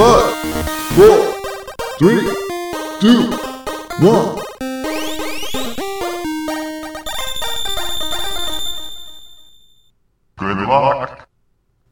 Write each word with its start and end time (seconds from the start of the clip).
Five, 0.00 0.32
four, 0.96 1.34
three, 1.98 2.24
two, 3.00 3.30
one. 4.00 4.40
Good 10.38 10.56
luck. 10.56 11.28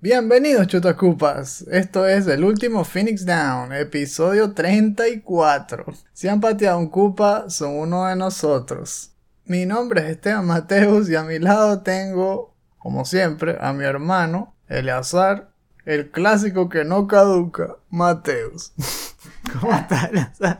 Bienvenidos 0.00 0.68
chutacupas, 0.68 1.66
esto 1.70 2.06
es 2.06 2.26
el 2.28 2.44
último 2.44 2.82
Phoenix 2.84 3.26
Down, 3.26 3.74
episodio 3.74 4.54
34. 4.54 5.84
Si 6.14 6.28
han 6.28 6.40
pateado 6.40 6.78
un 6.78 6.88
cupa, 6.88 7.50
son 7.50 7.76
uno 7.76 8.06
de 8.06 8.16
nosotros. 8.16 9.12
Mi 9.44 9.66
nombre 9.66 10.00
es 10.00 10.06
Esteban 10.12 10.46
Mateus 10.46 11.10
y 11.10 11.14
a 11.14 11.24
mi 11.24 11.38
lado 11.38 11.82
tengo, 11.82 12.54
como 12.78 13.04
siempre, 13.04 13.58
a 13.60 13.74
mi 13.74 13.84
hermano, 13.84 14.56
Eleazar, 14.66 15.50
el 15.88 16.10
clásico 16.10 16.68
que 16.68 16.84
no 16.84 17.06
caduca, 17.06 17.76
Mateus. 17.88 18.72
¿Cómo 19.60 19.72
estás? 19.72 20.10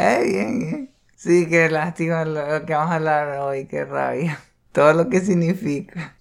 Eh, 0.00 0.22
bien, 0.24 0.58
bien. 0.60 0.90
Sí, 1.16 1.48
qué 1.48 1.68
lástima 1.68 2.24
lo 2.24 2.64
que 2.64 2.72
vamos 2.72 2.92
a 2.92 2.94
hablar 2.94 3.38
hoy, 3.40 3.66
qué 3.66 3.84
rabia. 3.84 4.38
Todo 4.70 4.92
lo 4.92 5.08
que 5.08 5.20
significa. 5.20 6.16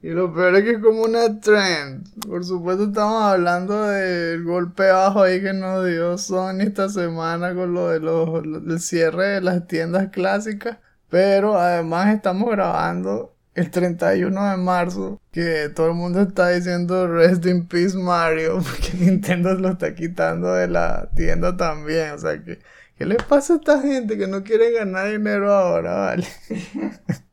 Y 0.00 0.08
lo 0.08 0.32
peor 0.32 0.56
es 0.56 0.64
que 0.64 0.70
es 0.72 0.78
como 0.78 1.02
una 1.02 1.38
trend. 1.38 2.08
Por 2.26 2.44
supuesto 2.44 2.84
estamos 2.84 3.22
hablando 3.22 3.82
del 3.82 4.42
golpe 4.42 4.90
bajo 4.90 5.22
ahí 5.22 5.42
que 5.42 5.52
nos 5.52 5.86
dio 5.86 6.16
Sony 6.16 6.62
esta 6.62 6.88
semana 6.88 7.54
con 7.54 7.74
lo 7.74 7.88
de 7.90 8.00
los, 8.00 8.42
del 8.42 8.80
cierre 8.80 9.26
de 9.26 9.40
las 9.42 9.66
tiendas 9.66 10.08
clásicas. 10.08 10.78
Pero 11.10 11.58
además 11.58 12.14
estamos 12.14 12.50
grabando 12.50 13.33
el 13.54 13.70
31 13.70 14.50
de 14.50 14.56
marzo 14.56 15.20
que 15.30 15.70
todo 15.74 15.88
el 15.88 15.94
mundo 15.94 16.20
está 16.22 16.50
diciendo 16.50 17.06
Rest 17.06 17.46
in 17.46 17.66
Peace 17.66 17.96
Mario 17.96 18.58
porque 18.62 18.96
Nintendo 18.98 19.54
lo 19.54 19.70
está 19.70 19.94
quitando 19.94 20.52
de 20.54 20.68
la 20.68 21.10
tienda 21.14 21.56
también. 21.56 22.12
O 22.12 22.18
sea 22.18 22.42
que, 22.42 22.58
¿qué 22.98 23.06
les 23.06 23.22
pasa 23.22 23.54
a 23.54 23.56
esta 23.56 23.80
gente 23.80 24.18
que 24.18 24.26
no 24.26 24.42
quiere 24.42 24.72
ganar 24.72 25.10
dinero 25.10 25.52
ahora, 25.52 25.94
vale? 25.94 26.26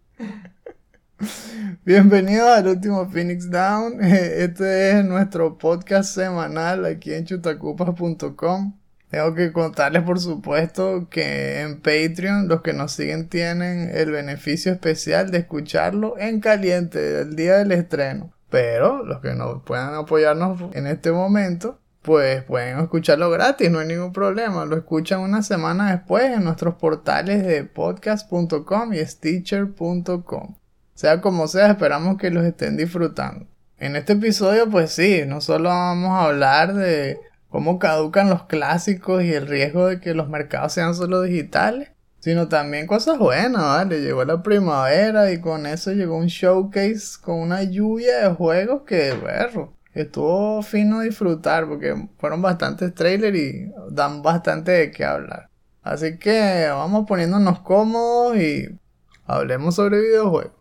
Bienvenidos 1.86 2.50
al 2.50 2.68
último 2.68 3.10
Phoenix 3.10 3.50
Down. 3.50 3.98
Este 4.04 4.92
es 4.92 5.06
nuestro 5.06 5.58
podcast 5.58 6.14
semanal 6.14 6.86
aquí 6.86 7.14
en 7.14 7.26
chutacupas.com. 7.26 8.81
Tengo 9.12 9.36
que 9.36 9.52
contarles, 9.52 10.04
por 10.04 10.22
supuesto, 10.22 11.10
que 11.10 11.60
en 11.60 11.82
Patreon 11.82 12.48
los 12.48 12.62
que 12.62 12.72
nos 12.72 12.94
siguen 12.94 13.28
tienen 13.28 13.92
el 13.94 14.10
beneficio 14.10 14.72
especial 14.72 15.32
de 15.32 15.40
escucharlo 15.40 16.18
en 16.18 16.40
caliente 16.40 17.20
el 17.20 17.36
día 17.36 17.58
del 17.58 17.74
estreno. 17.74 18.32
Pero 18.50 19.04
los 19.04 19.20
que 19.20 19.34
no 19.34 19.66
puedan 19.66 19.96
apoyarnos 19.96 20.74
en 20.74 20.88
este 20.88 21.12
momento, 21.12 21.78
pues 22.02 22.42
pueden 22.44 22.80
escucharlo 22.80 23.30
gratis, 23.30 23.70
no 23.70 23.80
hay 23.80 23.88
ningún 23.88 24.14
problema. 24.14 24.64
Lo 24.64 24.78
escuchan 24.78 25.20
una 25.20 25.44
semana 25.44 25.92
después 25.92 26.24
en 26.32 26.46
nuestros 26.46 26.76
portales 26.76 27.46
de 27.46 27.66
podcast.com 27.66 28.94
y 28.94 29.06
stitcher.com. 29.06 30.56
Sea 30.96 31.20
como 31.20 31.50
sea, 31.50 31.68
esperamos 31.72 32.18
que 32.18 32.32
los 32.32 32.46
estén 32.46 32.78
disfrutando. 32.78 33.46
En 33.78 33.98
este 33.98 34.14
episodio, 34.14 34.70
pues 34.70 34.94
sí, 34.94 35.24
no 35.28 35.42
solo 35.42 35.68
vamos 35.68 36.12
a 36.12 36.26
hablar 36.26 36.74
de 36.76 37.20
cómo 37.52 37.78
caducan 37.80 38.30
los 38.30 38.44
clásicos 38.46 39.24
y 39.24 39.34
el 39.34 39.46
riesgo 39.46 39.88
de 39.88 40.00
que 40.00 40.16
los 40.16 40.30
mercados 40.30 40.74
sean 40.74 40.96
solo 40.96 41.22
digitales, 41.22 41.92
sino 42.20 42.48
también 42.48 42.88
cosas 42.88 43.20
buenas, 43.20 43.62
¿vale? 43.62 44.02
Llegó 44.02 44.24
la 44.24 44.42
primavera 44.42 45.32
y 45.32 45.42
con 45.42 45.66
eso 45.66 45.92
llegó 45.92 46.16
un 46.16 46.28
showcase 46.28 47.20
con 47.22 47.40
una 47.40 47.64
lluvia 47.64 48.30
de 48.30 48.36
juegos 48.36 48.84
que, 48.88 49.12
berro, 49.14 49.74
estuvo 49.94 50.62
fino 50.64 51.02
disfrutar 51.02 51.68
porque 51.68 52.08
fueron 52.18 52.42
bastantes 52.42 52.96
trailers 52.96 53.38
y 53.38 53.72
dan 53.92 54.22
bastante 54.24 54.72
de 54.72 54.92
qué 54.92 55.04
hablar. 55.04 55.50
Así 55.82 56.18
que 56.18 56.68
vamos 56.70 57.06
poniéndonos 57.06 57.60
cómodos 57.60 58.38
y 58.38 58.80
hablemos 59.26 59.76
sobre 59.76 60.00
videojuegos. 60.00 60.54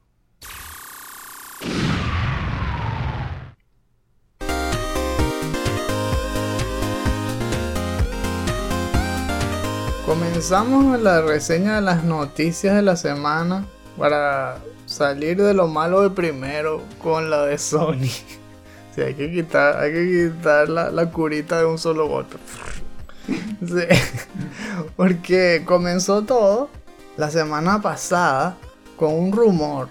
Comenzamos 10.11 11.01
la 11.01 11.23
reseña 11.23 11.77
de 11.77 11.83
las 11.83 12.03
noticias 12.03 12.75
de 12.75 12.83
la 12.83 12.97
semana 12.97 13.65
para 13.97 14.59
salir 14.85 15.41
de 15.41 15.55
lo 15.55 15.69
malo 15.69 16.03
de 16.03 16.11
primero 16.11 16.83
con 17.01 17.31
la 17.31 17.47
de 17.47 17.57
Sony. 17.57 18.11
Sí, 18.93 19.03
hay 19.03 19.15
que 19.15 19.31
quitar, 19.31 19.79
hay 19.79 19.93
que 19.93 20.33
quitar 20.35 20.69
la, 20.69 21.13
curita 21.13 21.61
de 21.61 21.65
un 21.65 21.79
solo 21.79 22.09
golpe. 22.09 22.39
porque 24.97 25.63
comenzó 25.65 26.23
todo 26.23 26.71
la 27.17 27.31
semana 27.31 27.81
pasada 27.81 28.57
con 28.97 29.15
un 29.15 29.31
rumor 29.31 29.87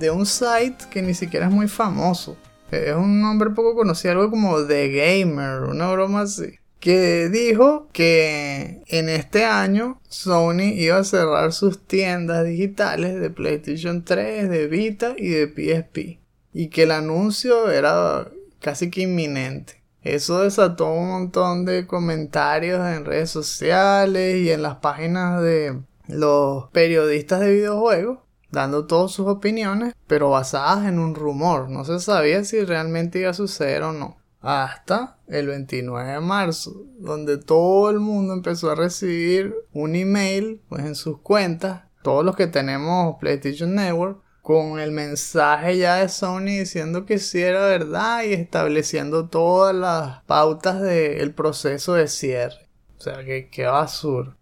de 0.00 0.10
un 0.10 0.26
site 0.26 0.78
que 0.90 1.00
ni 1.00 1.14
siquiera 1.14 1.46
es 1.46 1.52
muy 1.52 1.68
famoso. 1.68 2.36
Es 2.72 2.96
un 2.96 3.22
nombre 3.22 3.50
poco 3.50 3.76
conocido, 3.76 4.14
algo 4.14 4.30
como 4.30 4.64
The 4.64 4.88
Gamer, 4.88 5.62
una 5.62 5.92
broma 5.92 6.22
así 6.22 6.59
que 6.80 7.28
dijo 7.28 7.88
que 7.92 8.82
en 8.86 9.08
este 9.10 9.44
año 9.44 10.00
Sony 10.08 10.72
iba 10.74 10.96
a 10.96 11.04
cerrar 11.04 11.52
sus 11.52 11.86
tiendas 11.86 12.44
digitales 12.46 13.20
de 13.20 13.30
PlayStation 13.30 14.02
3, 14.02 14.48
de 14.48 14.66
Vita 14.66 15.14
y 15.16 15.28
de 15.28 15.46
PSP. 15.46 16.20
Y 16.52 16.68
que 16.68 16.84
el 16.84 16.90
anuncio 16.90 17.70
era 17.70 18.28
casi 18.60 18.90
que 18.90 19.02
inminente. 19.02 19.82
Eso 20.02 20.40
desató 20.42 20.92
un 20.92 21.08
montón 21.08 21.66
de 21.66 21.86
comentarios 21.86 22.80
en 22.88 23.04
redes 23.04 23.30
sociales 23.30 24.38
y 24.38 24.50
en 24.50 24.62
las 24.62 24.76
páginas 24.76 25.42
de 25.42 25.78
los 26.08 26.70
periodistas 26.70 27.40
de 27.40 27.52
videojuegos 27.52 28.18
dando 28.50 28.86
todas 28.86 29.12
sus 29.12 29.28
opiniones, 29.28 29.94
pero 30.08 30.30
basadas 30.30 30.88
en 30.88 30.98
un 30.98 31.14
rumor. 31.14 31.68
No 31.68 31.84
se 31.84 32.00
sabía 32.00 32.42
si 32.42 32.64
realmente 32.64 33.20
iba 33.20 33.30
a 33.30 33.34
suceder 33.34 33.82
o 33.82 33.92
no 33.92 34.19
hasta 34.40 35.18
el 35.28 35.48
29 35.48 36.12
de 36.12 36.20
marzo, 36.20 36.84
donde 36.98 37.38
todo 37.38 37.90
el 37.90 38.00
mundo 38.00 38.32
empezó 38.34 38.70
a 38.70 38.74
recibir 38.74 39.54
un 39.72 39.94
email 39.94 40.60
pues 40.68 40.84
en 40.84 40.94
sus 40.94 41.20
cuentas, 41.20 41.82
todos 42.02 42.24
los 42.24 42.36
que 42.36 42.46
tenemos 42.46 43.16
PlayStation 43.20 43.74
Network, 43.74 44.22
con 44.42 44.80
el 44.80 44.90
mensaje 44.90 45.76
ya 45.76 45.96
de 45.96 46.08
Sony 46.08 46.58
diciendo 46.58 47.04
que 47.04 47.18
sí 47.18 47.42
era 47.42 47.66
verdad 47.66 48.24
y 48.24 48.32
estableciendo 48.32 49.28
todas 49.28 49.74
las 49.74 50.24
pautas 50.24 50.80
del 50.80 51.34
proceso 51.34 51.94
de 51.94 52.08
cierre. 52.08 52.68
O 52.98 53.00
sea, 53.02 53.24
que, 53.24 53.48
qué 53.50 53.66
basura. 53.66 54.36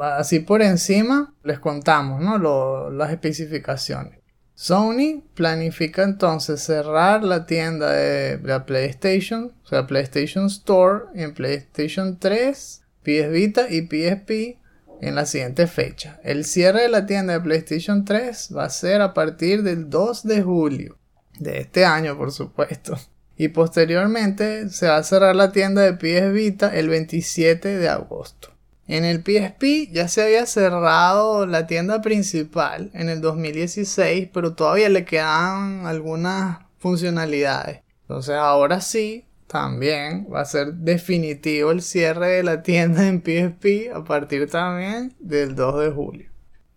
así 0.00 0.40
por 0.40 0.62
encima 0.62 1.34
les 1.44 1.58
contamos 1.58 2.20
¿no? 2.20 2.90
las 2.90 3.10
especificaciones. 3.10 4.18
Sony 4.56 5.22
planifica 5.34 6.02
entonces 6.02 6.62
cerrar 6.62 7.22
la 7.22 7.44
tienda 7.44 7.92
de 7.92 8.40
la 8.42 8.64
PlayStation, 8.64 9.52
o 9.62 9.68
sea, 9.68 9.86
PlayStation 9.86 10.46
Store 10.46 11.04
en 11.14 11.34
PlayStation 11.34 12.18
3, 12.18 12.82
PS 13.02 13.30
Vita 13.30 13.66
y 13.68 13.82
PSP 13.82 14.58
en 15.02 15.14
la 15.14 15.26
siguiente 15.26 15.66
fecha. 15.66 16.18
El 16.24 16.46
cierre 16.46 16.82
de 16.82 16.88
la 16.88 17.04
tienda 17.04 17.34
de 17.34 17.40
PlayStation 17.40 18.06
3 18.06 18.54
va 18.56 18.64
a 18.64 18.70
ser 18.70 19.02
a 19.02 19.12
partir 19.12 19.62
del 19.62 19.90
2 19.90 20.22
de 20.22 20.42
julio 20.42 20.96
de 21.38 21.60
este 21.60 21.84
año, 21.84 22.16
por 22.16 22.32
supuesto. 22.32 22.98
Y 23.36 23.48
posteriormente 23.48 24.70
se 24.70 24.88
va 24.88 24.96
a 24.96 25.02
cerrar 25.02 25.36
la 25.36 25.52
tienda 25.52 25.82
de 25.82 25.92
PS 25.92 26.32
Vita 26.32 26.74
el 26.74 26.88
27 26.88 27.76
de 27.76 27.88
agosto. 27.90 28.55
En 28.88 29.04
el 29.04 29.18
PSP 29.18 29.92
ya 29.92 30.06
se 30.06 30.22
había 30.22 30.46
cerrado 30.46 31.46
la 31.46 31.66
tienda 31.66 32.02
principal 32.02 32.90
en 32.94 33.08
el 33.08 33.20
2016, 33.20 34.28
pero 34.32 34.54
todavía 34.54 34.88
le 34.88 35.04
quedan 35.04 35.86
algunas 35.86 36.60
funcionalidades. 36.78 37.80
Entonces 38.02 38.36
ahora 38.36 38.80
sí, 38.80 39.26
también 39.48 40.26
va 40.32 40.40
a 40.40 40.44
ser 40.44 40.74
definitivo 40.74 41.70
el 41.70 41.82
cierre 41.82 42.28
de 42.28 42.42
la 42.42 42.62
tienda 42.62 43.06
en 43.06 43.20
PSP 43.20 43.92
a 43.94 44.04
partir 44.04 44.48
también 44.48 45.14
del 45.18 45.54
2 45.54 45.84
de 45.84 45.90
julio. 45.90 46.30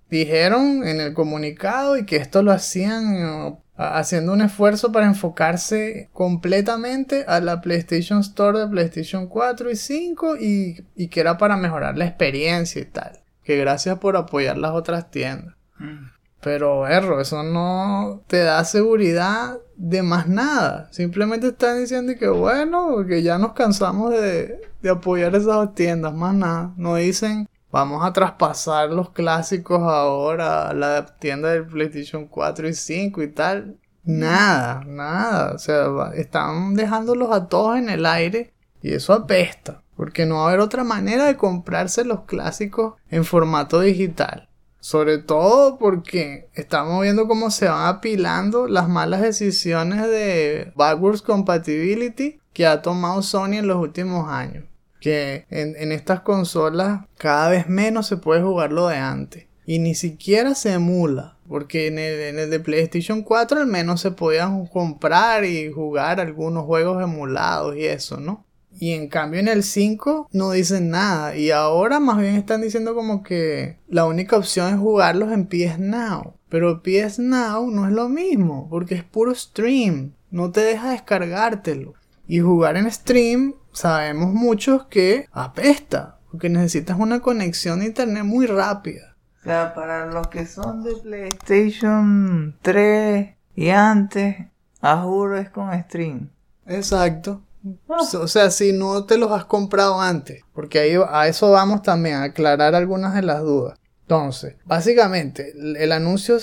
Dijeron 0.09 0.88
en 0.88 1.00
el 1.00 1.13
comunicado 1.13 1.97
y 1.97 2.05
que 2.05 2.15
esto 2.15 2.41
lo 2.41 2.51
hacían 2.51 3.59
haciendo 3.79 4.33
un 4.33 4.41
esfuerzo 4.41 4.91
para 4.91 5.05
enfocarse 5.05 6.09
completamente 6.11 7.23
a 7.27 7.39
la 7.39 7.61
PlayStation 7.61 8.19
Store 8.19 8.59
de 8.59 8.67
PlayStation 8.67 9.27
4 9.27 9.71
y 9.71 9.75
5 9.77 10.35
y, 10.37 11.07
que 11.07 11.19
era 11.19 11.37
para 11.37 11.55
mejorar 11.55 11.97
la 11.97 12.05
experiencia 12.05 12.81
y 12.81 12.85
tal. 12.85 13.19
Que 13.43 13.57
gracias 13.57 13.97
por 13.99 14.17
apoyar 14.17 14.57
las 14.57 14.71
otras 14.71 15.09
tiendas. 15.09 15.55
Mm. 15.77 16.09
Pero, 16.41 16.87
erro, 16.87 17.19
eso 17.19 17.43
no 17.43 18.21
te 18.27 18.39
da 18.39 18.63
seguridad 18.63 19.57
de 19.75 20.03
más 20.03 20.27
nada. 20.27 20.87
Simplemente 20.91 21.47
están 21.47 21.79
diciendo 21.79 22.13
que 22.17 22.27
bueno, 22.27 23.05
que 23.05 23.23
ya 23.23 23.37
nos 23.37 23.53
cansamos 23.53 24.11
de, 24.11 24.61
de 24.81 24.89
apoyar 24.89 25.35
esas 25.35 25.73
tiendas, 25.73 26.13
más 26.13 26.33
nada. 26.33 26.73
No 26.77 26.95
dicen, 26.95 27.49
Vamos 27.71 28.04
a 28.04 28.13
traspasar 28.13 28.89
los 28.89 29.12
clásicos 29.12 29.81
ahora 29.81 30.69
a 30.69 30.74
la 30.74 31.06
tienda 31.18 31.50
del 31.50 31.68
PlayStation 31.68 32.25
4 32.25 32.68
y 32.68 32.74
5 32.74 33.21
y 33.21 33.27
tal. 33.27 33.77
Nada, 34.04 34.83
nada. 34.88 35.54
O 35.54 35.60
sea, 35.60 35.88
están 36.16 36.74
dejándolos 36.74 37.31
a 37.31 37.48
todos 37.48 37.77
en 37.77 37.89
el 37.89 38.07
aire 38.07 38.54
y 38.81 38.94
eso 38.94 39.13
apesta. 39.13 39.83
Porque 39.95 40.25
no 40.25 40.36
va 40.36 40.45
a 40.45 40.48
haber 40.48 40.62
otra 40.62 40.83
manera 40.83 41.25
de 41.25 41.36
comprarse 41.36 42.06
los 42.06 42.21
clásicos 42.21 42.95
en 43.10 43.24
formato 43.24 43.81
digital. 43.81 44.50
Sobre 44.80 45.18
todo 45.18 45.77
porque 45.77 46.50
estamos 46.54 47.01
viendo 47.01 47.27
cómo 47.27 47.51
se 47.51 47.68
van 47.68 47.86
apilando 47.86 48.68
las 48.68 48.88
malas 48.88 49.22
decisiones 49.22 50.01
de 50.07 50.72
backwards 50.75 51.22
compatibility 51.22 52.39
que 52.54 52.65
ha 52.65 52.81
tomado 52.81 53.22
Sony 53.22 53.56
en 53.56 53.68
los 53.68 53.77
últimos 53.77 54.30
años. 54.30 54.69
Que 55.00 55.46
en, 55.50 55.92
estas 55.92 56.22
consolas 56.22 57.06
cada 57.18 57.50
vez 57.50 57.68
menos 57.68 58.07
se 58.07 58.18
puede 58.18 58.42
jugar 58.42 58.72
lo 58.72 58.88
de 58.88 58.98
antes. 58.98 59.46
Y 59.66 59.80
ni 59.80 59.96
siquiera 59.96 60.56
se 60.56 60.74
emula. 60.74 61.38
Porque 61.48 61.88
en 61.88 62.00
el, 62.00 62.19
en 62.19 62.40
el 62.40 62.50
de 62.50 62.60
PlayStation 62.60 63.24
4 63.24 63.62
al 63.62 63.68
menos 63.68 64.01
se 64.01 64.12
podían 64.12 64.66
comprar 64.68 65.46
y 65.46 65.72
jugar 65.72 66.19
algunos 66.19 66.66
juegos 66.66 67.01
emulados 67.01 67.75
y 67.75 67.86
eso, 67.86 68.19
¿no? 68.19 68.46
Y 68.80 68.94
en 68.94 69.10
cambio 69.10 69.40
en 69.42 69.50
el 69.50 69.63
5 69.63 70.30
no 70.31 70.51
dicen 70.51 70.90
nada. 70.90 71.36
Y 71.36 71.51
ahora 71.51 72.00
más 72.00 72.18
bien 72.18 72.36
están 72.36 72.62
diciendo 72.62 72.96
como 72.96 73.24
que 73.24 73.78
la 73.88 74.06
única 74.06 74.38
opción 74.38 74.74
es 74.74 74.80
jugarlos 74.80 75.31
en 75.31 75.48
PS 75.48 75.80
Now. 75.80 76.36
Pero 76.48 76.81
PS 76.81 77.19
Now 77.19 77.69
no 77.69 77.88
es 77.88 77.92
lo 77.92 78.07
mismo. 78.07 78.68
Porque 78.69 78.96
es 78.96 79.04
puro 79.04 79.36
stream. 79.36 80.13
No 80.31 80.51
te 80.51 80.62
deja 80.62 80.92
descargártelo. 80.92 81.94
Y 82.29 82.41
jugar 82.41 82.77
en 82.77 82.89
stream 82.91 83.55
sabemos 83.73 84.31
muchos 84.31 84.85
que 84.85 85.25
apesta. 85.31 86.19
Porque 86.29 86.47
necesitas 86.47 86.99
una 86.99 87.21
conexión 87.21 87.79
de 87.79 87.87
internet 87.87 88.23
muy 88.23 88.45
rápida. 88.45 89.17
O 89.41 89.43
sea, 89.45 89.73
para 89.73 90.05
los 90.05 90.27
que 90.27 90.45
son 90.45 90.83
de 90.83 90.95
PlayStation 90.95 92.55
3 92.61 93.35
y 93.55 93.69
antes, 93.69 94.35
a 94.79 94.97
juro 94.97 95.39
es 95.39 95.49
con 95.49 95.71
stream. 95.83 96.29
Exacto. 96.67 97.41
O 97.87 98.27
sea, 98.27 98.51
si 98.51 98.73
no 98.73 99.05
te 99.05 99.17
los 99.17 99.31
has 99.31 99.45
comprado 99.45 99.99
antes, 99.99 100.43
porque 100.53 100.77
ahí 100.77 100.93
a 101.09 101.27
eso 101.27 101.49
vamos 101.49 101.81
también, 101.81 102.17
a 102.17 102.23
aclarar 102.25 102.75
algunas 102.75 103.15
de 103.15 103.23
las 103.23 103.41
dudas. 103.41 103.79
Entonces, 104.01 104.55
básicamente, 104.65 105.53
el 105.55 105.91
anuncio 105.91 106.37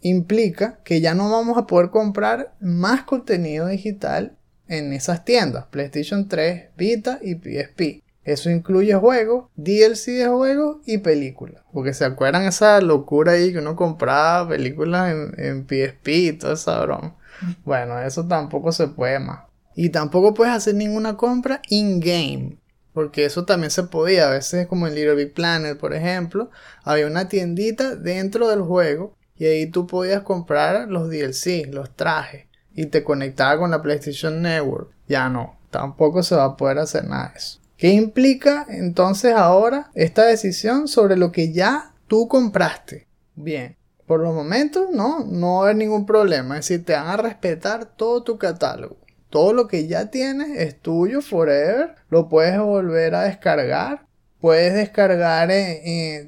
implica 0.00 0.80
que 0.84 1.00
ya 1.00 1.14
no 1.14 1.30
vamos 1.30 1.58
a 1.58 1.66
poder 1.66 1.90
comprar 1.90 2.56
más 2.60 3.04
contenido 3.04 3.66
digital 3.68 4.37
en 4.68 4.92
esas 4.92 5.24
tiendas, 5.24 5.66
PlayStation 5.66 6.28
3, 6.28 6.68
Vita 6.76 7.18
y 7.22 7.34
PSP. 7.34 8.02
Eso 8.24 8.50
incluye 8.50 8.94
juegos, 8.94 9.46
DLC 9.56 10.12
de 10.12 10.26
juegos 10.28 10.78
y 10.84 10.98
películas. 10.98 11.62
Porque 11.72 11.94
se 11.94 12.04
acuerdan 12.04 12.42
esa 12.44 12.80
locura 12.82 13.32
ahí 13.32 13.52
que 13.52 13.58
uno 13.58 13.74
compraba 13.74 14.48
películas 14.50 15.12
en, 15.12 15.34
en 15.38 15.66
PSP 15.66 16.08
y 16.08 16.32
toda 16.34 16.52
esa 16.52 16.78
broma. 16.82 17.16
Bueno, 17.64 17.98
eso 18.00 18.26
tampoco 18.26 18.72
se 18.72 18.88
puede 18.88 19.18
más. 19.18 19.48
Y 19.74 19.90
tampoco 19.90 20.34
puedes 20.34 20.52
hacer 20.52 20.74
ninguna 20.74 21.16
compra 21.16 21.62
in-game. 21.68 22.58
Porque 22.92 23.24
eso 23.24 23.44
también 23.44 23.70
se 23.70 23.84
podía. 23.84 24.28
A 24.28 24.32
veces, 24.32 24.66
como 24.66 24.88
en 24.88 24.94
Little 24.94 25.14
Big 25.14 25.32
Planet, 25.32 25.78
por 25.78 25.94
ejemplo, 25.94 26.50
había 26.82 27.06
una 27.06 27.28
tiendita 27.28 27.94
dentro 27.94 28.48
del 28.48 28.60
juego. 28.60 29.16
Y 29.36 29.46
ahí 29.46 29.70
tú 29.70 29.86
podías 29.86 30.22
comprar 30.22 30.88
los 30.88 31.08
DLC, 31.08 31.72
los 31.72 31.94
trajes. 31.94 32.47
Y 32.78 32.86
te 32.86 33.02
conectaba 33.02 33.58
con 33.58 33.72
la 33.72 33.82
PlayStation 33.82 34.40
Network. 34.40 34.92
Ya 35.08 35.28
no. 35.28 35.56
Tampoco 35.70 36.22
se 36.22 36.36
va 36.36 36.44
a 36.44 36.56
poder 36.56 36.78
hacer 36.78 37.08
nada 37.08 37.30
de 37.30 37.38
eso. 37.38 37.58
¿Qué 37.76 37.88
implica 37.88 38.66
entonces 38.68 39.34
ahora 39.34 39.90
esta 39.94 40.24
decisión 40.24 40.86
sobre 40.86 41.16
lo 41.16 41.32
que 41.32 41.52
ya 41.52 41.92
tú 42.06 42.28
compraste? 42.28 43.08
Bien. 43.34 43.74
Por 44.06 44.20
los 44.20 44.32
momentos, 44.32 44.90
no, 44.92 45.24
no 45.24 45.62
va 45.62 45.74
ningún 45.74 46.06
problema. 46.06 46.56
Es 46.56 46.68
decir, 46.68 46.84
te 46.84 46.92
van 46.92 47.08
a 47.08 47.16
respetar 47.16 47.84
todo 47.84 48.22
tu 48.22 48.38
catálogo. 48.38 48.96
Todo 49.28 49.52
lo 49.52 49.66
que 49.66 49.88
ya 49.88 50.12
tienes 50.12 50.56
es 50.56 50.80
tuyo 50.80 51.20
forever. 51.20 51.96
Lo 52.10 52.28
puedes 52.28 52.60
volver 52.60 53.16
a 53.16 53.22
descargar. 53.22 54.06
Puedes 54.40 54.74
descargar 54.74 55.50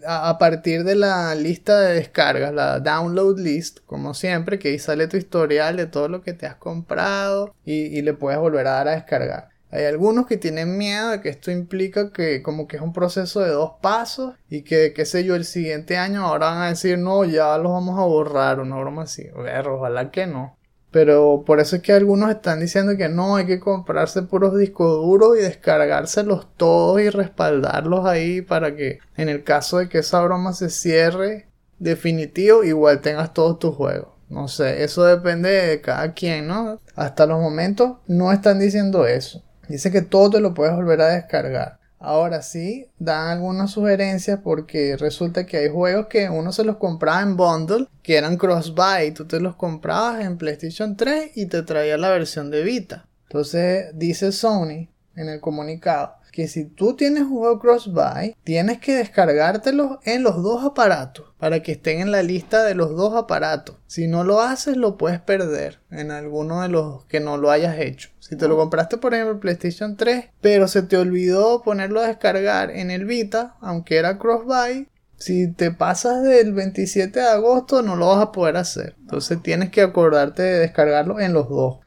a, 0.07 0.39
partir 0.39 0.83
de 0.85 0.97
la 0.97 1.35
lista 1.37 1.81
de 1.81 1.95
descargas, 1.95 2.53
la 2.53 2.81
download 2.81 3.39
list, 3.39 3.81
como 3.87 4.15
siempre, 4.15 4.59
que 4.59 4.69
ahí 4.69 4.79
sale 4.81 5.07
tu 5.07 5.17
historial 5.17 5.77
de 5.77 5.87
todo 5.87 6.09
lo 6.09 6.23
que 6.23 6.33
te 6.33 6.47
has 6.47 6.57
comprado 6.57 7.55
y, 7.65 7.87
y 7.87 8.03
le 8.03 8.13
puedes 8.15 8.41
volver 8.41 8.67
a 8.67 8.73
dar 8.73 8.89
a 8.89 8.93
descargar. 8.93 9.51
Hay 9.73 9.85
algunos 9.85 10.27
que 10.27 10.37
tienen 10.37 10.77
miedo 10.77 11.11
de 11.11 11.21
que 11.21 11.29
esto 11.29 11.53
implica 11.53 12.13
que 12.13 12.43
como 12.43 12.67
que 12.67 12.77
es 12.77 12.83
un 12.83 12.93
proceso 12.93 13.41
de 13.41 13.51
dos 13.51 13.75
pasos 13.81 14.35
y 14.49 14.63
que, 14.63 14.93
qué 14.93 15.05
sé 15.05 15.23
yo, 15.25 15.37
el 15.37 15.45
siguiente 15.45 15.97
año 15.97 16.27
ahora 16.27 16.51
van 16.51 16.63
a 16.63 16.69
decir, 16.71 16.99
no, 16.99 17.25
ya 17.25 17.57
los 17.59 17.71
vamos 17.71 17.99
a 17.99 18.03
borrar, 18.03 18.59
una 18.59 18.77
broma 18.77 19.03
así. 19.03 19.29
Ver, 19.37 19.69
ojalá 19.69 20.11
que 20.11 20.27
no. 20.27 20.57
Pero 20.91 21.45
por 21.47 21.61
eso 21.61 21.77
es 21.77 21.83
que 21.83 21.93
algunos 21.93 22.31
están 22.31 22.61
diciendo 22.61 22.97
que 22.97 23.09
no, 23.09 23.37
hay 23.37 23.47
que 23.47 23.61
comprarse 23.61 24.23
puros 24.23 24.59
discos 24.59 24.97
duros 24.97 25.39
y 25.39 25.43
descargárselos 25.43 26.49
todos 26.57 27.01
y 27.01 27.11
respaldarlos 27.11 28.07
ahí 28.07 28.43
para 28.43 28.75
que 28.75 28.99
en 29.17 29.29
el 29.29 29.45
caso 29.45 29.79
de 29.79 29.89
que 29.89 29.99
esa 29.99 30.21
broma 30.21 30.53
se 30.53 30.69
cierre 30.69 31.47
definitivo, 31.79 32.65
igual 32.65 33.01
tengas 33.01 33.33
todos 33.33 33.59
tus 33.59 33.75
juegos. 33.75 34.09
No 34.29 34.47
sé, 34.47 34.85
eso 34.85 35.05
depende 35.05 35.51
de 35.51 35.81
cada 35.81 36.13
quien, 36.13 36.47
¿no? 36.47 36.81
Hasta 36.95 37.27
los 37.27 37.41
momentos 37.41 37.97
no 38.07 38.31
están 38.31 38.61
diciendo 38.61 39.07
eso. 39.07 39.43
Dice 39.69 39.91
que 39.91 40.03
todo 40.03 40.31
te 40.31 40.41
lo 40.41 40.55
puedes 40.55 40.75
volver 40.75 41.01
a 41.01 41.09
descargar. 41.09 41.80
Ahora 42.03 42.41
sí, 42.41 42.89
dan 42.99 43.29
algunas 43.29 43.73
sugerencias 43.73 44.41
porque 44.43 44.97
resulta 44.97 45.45
que 45.45 45.59
hay 45.59 45.69
juegos 45.69 46.07
que 46.07 46.31
uno 46.31 46.51
se 46.51 46.65
los 46.65 46.79
compraba 46.79 47.21
en 47.21 47.37
bundle, 47.37 47.89
que 48.03 48.17
eran 48.17 48.39
cross-buy. 48.39 49.13
Tú 49.13 49.27
te 49.27 49.39
los 49.39 49.55
comprabas 49.55 50.25
en 50.25 50.39
PlayStation 50.39 50.97
3 50.97 51.33
y 51.35 51.45
te 51.45 51.63
traía 51.63 51.99
la 51.99 52.09
versión 52.09 52.51
de 52.51 52.63
Vita. 52.63 53.07
Entonces 53.25 53.91
dice 53.95 54.33
Sony 54.33 54.89
en 55.15 55.29
el 55.29 55.41
comunicado 55.41 56.15
que 56.31 56.49
si 56.49 56.65
tú 56.65 56.95
tienes 56.95 57.25
juego 57.25 57.59
cross-buy, 57.59 58.37
tienes 58.45 58.79
que 58.79 58.95
descargártelos 58.95 59.99
en 60.05 60.23
los 60.23 60.43
dos 60.43 60.65
aparatos 60.65 61.35
para 61.39 61.63
que 61.63 61.73
estén 61.73 62.01
en 62.01 62.13
la 62.13 62.23
lista 62.23 62.65
de 62.65 62.75
los 62.75 62.97
dos 62.97 63.15
aparatos. 63.15 63.77
Si 63.87 64.07
no 64.07 64.25
lo 64.25 64.41
haces, 64.41 64.77
lo 64.77 64.97
puedes 64.97 65.21
perder 65.21 65.81
en 65.91 66.11
alguno 66.11 66.63
de 66.63 66.69
los 66.69 67.05
que 67.07 67.21
no 67.21 67.37
lo 67.37 67.51
hayas 67.51 67.79
hecho. 67.79 68.11
Si 68.31 68.37
te 68.37 68.47
lo 68.47 68.57
compraste, 68.57 68.97
por 68.97 69.13
ejemplo, 69.13 69.35
en 69.35 69.41
PlayStation 69.41 69.97
3, 69.97 70.27
pero 70.41 70.69
se 70.69 70.83
te 70.83 70.97
olvidó 70.97 71.63
ponerlo 71.65 72.01
a 72.01 72.07
descargar 72.07 72.71
en 72.71 72.93
el 72.93 73.05
Vita, 73.05 73.57
aunque 73.61 73.97
era 73.97 74.19
cross-buy, 74.19 74.87
si 75.17 75.53
te 75.53 75.73
pasas 75.73 76.23
del 76.23 76.53
27 76.53 77.19
de 77.19 77.27
agosto, 77.27 77.83
no 77.83 77.97
lo 77.97 78.07
vas 78.07 78.23
a 78.23 78.31
poder 78.31 78.57
hacer. 78.57 78.95
Entonces 79.01 79.43
tienes 79.43 79.71
que 79.71 79.83
acordarte 79.83 80.45
de 80.45 80.61
descargarlo 80.61 81.19
en 81.19 81.33
los 81.33 81.49
dos. 81.49 81.79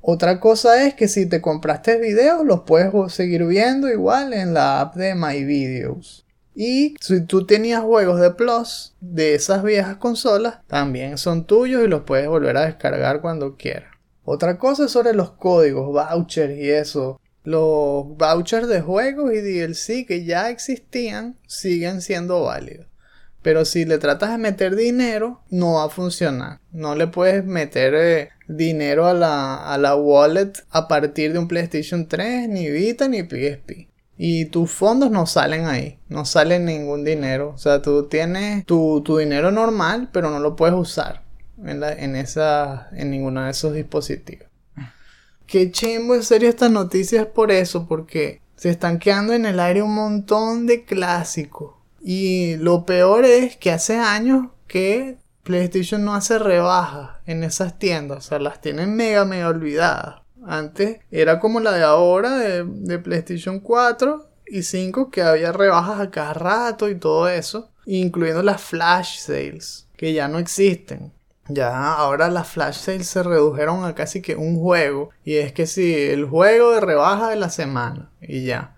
Otra 0.00 0.40
cosa 0.40 0.86
es 0.86 0.94
que 0.94 1.06
si 1.06 1.26
te 1.26 1.42
compraste 1.42 2.00
videos, 2.00 2.46
los 2.46 2.60
puedes 2.62 2.90
seguir 3.12 3.44
viendo 3.44 3.90
igual 3.90 4.32
en 4.32 4.54
la 4.54 4.80
app 4.80 4.96
de 4.96 5.14
My 5.14 5.44
Videos. 5.44 6.24
Y 6.54 6.94
si 6.98 7.20
tú 7.26 7.44
tenías 7.44 7.82
juegos 7.82 8.20
de 8.20 8.30
Plus 8.30 8.94
de 9.02 9.34
esas 9.34 9.62
viejas 9.62 9.96
consolas, 9.96 10.60
también 10.66 11.18
son 11.18 11.44
tuyos 11.44 11.84
y 11.84 11.88
los 11.88 12.04
puedes 12.04 12.26
volver 12.26 12.56
a 12.56 12.64
descargar 12.64 13.20
cuando 13.20 13.56
quieras. 13.56 13.93
Otra 14.24 14.56
cosa 14.56 14.86
es 14.86 14.90
sobre 14.90 15.12
los 15.12 15.32
códigos, 15.32 15.92
vouchers 15.92 16.56
y 16.56 16.70
eso. 16.70 17.20
Los 17.42 18.06
vouchers 18.16 18.68
de 18.68 18.80
juegos 18.80 19.32
y 19.34 19.40
DLC 19.40 20.06
que 20.06 20.24
ya 20.24 20.48
existían 20.48 21.36
siguen 21.46 22.00
siendo 22.00 22.42
válidos. 22.42 22.86
Pero 23.42 23.66
si 23.66 23.84
le 23.84 23.98
tratas 23.98 24.30
de 24.30 24.38
meter 24.38 24.74
dinero, 24.74 25.42
no 25.50 25.74
va 25.74 25.84
a 25.84 25.90
funcionar. 25.90 26.60
No 26.72 26.94
le 26.94 27.06
puedes 27.06 27.44
meter 27.44 27.94
eh, 27.94 28.28
dinero 28.48 29.06
a 29.06 29.12
la, 29.12 29.56
a 29.56 29.76
la 29.76 29.94
wallet 29.94 30.52
a 30.70 30.88
partir 30.88 31.34
de 31.34 31.38
un 31.38 31.46
PlayStation 31.46 32.08
3, 32.08 32.48
ni 32.48 32.70
Vita, 32.70 33.06
ni 33.06 33.22
PSP. 33.22 33.90
Y 34.16 34.46
tus 34.46 34.70
fondos 34.70 35.10
no 35.10 35.26
salen 35.26 35.66
ahí. 35.66 35.98
No 36.08 36.24
sale 36.24 36.58
ningún 36.58 37.04
dinero. 37.04 37.50
O 37.50 37.58
sea, 37.58 37.82
tú 37.82 38.08
tienes 38.08 38.64
tu, 38.64 39.02
tu 39.02 39.18
dinero 39.18 39.50
normal, 39.50 40.08
pero 40.10 40.30
no 40.30 40.38
lo 40.38 40.56
puedes 40.56 40.74
usar 40.74 41.23
en, 41.64 41.80
la, 41.80 41.92
esa, 41.92 42.88
en 42.92 43.10
ninguno 43.10 43.44
de 43.44 43.50
esos 43.50 43.74
dispositivos. 43.74 44.48
Qué 45.46 45.70
chimbo 45.70 46.14
en 46.14 46.22
serio 46.22 46.48
estas 46.48 46.70
noticias 46.70 47.26
por 47.26 47.50
eso, 47.50 47.86
porque 47.86 48.40
se 48.56 48.70
están 48.70 48.98
quedando 48.98 49.32
en 49.32 49.46
el 49.46 49.60
aire 49.60 49.82
un 49.82 49.94
montón 49.94 50.66
de 50.66 50.84
clásicos. 50.84 51.74
Y 52.00 52.56
lo 52.56 52.84
peor 52.84 53.24
es 53.24 53.56
que 53.56 53.70
hace 53.70 53.96
años 53.96 54.48
que 54.66 55.18
PlayStation 55.42 56.04
no 56.04 56.14
hace 56.14 56.38
rebajas 56.38 57.18
en 57.26 57.44
esas 57.44 57.78
tiendas. 57.78 58.18
O 58.18 58.20
sea, 58.28 58.38
las 58.38 58.60
tienen 58.60 58.94
mega, 58.96 59.24
mega 59.24 59.48
olvidadas. 59.48 60.22
Antes 60.46 60.98
era 61.10 61.40
como 61.40 61.60
la 61.60 61.72
de 61.72 61.82
ahora 61.82 62.36
de, 62.36 62.64
de 62.64 62.98
PlayStation 62.98 63.60
4 63.60 64.28
y 64.46 64.62
5 64.62 65.10
que 65.10 65.22
había 65.22 65.52
rebajas 65.52 66.00
a 66.00 66.10
cada 66.10 66.34
rato 66.34 66.88
y 66.88 66.96
todo 66.96 67.28
eso. 67.28 67.70
Incluyendo 67.86 68.42
las 68.42 68.62
flash 68.62 69.18
sales, 69.18 69.86
que 69.96 70.14
ya 70.14 70.26
no 70.28 70.38
existen. 70.38 71.12
Ya 71.48 71.94
ahora 71.94 72.30
las 72.30 72.48
flash 72.48 72.76
sales 72.76 73.06
se 73.06 73.22
redujeron 73.22 73.84
a 73.84 73.94
casi 73.94 74.22
que 74.22 74.36
un 74.36 74.58
juego. 74.58 75.10
Y 75.24 75.36
es 75.36 75.52
que 75.52 75.66
si 75.66 75.94
el 75.94 76.24
juego 76.24 76.72
de 76.72 76.80
rebaja 76.80 77.30
de 77.30 77.36
la 77.36 77.50
semana. 77.50 78.10
Y 78.20 78.44
ya. 78.44 78.76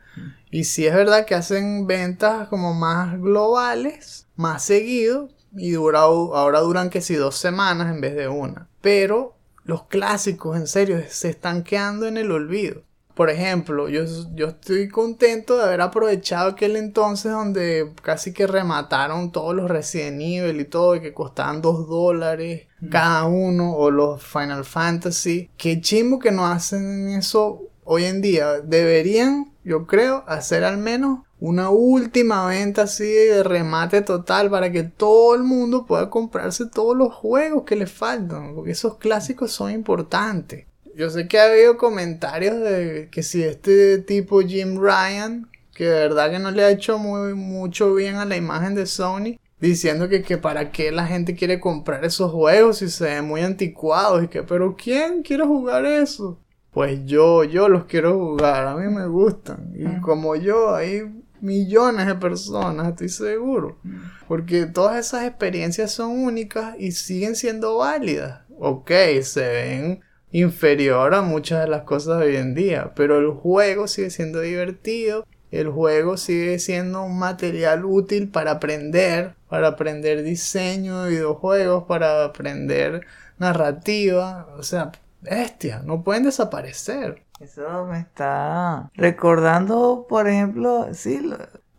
Y 0.50 0.64
si 0.64 0.86
es 0.86 0.94
verdad 0.94 1.26
que 1.26 1.34
hacen 1.34 1.86
ventas 1.86 2.48
como 2.48 2.74
más 2.74 3.20
globales, 3.20 4.26
más 4.36 4.62
seguido. 4.64 5.28
Y 5.56 5.72
dura, 5.72 6.00
ahora 6.00 6.60
duran 6.60 6.90
que 6.90 7.00
si 7.00 7.14
dos 7.14 7.36
semanas 7.36 7.94
en 7.94 8.00
vez 8.00 8.14
de 8.14 8.28
una. 8.28 8.68
Pero 8.80 9.36
los 9.64 9.84
clásicos, 9.84 10.56
en 10.56 10.66
serio, 10.66 11.02
se 11.08 11.30
están 11.30 11.62
quedando 11.62 12.06
en 12.06 12.16
el 12.18 12.30
olvido. 12.30 12.82
Por 13.16 13.30
ejemplo, 13.30 13.88
yo, 13.88 14.02
yo 14.34 14.48
estoy 14.48 14.90
contento 14.90 15.56
de 15.56 15.64
haber 15.64 15.80
aprovechado 15.80 16.50
aquel 16.50 16.76
entonces 16.76 17.32
donde 17.32 17.90
casi 18.02 18.34
que 18.34 18.46
remataron 18.46 19.32
todos 19.32 19.54
los 19.54 19.70
Resident 19.70 20.20
Evil 20.20 20.60
y 20.60 20.66
todo, 20.66 20.96
y 20.96 21.00
que 21.00 21.14
costaban 21.14 21.62
2 21.62 21.88
dólares 21.88 22.66
cada 22.90 23.24
uno, 23.24 23.72
o 23.72 23.90
los 23.90 24.22
Final 24.22 24.66
Fantasy. 24.66 25.48
Qué 25.56 25.80
chimbo 25.80 26.18
que 26.18 26.30
no 26.30 26.46
hacen 26.46 27.08
eso 27.08 27.62
hoy 27.84 28.04
en 28.04 28.20
día. 28.20 28.60
Deberían, 28.60 29.50
yo 29.64 29.86
creo, 29.86 30.22
hacer 30.26 30.62
al 30.62 30.76
menos 30.76 31.20
una 31.40 31.70
última 31.70 32.46
venta 32.46 32.82
así 32.82 33.10
de 33.10 33.42
remate 33.42 34.02
total 34.02 34.50
para 34.50 34.70
que 34.70 34.82
todo 34.82 35.34
el 35.34 35.42
mundo 35.42 35.86
pueda 35.86 36.10
comprarse 36.10 36.66
todos 36.66 36.94
los 36.94 37.14
juegos 37.14 37.62
que 37.64 37.76
le 37.76 37.86
faltan, 37.86 38.54
porque 38.54 38.72
esos 38.72 38.98
clásicos 38.98 39.52
son 39.52 39.70
importantes. 39.70 40.66
Yo 40.96 41.10
sé 41.10 41.28
que 41.28 41.38
ha 41.38 41.50
habido 41.50 41.76
comentarios 41.76 42.58
de 42.58 43.10
que 43.12 43.22
si 43.22 43.42
este 43.42 43.98
tipo 43.98 44.40
Jim 44.40 44.78
Ryan, 44.80 45.46
que 45.74 45.84
de 45.84 45.90
verdad 45.90 46.30
que 46.30 46.38
no 46.38 46.50
le 46.50 46.64
ha 46.64 46.70
hecho 46.70 46.96
muy, 46.96 47.34
mucho 47.34 47.92
bien 47.92 48.16
a 48.16 48.24
la 48.24 48.38
imagen 48.38 48.74
de 48.74 48.86
Sony, 48.86 49.38
diciendo 49.60 50.08
que, 50.08 50.22
que 50.22 50.38
para 50.38 50.72
qué 50.72 50.90
la 50.92 51.06
gente 51.06 51.34
quiere 51.34 51.60
comprar 51.60 52.02
esos 52.02 52.32
juegos 52.32 52.78
si 52.78 52.88
se 52.88 53.04
ven 53.04 53.26
muy 53.26 53.42
anticuados 53.42 54.24
y 54.24 54.28
que, 54.28 54.42
pero 54.42 54.74
¿quién 54.74 55.22
quiere 55.22 55.44
jugar 55.44 55.84
eso? 55.84 56.40
Pues 56.70 57.04
yo, 57.04 57.44
yo 57.44 57.68
los 57.68 57.84
quiero 57.84 58.18
jugar, 58.18 58.66
a 58.66 58.74
mí 58.74 58.90
me 58.90 59.06
gustan. 59.06 59.74
Y 59.74 60.00
como 60.00 60.34
yo, 60.34 60.74
hay 60.74 61.02
millones 61.42 62.06
de 62.06 62.14
personas, 62.14 62.88
estoy 62.88 63.10
seguro. 63.10 63.76
Porque 64.28 64.64
todas 64.64 65.04
esas 65.04 65.24
experiencias 65.24 65.92
son 65.92 66.12
únicas 66.12 66.74
y 66.78 66.92
siguen 66.92 67.36
siendo 67.36 67.76
válidas. 67.76 68.46
Ok, 68.58 68.90
se 69.20 69.46
ven 69.46 70.05
inferior 70.32 71.14
a 71.14 71.22
muchas 71.22 71.60
de 71.62 71.68
las 71.68 71.82
cosas 71.82 72.20
de 72.20 72.26
hoy 72.26 72.36
en 72.36 72.54
día, 72.54 72.92
pero 72.94 73.18
el 73.18 73.30
juego 73.30 73.86
sigue 73.88 74.10
siendo 74.10 74.40
divertido, 74.40 75.26
el 75.50 75.70
juego 75.70 76.16
sigue 76.16 76.58
siendo 76.58 77.02
un 77.02 77.18
material 77.18 77.84
útil 77.84 78.28
para 78.28 78.52
aprender, 78.52 79.34
para 79.48 79.68
aprender 79.68 80.22
diseño 80.22 81.04
de 81.04 81.10
videojuegos, 81.10 81.84
para 81.84 82.24
aprender 82.24 83.06
narrativa, 83.38 84.48
o 84.58 84.62
sea, 84.62 84.92
bestia, 85.20 85.82
no 85.84 86.02
pueden 86.02 86.24
desaparecer. 86.24 87.22
Eso 87.40 87.86
me 87.86 88.00
está 88.00 88.90
recordando, 88.94 90.06
por 90.08 90.28
ejemplo, 90.28 90.88
sí, 90.92 91.20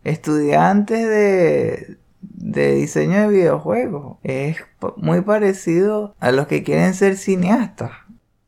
estudiantes 0.04 1.08
de, 1.08 1.98
de 2.20 2.74
diseño 2.74 3.22
de 3.22 3.28
videojuegos. 3.28 4.18
Es 4.22 4.58
muy 4.96 5.20
parecido 5.22 6.14
a 6.20 6.30
los 6.30 6.46
que 6.46 6.62
quieren 6.62 6.94
ser 6.94 7.16
cineastas. 7.16 7.90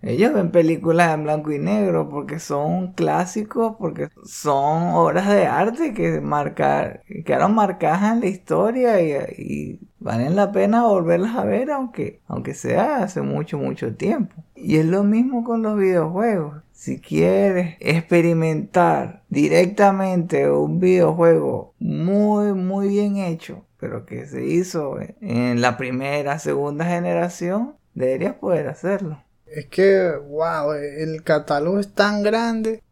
Ellos 0.02 0.32
ven 0.32 0.50
películas 0.50 1.12
en 1.12 1.24
blanco 1.24 1.52
y 1.52 1.58
negro 1.58 2.08
porque 2.08 2.38
son 2.38 2.92
clásicos, 2.94 3.76
porque 3.78 4.08
son 4.24 4.94
obras 4.94 5.28
de 5.28 5.46
arte 5.46 5.92
que 5.92 6.20
marcar, 6.22 7.02
quedaron 7.26 7.54
marcadas 7.54 8.14
en 8.14 8.20
la 8.20 8.26
historia 8.26 9.00
y, 9.02 9.12
y, 9.42 9.80
valen 9.98 10.36
la 10.36 10.52
pena 10.52 10.86
volverlas 10.86 11.36
a 11.36 11.44
ver 11.44 11.70
aunque, 11.70 12.22
aunque 12.26 12.54
sea 12.54 13.02
hace 13.02 13.20
mucho, 13.20 13.58
mucho 13.58 13.94
tiempo. 13.94 14.42
Y 14.56 14.76
es 14.76 14.86
lo 14.86 15.04
mismo 15.04 15.44
con 15.44 15.62
los 15.62 15.76
videojuegos. 15.76 16.62
Si 16.72 16.98
quieres 16.98 17.76
experimentar 17.80 19.22
directamente 19.28 20.50
un 20.50 20.80
videojuego 20.80 21.74
muy, 21.78 22.54
muy 22.54 22.88
bien 22.88 23.18
hecho, 23.18 23.66
pero 23.78 24.06
que 24.06 24.24
se 24.24 24.46
hizo 24.46 24.96
en 25.20 25.60
la 25.60 25.76
primera, 25.76 26.38
segunda 26.38 26.86
generación, 26.86 27.74
deberías 27.94 28.34
poder 28.36 28.68
hacerlo. 28.68 29.22
Es 29.50 29.66
que, 29.66 30.12
wow, 30.28 30.72
el 30.72 31.22
catálogo 31.24 31.80
es 31.80 31.92
tan 31.92 32.22
grande 32.22 32.82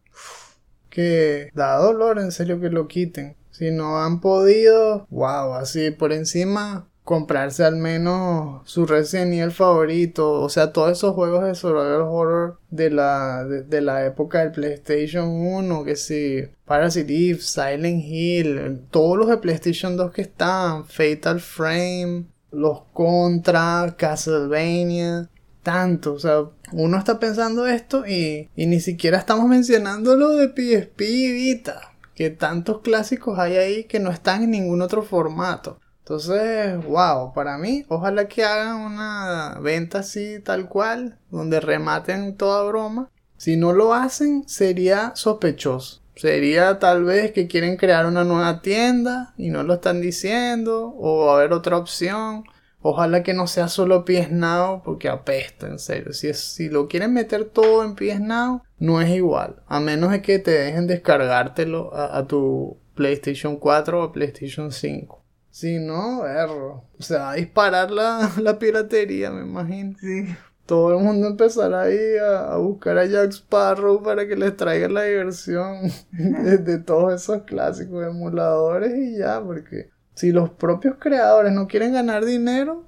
que 0.91 1.51
da 1.55 1.77
dolor 1.77 2.19
en 2.19 2.33
serio 2.33 2.61
que 2.61 2.71
lo 2.71 2.89
quiten. 2.89 3.37
Si 3.51 3.71
no 3.71 4.03
han 4.03 4.21
podido, 4.21 5.07
wow, 5.11 5.55
así 5.55 5.91
por 5.91 6.13
encima 6.13 6.89
comprarse 7.09 7.65
al 7.65 7.77
menos 7.77 8.71
su 8.71 8.85
Resident 8.85 9.33
Evil 9.33 9.51
favorito, 9.51 10.43
o 10.43 10.49
sea, 10.51 10.73
todos 10.75 10.93
esos 10.93 11.15
juegos 11.15 11.43
de 11.43 11.55
survival 11.55 12.03
horror 12.03 12.59
de 12.71 12.91
la, 12.91 13.45
de, 13.45 13.81
la 13.81 14.05
época 14.05 14.41
del 14.41 14.51
PlayStation 14.51 15.27
1, 15.27 15.85
que 15.85 15.97
si 15.97 16.45
Parasite 16.67 17.31
Eve, 17.31 17.41
Silent 17.41 18.05
Hill, 18.05 18.83
todos 18.91 19.17
los 19.17 19.29
de 19.29 19.39
PlayStation 19.39 19.97
2 19.97 20.13
que 20.13 20.21
están, 20.21 20.85
Fatal 20.85 21.41
Frame, 21.41 22.27
los 22.51 22.83
Contra, 22.93 23.95
Castlevania, 23.97 25.31
tanto, 25.69 26.15
o 26.15 26.19
sea, 26.19 26.45
uno 26.73 26.97
está 26.97 27.21
pensando 27.21 27.67
esto 27.67 28.07
y, 28.07 28.49
ni 28.57 28.81
siquiera 28.81 29.19
estamos 29.19 29.47
mencionando 29.51 30.17
lo 30.17 30.31
de 30.31 30.49
PSP 30.49 31.03
y 31.03 31.31
Vita, 31.31 31.93
que 32.15 32.31
tantos 32.31 32.81
clásicos 32.81 33.39
hay 33.39 33.57
ahí 33.57 33.85
que 33.85 34.01
no 34.01 34.11
están 34.11 34.45
en 34.45 34.53
ningún 34.53 34.81
otro 34.81 35.03
formato. 35.03 35.79
Entonces, 35.99 36.83
wow, 36.87 37.35
para 37.35 37.59
mí, 37.59 37.85
ojalá 37.89 38.29
que 38.29 38.45
hagan 38.45 38.77
una 38.77 39.59
venta 39.61 39.99
así 39.99 40.41
tal 40.43 40.71
cual, 40.71 41.19
donde 41.31 41.61
rematen 41.61 42.39
toda 42.39 42.65
broma. 42.65 43.11
Si 43.37 43.59
no 43.59 43.75
lo 43.75 43.93
hacen, 43.93 44.49
sería 44.49 45.13
sospechoso. 45.17 46.01
Sería 46.17 46.79
tal 46.79 47.05
vez 47.05 47.33
que 47.33 47.47
quieren 47.47 47.77
crear 47.77 48.07
una 48.07 48.25
nueva 48.25 48.63
tienda 48.63 49.35
y 49.37 49.51
no 49.51 49.65
lo 49.65 49.75
están 49.75 50.01
diciendo, 50.01 50.95
o 50.97 51.31
haber 51.31 51.53
otra 51.53 51.77
opción. 51.77 52.45
Ojalá 52.91 53.23
que 53.23 53.35
no 53.35 53.47
sea 53.47 53.69
solo 53.69 54.05
PS 54.07 54.31
Now, 54.31 54.83
porque 54.83 55.09
apesta, 55.11 55.67
en 55.67 55.79
serio. 55.79 56.15
Si, 56.15 56.33
si 56.33 56.71
lo 56.71 56.89
quieren 56.89 57.13
meter 57.13 57.45
todo 57.45 57.85
en 57.85 57.95
PS 57.95 58.21
Now, 58.21 58.63
no 58.79 59.03
es 59.03 59.11
igual. 59.11 59.63
A 59.67 59.79
menos 59.79 60.11
de 60.11 60.23
que 60.23 60.39
te 60.39 60.53
dejen 60.53 60.87
descargártelo 60.87 61.95
a, 61.95 62.17
a 62.17 62.27
tu 62.27 62.79
PlayStation 62.95 63.59
4 63.59 64.05
o 64.05 64.13
PlayStation 64.13 64.73
5. 64.73 65.23
Si 65.51 65.79
no, 65.79 66.27
erro. 66.27 66.85
O 66.99 67.03
sea, 67.03 67.31
a 67.31 67.35
disparar 67.35 67.91
la, 67.91 68.31
la 68.41 68.59
piratería, 68.59 69.31
me 69.31 69.43
imagino. 69.43 69.97
Sí. 70.01 70.27
Todo 70.65 70.97
el 70.97 71.05
mundo 71.05 71.27
empezará 71.29 71.83
ahí 71.83 72.17
a, 72.19 72.57
buscar 72.57 72.97
a 72.97 73.07
Jack 73.07 73.33
Sparrow 73.33 74.03
para 74.03 74.27
que 74.27 74.37
les 74.37 74.57
traiga 74.57 74.89
la 74.89 75.03
diversión 75.03 75.91
de, 76.13 76.79
todos 76.79 77.23
esos 77.23 77.43
clásicos 77.43 78.07
emuladores 78.07 78.93
y 78.97 79.19
ya, 79.19 79.43
porque 79.43 79.91
si 80.19 80.33
los 80.33 80.51
propios 80.51 80.97
creadores 80.99 81.53
no 81.53 81.69
quieren 81.69 81.93
ganar 81.93 82.25
dinero, 82.25 82.87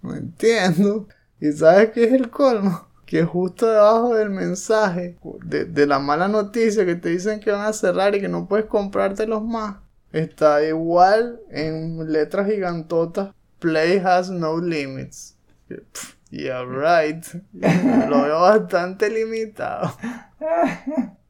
no 0.00 0.14
entiendo. 0.14 1.08
¿Y 1.40 1.50
sabes 1.50 1.90
qué 1.90 2.04
es 2.04 2.12
el 2.12 2.30
colmo? 2.30 2.86
Que 3.04 3.24
justo 3.24 3.66
debajo 3.66 4.14
del 4.14 4.30
mensaje 4.30 5.18
de, 5.44 5.64
de 5.64 5.86
la 5.88 5.98
mala 5.98 6.28
noticia 6.28 6.86
que 6.86 6.94
te 6.94 7.08
dicen 7.08 7.40
que 7.40 7.50
van 7.50 7.66
a 7.66 7.72
cerrar 7.72 8.14
y 8.14 8.20
que 8.20 8.28
no 8.28 8.46
puedes 8.46 8.66
comprártelos 8.66 9.42
más, 9.42 9.76
Está 10.12 10.62
igual 10.62 11.40
en 11.50 12.12
letras 12.12 12.46
gigantotas. 12.46 13.34
Play 13.58 13.96
has 13.96 14.30
no 14.30 14.58
limits. 14.58 15.36
Yeah, 16.30 16.64
right. 16.64 17.24
Lo 18.08 18.22
veo 18.22 18.40
bastante 18.42 19.08
limitado. 19.08 19.90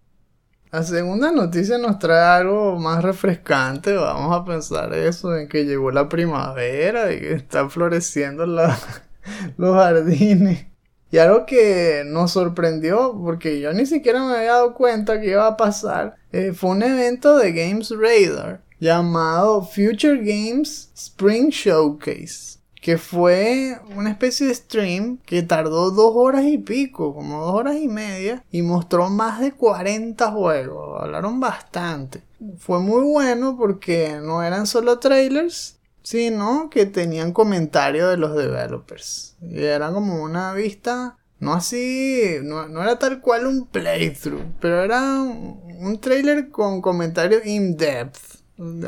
La 0.72 0.82
segunda 0.84 1.30
noticia 1.30 1.76
nos 1.76 1.98
trae 1.98 2.40
algo 2.40 2.78
más 2.78 3.04
refrescante. 3.04 3.92
Vamos 3.92 4.34
a 4.34 4.42
pensar 4.42 4.94
eso, 4.94 5.36
en 5.36 5.46
que 5.46 5.66
llegó 5.66 5.90
la 5.90 6.08
primavera 6.08 7.12
y 7.12 7.20
que 7.20 7.34
están 7.34 7.70
floreciendo 7.70 8.46
los 9.58 9.76
jardines. 9.76 10.64
Y 11.10 11.18
algo 11.18 11.44
que 11.44 12.04
nos 12.06 12.30
sorprendió, 12.30 13.14
porque 13.22 13.60
yo 13.60 13.74
ni 13.74 13.84
siquiera 13.84 14.24
me 14.24 14.34
había 14.34 14.52
dado 14.52 14.72
cuenta 14.72 15.20
que 15.20 15.32
iba 15.32 15.46
a 15.46 15.58
pasar, 15.58 16.16
eh, 16.32 16.54
fue 16.54 16.70
un 16.70 16.82
evento 16.82 17.36
de 17.36 17.52
Games 17.52 17.90
Radar 17.90 18.62
llamado 18.80 19.62
Future 19.64 20.16
Games 20.16 20.90
Spring 20.94 21.50
Showcase. 21.50 22.61
Que 22.82 22.98
fue 22.98 23.80
una 23.96 24.10
especie 24.10 24.46
de 24.46 24.54
stream 24.54 25.16
que 25.24 25.42
tardó 25.42 25.90
dos 25.90 26.12
horas 26.14 26.44
y 26.44 26.58
pico, 26.58 27.14
como 27.14 27.46
dos 27.46 27.54
horas 27.54 27.76
y 27.76 27.88
media, 27.88 28.44
y 28.50 28.60
mostró 28.60 29.08
más 29.08 29.40
de 29.40 29.52
40 29.52 30.30
juegos. 30.32 31.00
Hablaron 31.00 31.40
bastante. 31.40 32.22
Fue 32.58 32.80
muy 32.80 33.02
bueno 33.04 33.56
porque 33.56 34.18
no 34.22 34.42
eran 34.42 34.66
solo 34.66 34.98
trailers, 34.98 35.78
sino 36.02 36.68
que 36.68 36.84
tenían 36.84 37.32
comentarios 37.32 38.10
de 38.10 38.18
los 38.18 38.36
developers. 38.36 39.36
Y 39.40 39.62
era 39.62 39.90
como 39.92 40.22
una 40.22 40.52
vista 40.52 41.16
no 41.42 41.54
así, 41.54 42.36
no, 42.44 42.62
era 42.80 43.00
tal 43.00 43.20
cual 43.20 43.48
un 43.48 43.66
playthrough, 43.66 44.44
pero 44.60 44.84
era 44.84 45.20
un, 45.22 45.60
un 45.80 46.00
trailer 46.00 46.50
con 46.50 46.80
comentarios 46.80 47.44
in-depth 47.44 48.31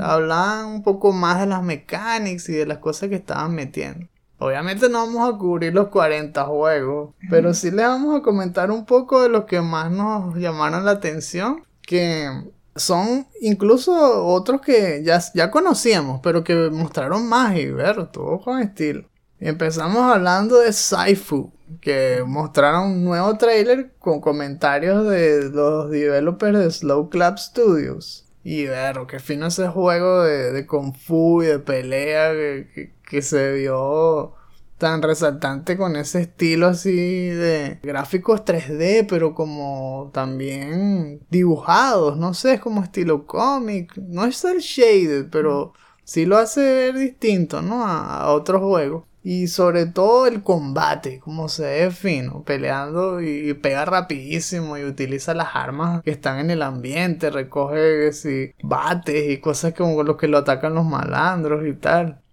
hablaban 0.01 0.67
un 0.67 0.83
poco 0.83 1.13
más 1.13 1.41
de 1.41 1.47
las 1.47 1.63
mecánicas 1.63 2.49
y 2.49 2.53
de 2.53 2.67
las 2.67 2.79
cosas 2.79 3.09
que 3.09 3.17
estaban 3.17 3.55
metiendo. 3.55 4.07
Obviamente 4.39 4.89
no 4.89 5.07
vamos 5.07 5.33
a 5.33 5.39
cubrir 5.39 5.73
los 5.73 5.89
40 5.89 6.45
juegos, 6.45 7.15
pero 7.31 7.55
sí 7.55 7.71
les 7.71 7.87
vamos 7.87 8.19
a 8.19 8.23
comentar 8.23 8.71
un 8.71 8.85
poco 8.85 9.23
de 9.23 9.29
los 9.29 9.45
que 9.45 9.61
más 9.61 9.91
nos 9.91 10.35
llamaron 10.35 10.85
la 10.85 10.93
atención, 10.93 11.65
que 11.83 12.29
son 12.77 13.27
incluso 13.41 14.27
otros 14.27 14.61
que 14.61 15.03
ya, 15.05 15.21
ya 15.35 15.51
conocíamos, 15.51 16.21
pero 16.23 16.43
que 16.43 16.71
mostraron 16.71 17.29
más 17.29 17.57
y 17.57 17.71
ver, 17.71 18.09
todo 18.09 18.41
con 18.41 18.61
estilo. 18.61 19.05
Empezamos 19.39 20.03
hablando 20.03 20.59
de 20.59 20.73
Saifu, 20.73 21.53
que 21.81 22.23
mostraron 22.27 22.91
un 22.91 23.05
nuevo 23.05 23.37
trailer 23.37 23.93
con 23.99 24.21
comentarios 24.21 25.07
de 25.09 25.51
los 25.51 25.91
developers 25.91 26.59
de 26.59 26.71
Slow 26.71 27.09
Club 27.09 27.39
Studios. 27.39 28.24
Y 28.45 28.67
ver, 28.67 28.99
qué 29.09 29.19
fino 29.21 29.47
ese 29.47 29.69
juego 29.69 30.23
de, 30.23 30.53
de 30.53 30.67
Kung 30.67 30.95
Fu 30.97 31.43
y 31.43 31.47
de 31.47 31.59
pelea 31.61 32.33
que, 32.33 32.69
que- 32.75 32.95
que 33.09 33.23
se 33.23 33.53
vio 33.55 34.35
tan 34.79 35.03
resaltante 35.03 35.77
con 35.79 35.97
ese 35.97 36.23
estilo 36.23 36.67
así 36.69 37.29
de 37.29 37.79
gráficos 37.83 38.45
3D, 38.45 39.07
pero 39.09 39.35
como 39.35 40.11
también 40.13 41.21
dibujados, 41.31 42.17
no 42.19 42.35
sé, 42.35 42.55
es 42.55 42.61
como 42.61 42.83
estilo 42.83 43.27
cómic, 43.27 43.97
no 43.99 44.25
es 44.27 44.45
el 44.45 44.59
shaded, 44.61 45.29
pero 45.31 45.73
sí 46.05 46.27
lo 46.27 46.37
hace 46.39 46.61
ver 46.61 46.95
distinto, 46.97 47.63
¿no? 47.63 47.85
A, 47.85 48.19
a 48.25 48.33
otros 48.33 48.61
juegos. 48.63 49.05
Y 49.27 49.49
sobre 49.49 49.87
todo 49.87 50.27
el 50.27 50.43
combate, 50.43 51.19
como 51.19 51.49
se 51.49 51.63
ve 51.63 51.91
fino, 51.91 52.45
peleando 52.45 53.23
y, 53.23 53.55
pega 53.55 53.87
rapidísimo 53.87 54.77
y 54.77 54.85
utiliza 54.85 55.33
las 55.33 55.57
armas 55.57 56.03
que 56.03 56.11
están 56.11 56.41
en 56.41 56.51
el 56.51 56.61
ambiente, 56.61 57.31
recoge 57.31 58.13
sí, 58.13 58.53
bates 58.63 59.31
y 59.31 59.39
cosas 59.41 59.73
como 59.73 60.03
los 60.03 60.19
que 60.19 60.29
lo 60.29 60.37
atacan 60.39 60.75
los 60.75 60.85
malandros 60.85 61.67
y 61.67 61.73
tal. 61.73 62.24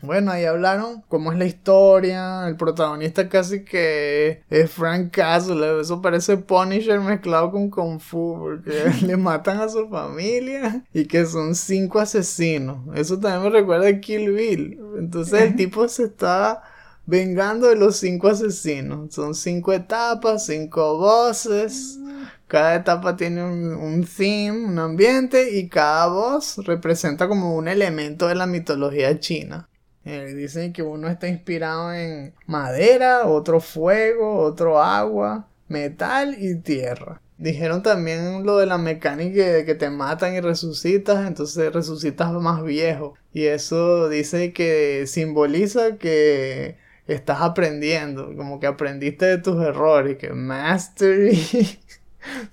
Bueno, 0.00 0.30
ahí 0.30 0.44
hablaron 0.44 1.02
cómo 1.08 1.32
es 1.32 1.38
la 1.38 1.44
historia. 1.44 2.46
El 2.46 2.56
protagonista 2.56 3.28
casi 3.28 3.64
que 3.64 4.44
es 4.48 4.70
Frank 4.70 5.10
Castle. 5.10 5.80
Eso 5.80 6.00
parece 6.00 6.36
Punisher 6.36 7.00
mezclado 7.00 7.50
con 7.50 7.68
Kung 7.68 7.98
Fu. 7.98 8.38
Porque 8.38 8.92
le 9.06 9.16
matan 9.16 9.60
a 9.60 9.68
su 9.68 9.88
familia. 9.88 10.84
Y 10.94 11.06
que 11.06 11.26
son 11.26 11.54
cinco 11.56 11.98
asesinos. 11.98 12.78
Eso 12.96 13.18
también 13.18 13.52
me 13.52 13.58
recuerda 13.58 13.88
a 13.88 14.00
Kill 14.00 14.32
Bill. 14.32 14.80
Entonces 14.98 15.42
el 15.42 15.56
tipo 15.56 15.88
se 15.88 16.04
está 16.04 16.62
vengando 17.06 17.66
de 17.68 17.76
los 17.76 17.96
cinco 17.96 18.28
asesinos. 18.28 19.12
Son 19.12 19.34
cinco 19.34 19.72
etapas, 19.72 20.46
cinco 20.46 20.96
voces. 20.96 21.98
Cada 22.46 22.76
etapa 22.76 23.16
tiene 23.16 23.44
un, 23.44 23.74
un 23.74 24.04
theme, 24.04 24.64
un 24.64 24.78
ambiente. 24.78 25.58
Y 25.58 25.68
cada 25.68 26.06
voz 26.06 26.58
representa 26.58 27.26
como 27.26 27.56
un 27.56 27.66
elemento 27.66 28.28
de 28.28 28.36
la 28.36 28.46
mitología 28.46 29.18
china. 29.18 29.68
Eh, 30.04 30.34
dicen 30.34 30.72
que 30.72 30.82
uno 30.82 31.08
está 31.08 31.28
inspirado 31.28 31.92
en 31.92 32.34
madera, 32.46 33.26
otro 33.26 33.60
fuego, 33.60 34.38
otro 34.38 34.80
agua, 34.82 35.48
metal 35.68 36.36
y 36.38 36.56
tierra. 36.56 37.20
Dijeron 37.36 37.82
también 37.82 38.44
lo 38.44 38.58
de 38.58 38.66
la 38.66 38.78
mecánica 38.78 39.44
de 39.44 39.64
que 39.64 39.74
te 39.74 39.90
matan 39.90 40.34
y 40.34 40.40
resucitas, 40.40 41.26
entonces 41.26 41.72
resucitas 41.72 42.32
más 42.32 42.64
viejo. 42.64 43.14
Y 43.32 43.44
eso 43.44 44.08
dice 44.08 44.52
que 44.52 45.04
simboliza 45.06 45.98
que 45.98 46.76
estás 47.06 47.40
aprendiendo, 47.40 48.34
como 48.36 48.58
que 48.60 48.66
aprendiste 48.66 49.26
de 49.26 49.38
tus 49.38 49.62
errores, 49.62 50.16
que 50.18 50.30
mastery 50.32 51.38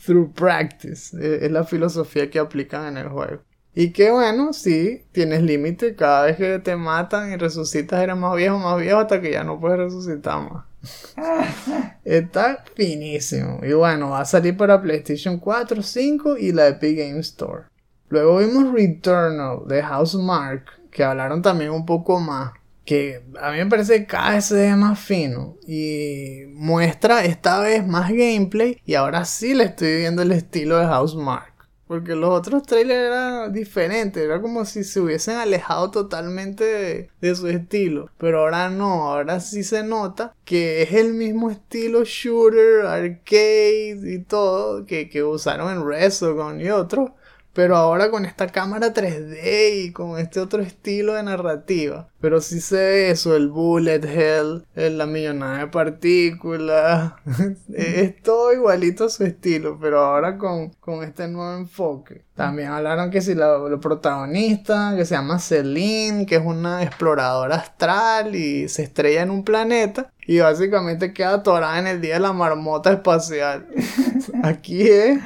through 0.05 0.33
practice 0.33 1.17
es 1.45 1.51
la 1.51 1.63
filosofía 1.63 2.29
que 2.29 2.39
aplican 2.39 2.87
en 2.87 2.97
el 2.97 3.09
juego. 3.09 3.43
Y 3.77 3.91
que 3.91 4.10
bueno, 4.10 4.53
sí, 4.53 5.03
tienes 5.12 5.44
límite. 5.44 5.96
Cada 5.96 6.25
vez 6.25 6.38
que 6.38 6.60
te 6.60 6.77
matan 6.77 7.34
y 7.34 7.36
resucitas 7.36 8.01
eres 8.01 8.15
más 8.15 8.34
viejo, 8.36 8.58
más 8.58 8.79
viejo, 8.79 9.00
hasta 9.00 9.20
que 9.20 9.34
ya 9.34 9.44
no 9.44 9.60
puedes 9.60 9.77
resucitar 9.77 10.50
más. 10.50 10.63
Está 12.05 12.63
finísimo. 12.74 13.60
Y 13.63 13.74
bueno, 13.74 14.12
va 14.12 14.22
a 14.22 14.25
salir 14.25 14.55
para 14.55 14.82
PlayStation 14.82 15.39
4, 15.39 15.82
5 15.82 16.38
y 16.38 16.54
la 16.54 16.67
Epic 16.67 16.97
Game 16.97 17.19
Store. 17.19 17.63
Luego 18.08 18.38
vimos 18.38 18.71
Returnal 18.71 19.67
de 19.67 19.84
Housemark, 19.84 20.89
que 20.89 21.04
hablaron 21.04 21.41
también 21.41 21.71
un 21.71 21.86
poco 21.86 22.21
más. 22.21 22.54
Que 22.86 23.23
a 23.41 23.52
mí 23.52 23.58
me 23.58 23.65
parece 23.65 23.97
que 23.97 24.06
cada 24.06 24.36
vez 24.36 24.45
se 24.45 24.56
ve 24.56 24.76
más 24.76 24.99
fino. 24.99 25.56
Y 25.67 26.43
muestra 26.54 27.26
esta 27.26 27.60
vez 27.60 27.86
más 27.86 28.10
gameplay. 28.10 28.80
Y 28.86 28.93
ahora 28.93 29.26
sí 29.26 29.54
le 29.54 29.65
estoy 29.65 29.97
viendo 29.97 30.21
el 30.21 30.32
estilo 30.32 30.78
de 30.78 30.86
Housemark. 30.86 31.55
Porque 31.88 32.15
los 32.15 32.32
otros 32.32 32.63
trailers 32.63 33.08
eran 33.08 33.54
diferentes, 33.54 34.24
era 34.24 34.41
como 34.41 34.65
si 34.65 34.84
se 34.84 35.00
hubiesen 35.00 35.38
alejado 35.38 35.91
totalmente 35.91 37.10
de, 37.21 37.36
su 37.36 37.48
estilo. 37.48 38.10
Pero 38.17 38.39
ahora 38.39 38.69
no, 38.69 39.12
ahora 39.12 39.39
sí 39.39 39.63
se 39.63 39.84
nota 39.84 40.34
que 40.45 40.82
es 40.82 40.93
el 40.93 41.13
mismo 41.13 41.52
estilo 41.52 42.04
shooter, 42.04 42.86
arcade 42.86 44.00
y 44.04 44.19
todo 44.19 44.86
que, 44.86 45.10
que 45.10 45.24
usaron 45.24 45.71
en 45.71 45.88
Resogun 45.88 46.60
y 46.60 46.69
otros. 46.69 47.12
Pero 47.56 47.78
ahora 47.78 48.12
con 48.12 48.26
esta 48.26 48.48
cámara 48.48 48.94
3D 48.94 49.86
y 49.86 49.91
con 49.94 50.20
este 50.20 50.41
otro 50.41 50.62
estilo 50.62 51.13
de 51.13 51.24
narrativa. 51.24 52.10
Pero 52.20 52.41
sí 52.41 52.60
se 52.60 52.76
ve 52.76 53.10
eso, 53.12 53.34
el 53.34 53.48
bullet 53.48 54.04
hell, 54.04 54.65
la 54.76 55.06
millonada 55.06 55.60
de 55.60 55.68
partículas. 55.68 57.13
es 57.74 58.22
todo 58.22 58.52
igualito 58.52 59.06
a 59.06 59.10
su 59.10 59.24
estilo, 59.24 59.80
pero 59.80 60.02
ahora 60.02 60.38
con, 60.38 60.72
con 60.82 61.02
este 61.02 61.30
nuevo 61.30 61.58
enfoque. 61.58 62.26
También 62.36 62.72
hablaron 62.72 63.10
que 63.10 63.22
si 63.22 63.36
la, 63.36 63.58
la, 63.58 63.78
protagonista, 63.78 64.94
que 64.98 65.06
se 65.06 65.15
llama 65.15 65.39
Celine, 65.39 66.26
que 66.26 66.36
es 66.36 66.44
una 66.44 66.84
exploradora 66.84 67.56
astral 67.56 68.36
y 68.36 68.68
se 68.68 68.84
estrella 68.84 69.22
en 69.22 69.32
un 69.32 69.46
planeta. 69.46 70.12
Y 70.28 70.39
básicamente 70.39 71.13
queda 71.13 71.36
atorada 71.36 71.80
en 71.80 71.88
el 71.88 72.02
día 72.02 72.15
de 72.15 72.20
la 72.20 72.34
marmota 72.34 72.91
espacial. 72.91 73.65
Aquí 74.44 74.82
es 74.89 75.20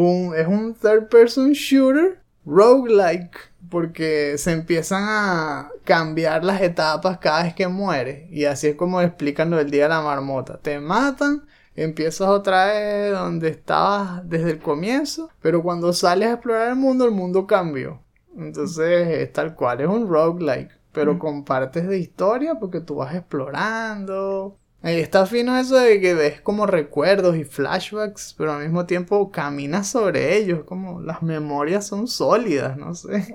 un, 0.00 0.34
es 0.34 0.46
un 0.46 0.74
third 0.74 1.08
person 1.08 1.52
shooter 1.52 2.20
roguelike 2.44 3.36
porque 3.68 4.36
se 4.38 4.52
empiezan 4.52 5.04
a 5.06 5.70
cambiar 5.84 6.44
las 6.44 6.60
etapas 6.60 7.18
cada 7.18 7.44
vez 7.44 7.54
que 7.54 7.68
muere 7.68 8.28
y 8.30 8.44
así 8.44 8.68
es 8.68 8.76
como 8.76 9.00
explican 9.00 9.50
lo 9.50 9.56
del 9.56 9.70
día 9.70 9.84
de 9.84 9.90
la 9.90 10.02
marmota. 10.02 10.58
Te 10.58 10.80
matan 10.80 11.44
empiezas 11.76 12.28
otra 12.28 12.66
vez 12.66 13.12
donde 13.12 13.48
estabas 13.48 14.28
desde 14.28 14.50
el 14.50 14.58
comienzo 14.58 15.30
pero 15.40 15.62
cuando 15.62 15.92
sales 15.92 16.28
a 16.28 16.32
explorar 16.32 16.70
el 16.70 16.76
mundo 16.76 17.04
el 17.04 17.12
mundo 17.12 17.46
cambió. 17.46 18.02
Entonces 18.36 19.08
es 19.08 19.32
tal 19.32 19.54
cual 19.54 19.80
es 19.80 19.88
un 19.88 20.08
roguelike 20.08 20.80
pero 20.92 21.18
con 21.18 21.44
partes 21.44 21.86
de 21.86 21.98
historia 21.98 22.56
porque 22.56 22.80
tú 22.80 22.96
vas 22.96 23.14
explorando 23.14 24.59
Está 24.82 25.26
fino 25.26 25.58
eso 25.58 25.76
de 25.76 26.00
que 26.00 26.14
ves 26.14 26.40
como 26.40 26.66
recuerdos 26.66 27.36
y 27.36 27.44
flashbacks, 27.44 28.34
pero 28.38 28.52
al 28.52 28.62
mismo 28.62 28.86
tiempo 28.86 29.30
caminas 29.30 29.88
sobre 29.88 30.38
ellos, 30.38 30.64
como 30.64 31.02
las 31.02 31.22
memorias 31.22 31.86
son 31.86 32.08
sólidas, 32.08 32.78
no 32.78 32.94
sé. 32.94 33.34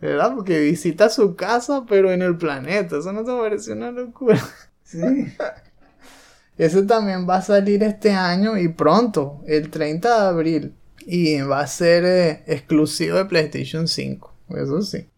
¿Verdad? 0.00 0.34
Porque 0.34 0.60
visita 0.60 1.08
su 1.08 1.34
casa, 1.34 1.84
pero 1.88 2.12
en 2.12 2.22
el 2.22 2.36
planeta. 2.36 2.98
Eso 2.98 3.12
no 3.12 3.24
te 3.24 3.32
parece 3.32 3.72
una 3.72 3.90
locura. 3.90 4.40
Sí. 4.82 4.98
Ese 6.58 6.82
también 6.82 7.26
va 7.28 7.36
a 7.36 7.42
salir 7.42 7.82
este 7.82 8.12
año 8.12 8.58
y 8.58 8.68
pronto, 8.68 9.42
el 9.46 9.70
30 9.70 10.08
de 10.08 10.28
abril. 10.28 10.74
Y 11.06 11.40
va 11.40 11.60
a 11.60 11.66
ser 11.66 12.04
eh, 12.04 12.42
exclusivo 12.46 13.16
de 13.16 13.24
PlayStation 13.24 13.88
5. 13.88 14.34
Eso 14.56 14.82
sí. 14.82 15.08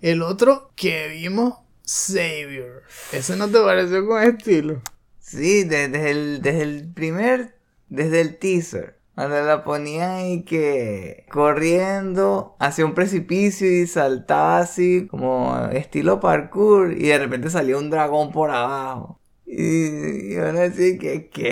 El 0.00 0.22
otro 0.22 0.70
que 0.74 1.08
vimos 1.08 1.54
Savior. 1.86 2.82
¿Ese 3.12 3.36
no 3.36 3.48
te 3.48 3.60
pareció 3.60 4.04
con 4.06 4.20
estilo? 4.22 4.82
Sí, 5.20 5.62
desde 5.62 6.10
el, 6.10 6.42
desde 6.42 6.62
el 6.62 6.92
primer, 6.92 7.56
desde 7.88 8.20
el 8.20 8.38
teaser. 8.38 8.98
Cuando 9.14 9.40
la 9.40 9.64
ponían 9.64 10.10
ahí 10.10 10.42
que 10.42 11.24
corriendo 11.30 12.56
hacia 12.58 12.84
un 12.84 12.92
precipicio 12.94 13.70
y 13.70 13.86
saltaba 13.86 14.58
así 14.58 15.06
como 15.08 15.68
estilo 15.72 16.20
parkour 16.20 16.92
y 16.92 17.06
de 17.06 17.18
repente 17.18 17.50
salía 17.50 17.78
un 17.78 17.88
dragón 17.88 18.32
por 18.32 18.50
abajo. 18.50 19.20
Y, 19.46 20.32
y 20.34 20.36
uno 20.36 20.58
decía 20.58 20.98
que, 20.98 21.30
¿qué 21.30 21.48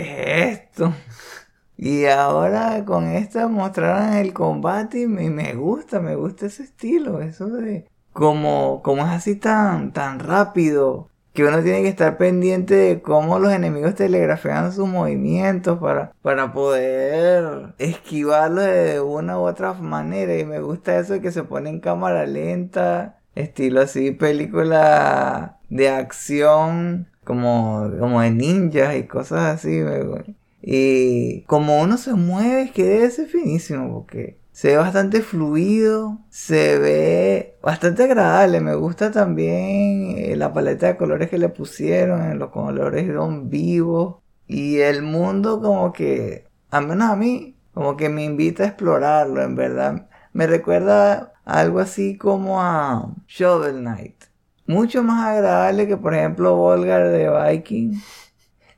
es 0.50 0.58
esto? 0.60 0.92
Y 1.76 2.06
ahora 2.06 2.84
con 2.84 3.06
esto 3.06 3.48
mostraron 3.48 4.14
el 4.14 4.32
combate 4.32 5.02
y 5.02 5.06
me, 5.06 5.30
me 5.30 5.54
gusta, 5.54 6.00
me 6.00 6.16
gusta 6.16 6.46
ese 6.46 6.64
estilo, 6.64 7.22
eso 7.22 7.46
de 7.46 7.86
como, 8.14 8.80
como 8.82 9.02
es 9.04 9.10
así 9.10 9.36
tan, 9.36 9.92
tan 9.92 10.20
rápido, 10.20 11.10
que 11.34 11.44
uno 11.44 11.62
tiene 11.62 11.82
que 11.82 11.88
estar 11.88 12.16
pendiente 12.16 12.74
de 12.74 13.02
cómo 13.02 13.40
los 13.40 13.52
enemigos 13.52 13.96
telegrafean 13.96 14.72
sus 14.72 14.88
movimientos 14.88 15.80
para, 15.80 16.12
para 16.22 16.52
poder 16.52 17.74
esquivarlo 17.78 18.62
de 18.62 19.00
una 19.00 19.38
u 19.38 19.42
otra 19.42 19.74
manera. 19.74 20.38
Y 20.38 20.46
me 20.46 20.60
gusta 20.60 20.98
eso 20.98 21.20
que 21.20 21.32
se 21.32 21.42
pone 21.42 21.70
en 21.70 21.80
cámara 21.80 22.24
lenta, 22.24 23.18
estilo 23.34 23.80
así, 23.80 24.12
película 24.12 25.58
de 25.68 25.88
acción, 25.88 27.08
como, 27.24 27.90
como 27.98 28.20
de 28.20 28.30
ninjas 28.30 28.94
y 28.96 29.02
cosas 29.08 29.56
así. 29.56 29.82
Y 30.62 31.42
como 31.42 31.80
uno 31.80 31.98
se 31.98 32.14
mueve, 32.14 32.62
es 32.62 32.70
que 32.70 32.84
debe 32.84 33.10
ser 33.10 33.26
finísimo, 33.26 33.92
porque 33.92 34.38
se 34.54 34.68
ve 34.68 34.76
bastante 34.76 35.20
fluido, 35.20 36.20
se 36.30 36.78
ve 36.78 37.56
bastante 37.60 38.04
agradable. 38.04 38.60
Me 38.60 38.76
gusta 38.76 39.10
también 39.10 40.38
la 40.38 40.52
paleta 40.52 40.86
de 40.86 40.96
colores 40.96 41.28
que 41.28 41.38
le 41.38 41.48
pusieron, 41.48 42.38
los 42.38 42.50
colores 42.50 43.12
son 43.12 43.50
vivos. 43.50 44.22
Y 44.46 44.76
el 44.78 45.02
mundo 45.02 45.60
como 45.60 45.92
que, 45.92 46.46
al 46.70 46.86
menos 46.86 47.10
a 47.10 47.16
mí, 47.16 47.56
como 47.72 47.96
que 47.96 48.08
me 48.08 48.24
invita 48.24 48.62
a 48.62 48.68
explorarlo, 48.68 49.42
en 49.42 49.56
verdad. 49.56 50.08
Me 50.32 50.46
recuerda 50.46 51.32
algo 51.44 51.80
así 51.80 52.16
como 52.16 52.62
a 52.62 53.12
Shovel 53.26 53.80
Knight. 53.80 54.22
Mucho 54.68 55.02
más 55.02 55.26
agradable 55.26 55.88
que 55.88 55.96
por 55.96 56.14
ejemplo 56.14 56.54
Volgar 56.54 57.08
de 57.08 57.28
Viking. 57.28 58.00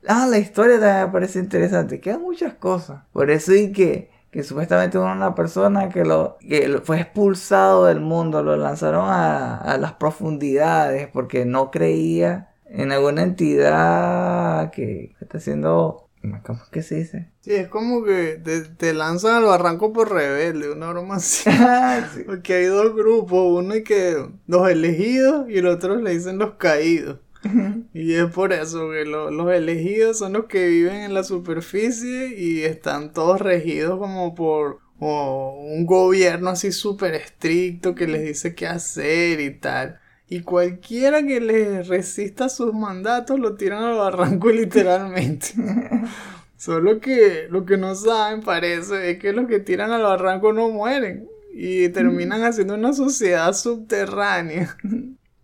Ah, 0.07 0.25
la 0.27 0.39
historia 0.39 0.79
también 0.79 1.05
me 1.05 1.11
parece 1.11 1.37
interesante. 1.37 1.99
Quedan 1.99 2.23
muchas 2.23 2.55
cosas. 2.55 3.03
Por 3.13 3.29
eso 3.29 3.53
y 3.53 3.71
que, 3.71 4.16
que 4.31 4.43
supuestamente 4.43 4.97
una 4.97 5.35
persona 5.35 5.89
que 5.89 6.05
lo 6.05 6.37
que 6.39 6.81
fue 6.83 6.99
expulsado 6.99 7.85
del 7.85 7.99
mundo, 7.99 8.43
lo 8.43 8.57
lanzaron 8.57 9.09
a, 9.09 9.57
a 9.57 9.77
las 9.77 9.93
profundidades 9.93 11.07
porque 11.11 11.45
no 11.45 11.71
creía 11.71 12.49
en 12.65 12.91
alguna 12.91 13.23
entidad 13.23 14.71
que, 14.71 15.15
está 15.19 15.37
haciendo 15.37 16.07
¿Cómo 16.43 16.61
es 16.61 16.69
que 16.69 16.81
se 16.81 16.95
dice? 16.95 17.31
Sí, 17.39 17.53
es 17.53 17.69
como 17.69 18.03
que 18.03 18.41
te, 18.43 18.61
te 18.61 18.93
lanzan 18.93 19.35
al 19.35 19.45
barranco 19.45 19.93
por 19.93 20.11
rebelde, 20.11 20.71
una 20.71 20.89
broma 20.89 21.15
así. 21.15 21.49
Ah, 21.53 22.09
sí. 22.13 22.23
Porque 22.25 22.55
hay 22.55 22.65
dos 22.65 22.93
grupos, 22.93 23.63
uno 23.63 23.75
y 23.75 23.83
que 23.83 24.27
los 24.45 24.69
elegidos 24.69 25.49
y 25.49 25.59
el 25.59 25.67
otro 25.67 25.95
le 25.95 26.11
dicen 26.11 26.37
los 26.37 26.55
caídos. 26.55 27.19
Y 27.93 28.13
es 28.13 28.25
por 28.31 28.53
eso 28.53 28.91
que 28.91 29.05
lo- 29.05 29.31
los 29.31 29.51
elegidos 29.51 30.19
son 30.19 30.33
los 30.33 30.45
que 30.45 30.67
viven 30.67 30.95
en 30.97 31.13
la 31.13 31.23
superficie 31.23 32.35
y 32.37 32.63
están 32.63 33.13
todos 33.13 33.41
regidos 33.41 33.99
como 33.99 34.35
por 34.35 34.79
un 34.99 35.85
gobierno 35.85 36.49
así 36.49 36.71
súper 36.71 37.13
estricto 37.15 37.93
que 37.95 38.07
les 38.07 38.23
dice 38.23 38.55
qué 38.55 38.67
hacer 38.67 39.39
y 39.39 39.51
tal. 39.51 39.99
Y 40.29 40.41
cualquiera 40.41 41.23
que 41.23 41.39
les 41.39 41.87
resista 41.87 42.49
sus 42.49 42.73
mandatos 42.73 43.39
lo 43.39 43.55
tiran 43.55 43.83
al 43.83 43.95
barranco 43.97 44.49
literalmente. 44.51 45.47
Solo 46.57 46.99
que 46.99 47.47
lo 47.49 47.65
que 47.65 47.77
no 47.77 47.93
saben 47.95 48.41
parece 48.41 49.11
es 49.11 49.19
que 49.19 49.31
los 49.33 49.47
que 49.47 49.59
tiran 49.59 49.91
al 49.91 50.01
barranco 50.03 50.53
no 50.53 50.69
mueren 50.69 51.27
y 51.53 51.89
terminan 51.89 52.43
haciendo 52.43 52.73
una 52.75 52.93
sociedad 52.93 53.53
subterránea. 53.53 54.75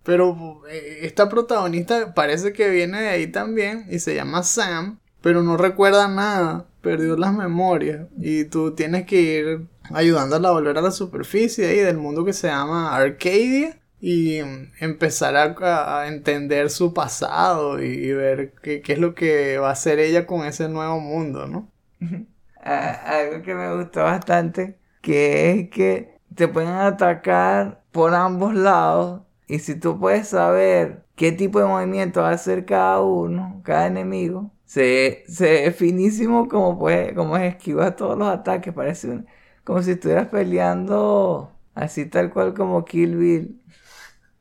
Pero 0.03 0.61
eh, 0.69 0.99
esta 1.03 1.29
protagonista 1.29 2.13
parece 2.13 2.53
que 2.53 2.69
viene 2.69 3.01
de 3.01 3.09
ahí 3.09 3.27
también 3.27 3.85
y 3.89 3.99
se 3.99 4.15
llama 4.15 4.43
Sam, 4.43 4.99
pero 5.21 5.43
no 5.43 5.57
recuerda 5.57 6.07
nada, 6.07 6.65
perdió 6.81 7.15
las 7.15 7.33
memorias 7.33 8.07
y 8.17 8.45
tú 8.45 8.75
tienes 8.75 9.05
que 9.05 9.21
ir 9.21 9.67
ayudándola 9.93 10.49
a 10.49 10.53
volver 10.53 10.77
a 10.77 10.81
la 10.81 10.91
superficie 10.91 11.67
ahí 11.67 11.77
del 11.77 11.97
mundo 11.97 12.25
que 12.25 12.33
se 12.33 12.47
llama 12.47 12.95
Arcadia 12.95 13.79
y 14.01 14.39
empezar 14.81 15.37
a, 15.37 16.01
a 16.01 16.07
entender 16.09 16.69
su 16.69 16.93
pasado 16.93 17.81
y, 17.81 17.87
y 17.87 18.11
ver 18.11 18.53
qué, 18.61 18.81
qué 18.81 18.93
es 18.93 18.99
lo 18.99 19.15
que 19.15 19.57
va 19.57 19.69
a 19.69 19.73
hacer 19.73 19.99
ella 19.99 20.27
con 20.27 20.45
ese 20.45 20.67
nuevo 20.67 20.99
mundo, 20.99 21.47
¿no? 21.47 21.71
Ah, 22.65 23.17
algo 23.19 23.43
que 23.43 23.53
me 23.53 23.75
gustó 23.75 24.03
bastante, 24.03 24.77
que 25.01 25.51
es 25.51 25.69
que 25.69 26.17
te 26.33 26.47
pueden 26.47 26.69
atacar 26.69 27.83
por 27.91 28.15
ambos 28.15 28.55
lados 28.55 29.23
y 29.53 29.59
si 29.59 29.75
tú 29.75 29.99
puedes 29.99 30.29
saber 30.29 31.05
qué 31.15 31.31
tipo 31.31 31.59
de 31.59 31.65
movimiento 31.67 32.21
va 32.21 32.29
a 32.29 32.33
hacer 32.33 32.65
cada 32.65 33.01
uno, 33.01 33.61
cada 33.63 33.85
enemigo, 33.85 34.51
se, 34.65 35.23
se 35.27 35.67
es 35.67 35.75
finísimo 35.75 36.47
como, 36.47 36.79
puede, 36.79 37.13
como 37.13 37.37
es 37.37 37.53
esquivar 37.53 37.95
todos 37.95 38.17
los 38.17 38.27
ataques, 38.29 38.73
parece 38.73 39.23
como 39.63 39.83
si 39.83 39.91
estuvieras 39.91 40.29
peleando 40.29 41.51
así 41.75 42.07
tal 42.07 42.33
cual 42.33 42.55
como 42.55 42.83
Kill 42.83 43.15
Bill. 43.15 43.61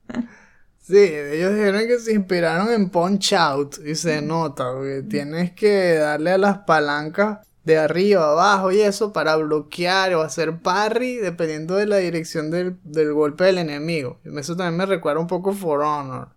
Sí, 0.78 0.98
ellos 0.98 1.54
dijeron 1.54 1.86
que 1.86 1.98
se 2.00 2.12
inspiraron 2.12 2.72
en 2.72 2.90
Punch 2.90 3.34
Out 3.34 3.76
y 3.86 3.94
se 3.94 4.20
nota, 4.20 4.72
porque 4.72 5.02
tienes 5.02 5.52
que 5.52 5.94
darle 5.94 6.32
a 6.32 6.38
las 6.38 6.58
palancas 6.58 7.38
de 7.64 7.78
arriba, 7.78 8.30
abajo 8.30 8.72
y 8.72 8.80
eso 8.80 9.12
para 9.12 9.36
bloquear 9.36 10.14
o 10.14 10.22
hacer 10.22 10.58
parry 10.60 11.16
dependiendo 11.16 11.76
de 11.76 11.86
la 11.86 11.98
dirección 11.98 12.50
del, 12.50 12.76
del 12.82 13.12
golpe 13.12 13.44
del 13.44 13.58
enemigo. 13.58 14.18
Eso 14.24 14.56
también 14.56 14.76
me 14.76 14.86
recuerda 14.86 15.20
un 15.20 15.26
poco 15.26 15.52
For 15.52 15.82
Honor. 15.82 16.28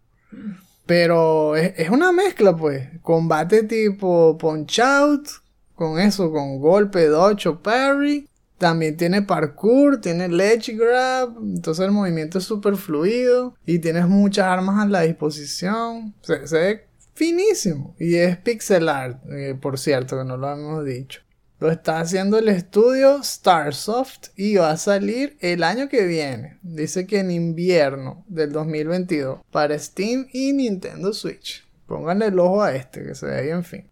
Pero 0.86 1.56
es, 1.56 1.74
es 1.78 1.90
una 1.90 2.12
mezcla, 2.12 2.56
pues. 2.56 2.88
Combate 3.02 3.64
tipo 3.64 4.38
Punch 4.38 4.80
Out, 4.80 5.28
con 5.74 6.00
eso, 6.00 6.32
con 6.32 6.60
golpe, 6.60 7.08
dodge 7.08 7.48
o 7.48 7.60
parry. 7.60 8.30
También 8.58 8.96
tiene 8.96 9.22
parkour, 9.22 10.00
tiene 10.00 10.30
ledge 10.30 10.74
grab, 10.78 11.36
entonces 11.42 11.84
el 11.84 11.92
movimiento 11.92 12.38
es 12.38 12.46
súper 12.46 12.78
fluido 12.78 13.54
y 13.66 13.80
tienes 13.80 14.08
muchas 14.08 14.46
armas 14.46 14.82
a 14.82 14.88
la 14.88 15.02
disposición. 15.02 16.14
Se, 16.22 16.48
se 16.48 16.58
ve 16.58 16.88
finísimo 17.16 17.96
y 18.00 18.16
es 18.16 18.38
pixel 18.38 18.90
art, 18.90 19.20
eh, 19.32 19.58
por 19.60 19.80
cierto, 19.80 20.18
que 20.18 20.26
no 20.26 20.38
lo 20.38 20.52
hemos 20.52 20.86
dicho. 20.86 21.22
Lo 21.60 21.72
está 21.72 22.02
haciendo 22.02 22.38
el 22.38 22.50
estudio 22.50 23.24
Starsoft 23.24 24.28
y 24.36 24.58
va 24.58 24.72
a 24.72 24.78
salir 24.78 25.38
el 25.40 25.64
año 25.64 25.88
que 25.88 26.06
viene. 26.06 26.60
Dice 26.62 27.08
que 27.08 27.20
en 27.20 27.32
invierno 27.32 28.26
del 28.28 28.52
2022 28.52 29.40
para 29.52 29.80
Steam 29.80 30.28
y 30.34 30.52
Nintendo 30.52 31.14
Switch. 31.14 31.66
Pónganle 31.88 32.28
el 32.28 32.40
ojo 32.40 32.62
a 32.62 32.76
este, 32.76 33.04
que 33.04 33.16
se 33.16 33.28
ve 33.28 33.44
bien 33.44 33.64
fin. 33.64 33.90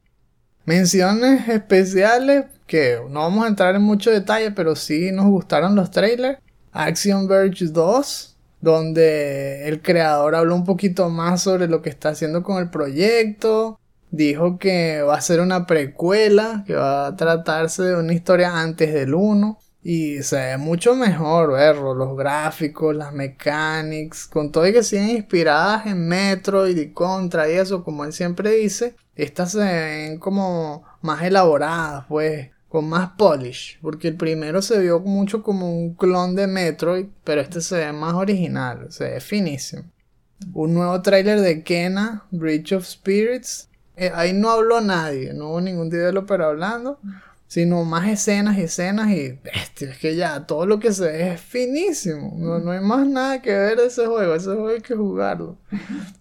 Menciones 0.65 1.47
especiales 1.47 2.45
que 2.67 2.99
no 3.09 3.21
vamos 3.21 3.45
a 3.45 3.49
entrar 3.49 3.75
en 3.75 3.81
mucho 3.81 4.11
detalle, 4.11 4.51
pero 4.51 4.75
sí 4.75 5.11
nos 5.11 5.27
gustaron 5.27 5.75
los 5.75 5.89
trailers. 5.89 6.39
Action 6.71 7.27
Verge 7.27 7.65
2, 7.65 8.32
donde 8.63 9.67
el 9.67 9.81
creador 9.81 10.35
habló 10.35 10.55
un 10.55 10.63
poquito 10.63 11.09
más 11.09 11.41
sobre 11.41 11.67
lo 11.67 11.81
que 11.81 11.89
está 11.89 12.09
haciendo 12.09 12.43
con 12.43 12.59
el 12.63 12.69
proyecto. 12.69 13.77
Dijo 14.09 14.57
que 14.57 15.01
va 15.01 15.15
a 15.17 15.21
ser 15.21 15.41
una 15.41 15.67
precuela, 15.67 16.63
que 16.65 16.73
va 16.73 17.07
a 17.07 17.15
tratarse 17.17 17.83
de 17.83 17.97
una 17.97 18.13
historia 18.13 18.61
antes 18.61 18.93
del 18.93 19.15
1. 19.15 19.59
Y 19.81 20.23
se 20.23 20.37
ve 20.37 20.57
mucho 20.57 20.95
mejor 20.95 21.51
verlo, 21.51 21.93
los 21.93 22.15
gráficos, 22.15 22.95
las 22.95 23.11
mechanics, 23.11 24.27
con 24.27 24.49
todo 24.49 24.65
y 24.65 24.71
que 24.71 24.81
siguen 24.81 25.09
inspiradas 25.09 25.85
en 25.87 26.07
Metroid 26.07 26.77
y 26.77 26.93
Contra 26.93 27.49
y 27.49 27.55
eso, 27.55 27.83
como 27.83 28.05
él 28.05 28.13
siempre 28.13 28.51
dice, 28.51 28.95
estas 29.15 29.51
se 29.51 29.59
ven 29.59 30.19
como 30.19 30.85
más 31.01 31.21
elaboradas, 31.23 32.05
pues, 32.07 32.52
con 32.73 32.89
más 32.89 33.11
polish, 33.19 33.77
porque 33.83 34.07
el 34.07 34.15
primero 34.15 34.59
se 34.63 34.79
vio 34.79 34.99
mucho 34.99 35.43
como 35.43 35.71
un 35.71 35.93
clon 35.93 36.35
de 36.35 36.47
Metroid, 36.47 37.05
pero 37.23 37.39
este 37.39 37.61
se 37.61 37.77
ve 37.77 37.93
más 37.93 38.15
original, 38.15 38.87
se 38.89 39.11
ve 39.11 39.21
finísimo. 39.21 39.83
Un 40.55 40.73
nuevo 40.73 40.99
tráiler 41.03 41.39
de 41.41 41.61
Kena, 41.61 42.25
Bridge 42.31 42.73
of 42.73 42.87
Spirits. 42.87 43.69
Eh, 43.95 44.11
ahí 44.15 44.33
no 44.33 44.49
habló 44.49 44.81
nadie, 44.81 45.35
no 45.35 45.49
hubo 45.49 45.61
ningún 45.61 45.91
developer 45.91 46.41
hablando 46.41 46.99
sino 47.45 47.83
más 47.85 48.07
escenas 48.07 48.57
y 48.57 48.61
escenas 48.61 49.11
y 49.11 49.33
bestia, 49.43 49.91
es 49.91 49.99
que 49.99 50.15
ya 50.15 50.47
todo 50.47 50.65
lo 50.65 50.79
que 50.79 50.91
se 50.91 51.03
ve 51.03 51.33
es 51.33 51.41
finísimo, 51.41 52.33
no, 52.35 52.57
no 52.57 52.71
hay 52.71 52.79
más 52.79 53.05
nada 53.05 53.43
que 53.43 53.51
ver 53.51 53.77
de 53.77 53.85
ese 53.85 54.07
juego, 54.07 54.33
ese 54.33 54.47
juego 54.47 54.69
hay 54.69 54.81
que 54.81 54.95
jugarlo. 54.95 55.59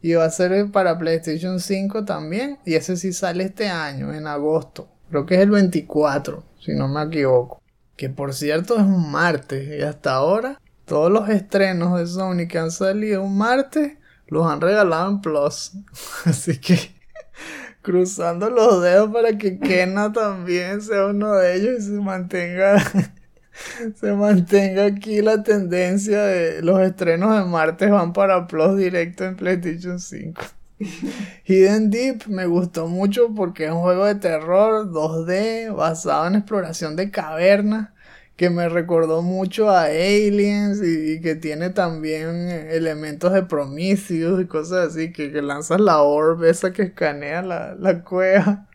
Y 0.02 0.12
va 0.12 0.26
a 0.26 0.30
ser 0.30 0.70
para 0.70 0.98
PlayStation 0.98 1.58
5 1.58 2.04
también, 2.04 2.58
y 2.66 2.74
ese 2.74 2.98
sí 2.98 3.14
sale 3.14 3.44
este 3.44 3.70
año, 3.70 4.12
en 4.12 4.26
agosto, 4.26 4.90
creo 5.12 5.26
que 5.26 5.34
es 5.34 5.40
el 5.42 5.50
24, 5.50 6.42
si 6.58 6.72
no 6.72 6.88
me 6.88 7.02
equivoco. 7.02 7.60
Que 7.96 8.08
por 8.08 8.32
cierto 8.32 8.76
es 8.76 8.82
un 8.82 9.12
martes, 9.12 9.78
y 9.78 9.82
hasta 9.82 10.14
ahora 10.14 10.58
todos 10.86 11.12
los 11.12 11.28
estrenos 11.28 11.98
de 11.98 12.06
Sony 12.06 12.48
que 12.48 12.58
han 12.58 12.70
salido 12.70 13.22
un 13.22 13.36
martes 13.36 13.98
los 14.26 14.50
han 14.50 14.62
regalado 14.62 15.10
en 15.10 15.20
Plus, 15.20 15.72
así 16.24 16.58
que 16.58 16.78
cruzando 17.82 18.48
los 18.48 18.82
dedos 18.82 19.12
para 19.12 19.36
que 19.36 19.58
Kena 19.58 20.10
también 20.10 20.80
sea 20.80 21.06
uno 21.06 21.34
de 21.34 21.56
ellos 21.56 21.80
y 21.80 21.82
se 21.82 22.00
mantenga 22.00 22.82
se 24.00 24.12
mantenga 24.14 24.86
aquí 24.86 25.20
la 25.20 25.42
tendencia 25.42 26.22
de 26.22 26.62
los 26.62 26.80
estrenos 26.80 27.36
de 27.36 27.44
martes 27.44 27.90
van 27.90 28.14
para 28.14 28.46
Plus 28.46 28.78
directo 28.78 29.24
en 29.24 29.36
PlayStation 29.36 30.00
5. 30.00 30.42
Hidden 31.44 31.90
Deep 31.90 32.26
me 32.28 32.46
gustó 32.46 32.88
mucho 32.88 33.34
porque 33.34 33.66
es 33.66 33.70
un 33.70 33.80
juego 33.80 34.06
de 34.06 34.14
terror 34.16 34.90
2D 34.90 35.74
basado 35.74 36.26
en 36.26 36.36
exploración 36.36 36.96
de 36.96 37.10
cavernas 37.10 37.90
que 38.36 38.50
me 38.50 38.68
recordó 38.68 39.22
mucho 39.22 39.70
a 39.70 39.84
Aliens 39.84 40.80
y, 40.82 41.20
que 41.20 41.36
tiene 41.36 41.70
también 41.70 42.48
eh, 42.50 42.76
elementos 42.76 43.32
de 43.32 43.42
Prometheus 43.42 44.42
y 44.42 44.46
cosas 44.46 44.88
así, 44.88 45.12
que, 45.12 45.30
lanzas 45.42 45.80
la 45.80 46.02
orb 46.02 46.44
esa 46.44 46.72
que 46.72 46.82
escanea 46.82 47.42
la, 47.42 47.74
la 47.74 48.02
cueva. 48.02 48.68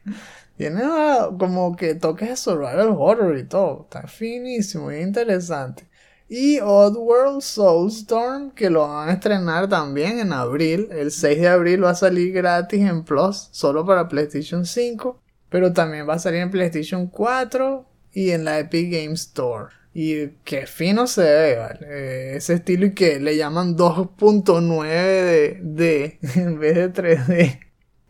Tiene 0.58 0.82
ah, 0.84 1.30
como 1.38 1.76
que 1.76 1.96
toques 1.96 2.30
de 2.30 2.36
survival 2.38 2.96
horror 2.98 3.38
y 3.38 3.44
todo. 3.44 3.84
Está 3.84 4.08
finísimo 4.08 4.92
y 4.92 4.98
interesante. 4.98 5.87
Y 6.30 6.60
Oddworld 6.60 7.42
Soulstorm, 7.42 8.52
que 8.52 8.70
lo 8.70 8.88
van 8.88 9.10
a 9.10 9.14
estrenar 9.14 9.70
también 9.70 10.20
en 10.20 10.34
abril. 10.34 10.90
El 10.92 11.12
6 11.12 11.40
de 11.40 11.48
abril 11.48 11.84
va 11.84 11.92
a 11.92 11.96
salir 11.96 12.34
gratis 12.34 12.82
en 12.82 13.04
Plus, 13.04 13.48
solo 13.52 13.86
para 13.86 14.10
PlayStation 14.10 14.66
5. 14.66 15.22
Pero 15.50 15.72
también 15.72 16.08
va 16.08 16.16
a 16.16 16.20
salir 16.20 16.42
en 16.42 16.52
PlayStation 16.52 17.08
4 17.08 17.86
y 18.12 18.32
en 18.32 18.44
la 18.44 18.60
Epic 18.60 18.92
Game 18.92 19.14
Store. 19.14 19.74
Y 19.94 20.28
qué 20.44 20.68
fino 20.68 21.08
se 21.08 21.24
ve, 21.24 21.56
¿vale? 21.56 21.88
Eh, 21.90 22.36
ese 22.36 22.56
estilo 22.56 22.86
y 22.88 22.94
que 22.94 23.20
le 23.20 23.38
llaman 23.38 23.78
2.9 23.78 24.84
de, 24.84 25.60
de 25.64 26.20
en 26.36 26.60
vez 26.60 26.76
de 26.76 26.94
3D. 26.94 27.60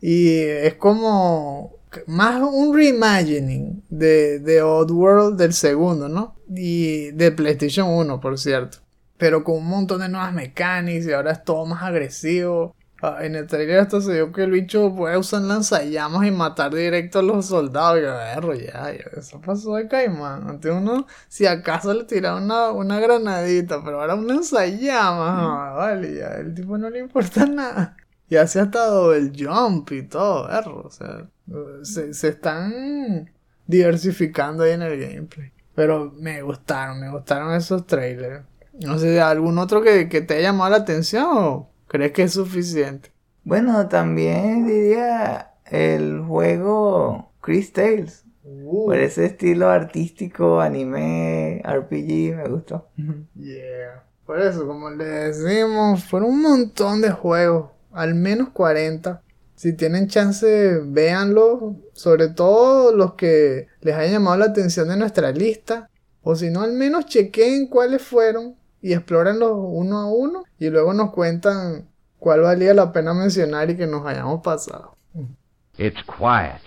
Y 0.01 0.39
es 0.39 0.73
como 0.75 1.76
más 2.08 2.41
un 2.41 2.76
reimagining 2.76 3.84
de, 3.89 4.39
de 4.39 4.62
Oddworld 4.62 5.38
del 5.38 5.54
segundo, 5.54 6.10
¿no? 6.10 6.36
Y 6.50 7.12
de 7.12 7.32
PlayStation 7.32 7.89
1, 7.89 8.19
por 8.19 8.38
cierto. 8.39 8.80
Pero 9.17 9.43
con 9.43 9.58
un 9.58 9.67
montón 9.67 10.02
de 10.02 10.10
nuevas 10.10 10.34
mecánicas 10.34 11.06
y 11.08 11.13
ahora 11.13 11.32
es 11.32 11.43
todo 11.43 11.65
más 11.65 11.84
agresivo. 11.84 12.76
Ah, 13.02 13.19
en 13.21 13.36
el 13.36 13.45
trailer 13.45 13.80
hasta 13.80 14.02
se 14.02 14.13
dio 14.15 14.32
que 14.32 14.43
el 14.43 14.52
bicho 14.52 14.93
puede 14.95 15.17
usar 15.17 15.41
lanzallamas 15.43 16.26
y 16.28 16.32
matar 16.32 16.73
directo 16.73 17.19
a 17.19 17.21
los 17.23 17.45
soldados. 17.47 18.00
Y 18.00 18.02
yo, 18.04 18.13
"Berro, 18.13 18.54
ya, 18.56 18.91
eso 19.15 19.39
pasó 19.41 19.76
de 19.76 19.88
caimán. 19.88 20.47
Antes 20.50 20.71
uno, 20.71 21.06
si 21.28 21.45
acaso 21.45 21.93
le 21.93 22.06
tiraba 22.06 22.38
una, 22.41 22.71
una 22.71 23.00
granadita, 23.00 23.84
pero 23.84 24.02
ahora 24.02 24.15
un 24.15 24.28
lanzallamas. 24.28 25.39
ah, 25.39 25.73
vale, 25.78 26.15
ya, 26.15 26.28
el 26.38 26.54
tipo 26.56 26.78
no 26.78 26.89
le 26.89 27.00
importa 27.00 27.45
nada. 27.45 27.95
Y 28.29 28.35
hace 28.35 28.59
hasta 28.59 29.15
el 29.15 29.31
jump 29.37 29.91
y 29.91 30.03
todo, 30.03 30.47
berro. 30.47 30.83
O 30.85 30.89
sea, 30.89 31.27
se, 31.83 32.13
se 32.13 32.27
están 32.29 33.29
diversificando 33.65 34.63
ahí 34.63 34.71
en 34.71 34.81
el 34.81 34.99
gameplay. 34.99 35.51
Pero 35.75 36.11
me 36.17 36.41
gustaron, 36.41 36.99
me 36.99 37.09
gustaron 37.11 37.53
esos 37.53 37.85
trailers. 37.85 38.43
No 38.73 38.97
sé, 38.97 39.21
¿algún 39.21 39.57
otro 39.57 39.81
que, 39.81 40.09
que 40.09 40.21
te 40.21 40.35
haya 40.35 40.49
llamado 40.49 40.71
la 40.71 40.77
atención 40.77 41.25
o 41.29 41.69
crees 41.87 42.11
que 42.11 42.23
es 42.23 42.33
suficiente? 42.33 43.11
Bueno, 43.43 43.87
también 43.87 44.67
diría 44.67 45.53
el 45.65 46.21
juego 46.21 47.31
Chris 47.41 47.71
Tales. 47.73 48.25
Uh, 48.43 48.87
Por 48.87 48.97
ese 48.97 49.25
estilo 49.25 49.69
artístico, 49.69 50.61
anime, 50.61 51.61
RPG, 51.65 52.35
me 52.35 52.47
gustó. 52.49 52.87
yeah. 53.35 54.03
Por 54.25 54.41
eso, 54.41 54.67
como 54.67 54.89
le 54.89 55.05
decimos, 55.05 56.03
fueron 56.03 56.31
un 56.31 56.41
montón 56.41 57.01
de 57.01 57.11
juegos, 57.11 57.71
al 57.91 58.15
menos 58.15 58.50
40. 58.50 59.21
Si 59.56 59.73
tienen 59.73 60.08
chance, 60.08 60.80
véanlo, 60.86 61.76
sobre 61.93 62.28
todo 62.28 62.91
los 62.95 63.15
que 63.15 63.67
les 63.82 63.95
haya 63.95 64.13
llamado 64.13 64.38
la 64.38 64.45
atención 64.45 64.88
de 64.88 64.97
nuestra 64.97 65.32
lista. 65.32 65.89
O 66.21 66.36
si 66.36 66.50
no, 66.50 66.62
al 66.62 66.73
menos 66.73 67.06
chequen 67.06 67.67
cuáles 67.67 68.02
fueron 68.02 68.56
y 68.82 68.93
explórenlos 68.93 69.54
uno 69.54 69.97
a 69.97 70.06
uno 70.06 70.43
y 70.60 70.69
luego 70.69 70.93
nos 70.93 71.12
cuentan 71.12 71.89
cuál 72.19 72.41
valía 72.41 72.73
la 72.73 72.91
pena 72.91 73.13
mencionar 73.13 73.69
y 73.69 73.78
que 73.78 73.88
nos 73.88 74.06
hayamos 74.06 74.41
pasado. 74.41 74.95
It's 75.78 76.04
quiet. 76.04 76.62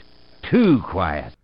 Too 0.51 0.83
quiet. 0.91 1.35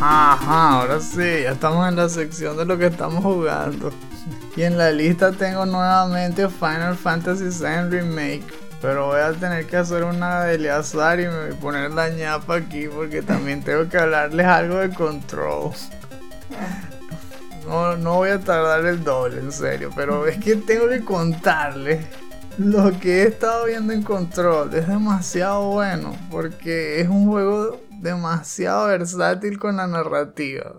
Ajá, 0.00 0.78
ahora 0.78 1.00
sí, 1.00 1.42
ya 1.42 1.50
estamos 1.50 1.88
en 1.88 1.96
la 1.96 2.08
sección 2.08 2.56
de 2.56 2.64
lo 2.64 2.78
que 2.78 2.86
estamos 2.86 3.24
jugando. 3.24 3.90
Y 4.54 4.62
en 4.62 4.78
la 4.78 4.92
lista 4.92 5.32
tengo 5.32 5.66
nuevamente 5.66 6.48
Final 6.48 6.96
Fantasy 6.96 7.46
VII 7.46 7.90
Remake. 7.90 8.44
Pero 8.80 9.08
voy 9.08 9.20
a 9.20 9.32
tener 9.32 9.66
que 9.66 9.76
hacer 9.76 10.04
una 10.04 10.44
de 10.44 10.54
Eleazar 10.54 11.18
y 11.18 11.24
me 11.26 11.46
voy 11.46 11.50
a 11.50 11.60
poner 11.60 11.90
la 11.90 12.10
ñapa 12.10 12.56
aquí 12.56 12.86
porque 12.86 13.22
también 13.22 13.60
tengo 13.64 13.88
que 13.88 13.98
hablarles 13.98 14.46
algo 14.46 14.76
de 14.76 14.90
Control. 14.90 15.72
No, 17.66 17.96
no 17.96 18.14
voy 18.14 18.30
a 18.30 18.38
tardar 18.38 18.86
el 18.86 19.02
doble, 19.02 19.40
en 19.40 19.50
serio, 19.50 19.90
pero 19.96 20.28
es 20.28 20.38
que 20.38 20.54
tengo 20.54 20.88
que 20.88 21.04
contarles 21.04 22.06
lo 22.56 22.96
que 23.00 23.22
he 23.22 23.26
estado 23.26 23.66
viendo 23.66 23.92
en 23.92 24.02
Control. 24.02 24.72
Es 24.74 24.86
demasiado 24.86 25.72
bueno 25.72 26.14
porque 26.30 27.00
es 27.00 27.08
un 27.08 27.26
juego 27.26 27.80
demasiado 28.00 28.88
versátil 28.88 29.58
con 29.58 29.76
la 29.76 29.86
narrativa. 29.86 30.74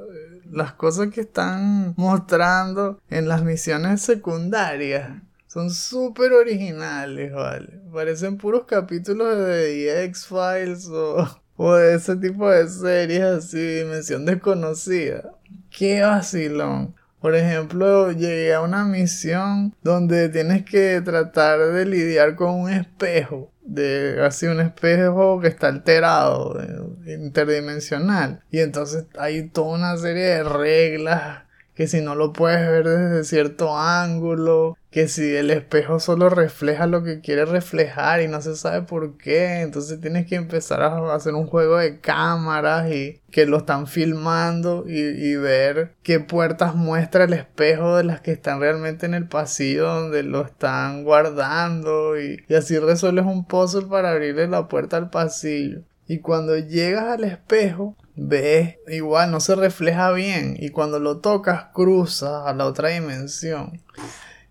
Las 0.51 0.73
cosas 0.73 1.10
que 1.10 1.21
están 1.21 1.93
mostrando 1.95 2.99
en 3.10 3.27
las 3.27 3.43
misiones 3.43 4.01
secundarias 4.01 5.21
son 5.47 5.69
súper 5.71 6.34
originales, 6.34 7.34
¿vale? 7.34 7.79
Parecen 7.91 8.38
puros 8.38 8.65
capítulos 8.65 9.38
de 9.38 10.03
X-Files 10.05 10.88
o, 10.88 11.41
o 11.55 11.73
de 11.73 11.95
ese 11.95 12.15
tipo 12.15 12.49
de 12.49 12.67
series 12.67 13.23
así, 13.23 13.79
dimensión 13.79 14.25
desconocida. 14.25 15.34
¡Qué 15.69 16.01
vacilón! 16.01 16.95
Por 17.19 17.36
ejemplo, 17.36 18.12
llegué 18.12 18.53
a 18.53 18.62
una 18.62 18.86
misión 18.86 19.75
donde 19.84 20.29
tienes 20.29 20.63
que 20.63 21.01
tratar 21.01 21.60
de 21.60 21.86
lidiar 21.86 22.36
con 22.36 22.51
un 22.51 22.69
espejo. 22.69 23.51
De 23.69 24.23
así 24.25 24.47
un 24.47 24.60
espejo 24.60 25.39
que 25.39 25.47
está 25.47 25.67
alterado, 25.67 26.60
eh, 26.62 27.13
interdimensional. 27.13 28.43
Y 28.49 28.60
entonces 28.60 29.05
hay 29.17 29.49
toda 29.49 29.77
una 29.77 29.97
serie 29.97 30.23
de 30.23 30.43
reglas 30.43 31.43
que 31.80 31.88
si 31.88 32.02
no 32.02 32.13
lo 32.13 32.34
puedes 32.34 32.60
ver 32.68 32.86
desde 32.86 33.24
cierto 33.24 33.78
ángulo, 33.78 34.78
que 34.92 35.08
si 35.08 35.34
el 35.34 35.50
espejo 35.50 36.02
solo 36.02 36.30
refleja 36.30 36.88
lo 36.88 37.04
que 37.04 37.22
quiere 37.22 37.46
reflejar 37.46 38.22
y 38.22 38.28
no 38.28 38.42
se 38.42 38.58
sabe 38.58 38.82
por 38.82 39.15
qué, 39.15 39.62
entonces 39.62 40.02
tienes 40.02 40.28
que 40.28 40.36
empezar 40.36 40.82
a 40.82 41.15
hacer 41.15 41.36
un 41.36 41.48
juego 41.48 41.78
de 41.78 42.02
cámaras 42.02 42.92
y 42.92 43.22
que 43.32 43.46
lo 43.46 43.60
están 43.60 43.88
filmando 43.88 44.84
y, 44.86 45.38
ver 45.38 45.94
qué 46.04 46.20
puertas 46.20 46.76
muestra 46.76 47.24
el 47.24 47.32
espejo 47.32 47.96
de 47.96 48.04
las 48.04 48.20
que 48.20 48.34
están 48.34 48.60
realmente 48.60 49.06
en 49.06 49.13
el 49.13 49.30
pasillo 49.30 49.88
donde 49.88 50.24
lo 50.24 50.46
están 50.46 51.06
guardando 51.06 52.20
y, 52.20 52.44
y 52.50 52.56
así 52.56 52.78
resuelves 52.78 53.24
un 53.26 53.46
puzzle 53.46 53.86
para 53.86 54.12
abrirle 54.12 54.50
la 54.50 54.68
puerta 54.68 54.98
al 54.98 55.10
pasillo. 55.10 55.84
Y 56.10 56.20
cuando 56.20 56.58
llegas 56.58 57.06
al 57.06 57.24
espejo, 57.24 57.96
ves, 58.27 58.75
igual 58.88 59.32
no 59.32 59.39
se 59.39 59.55
refleja 59.55 60.12
bien. 60.12 60.55
Y 60.60 60.69
cuando 60.69 60.99
lo 60.99 61.17
tocas, 61.19 61.65
cruza 61.73 62.47
a 62.47 62.53
la 62.53 62.65
otra 62.65 62.89
dimensión. 62.89 63.82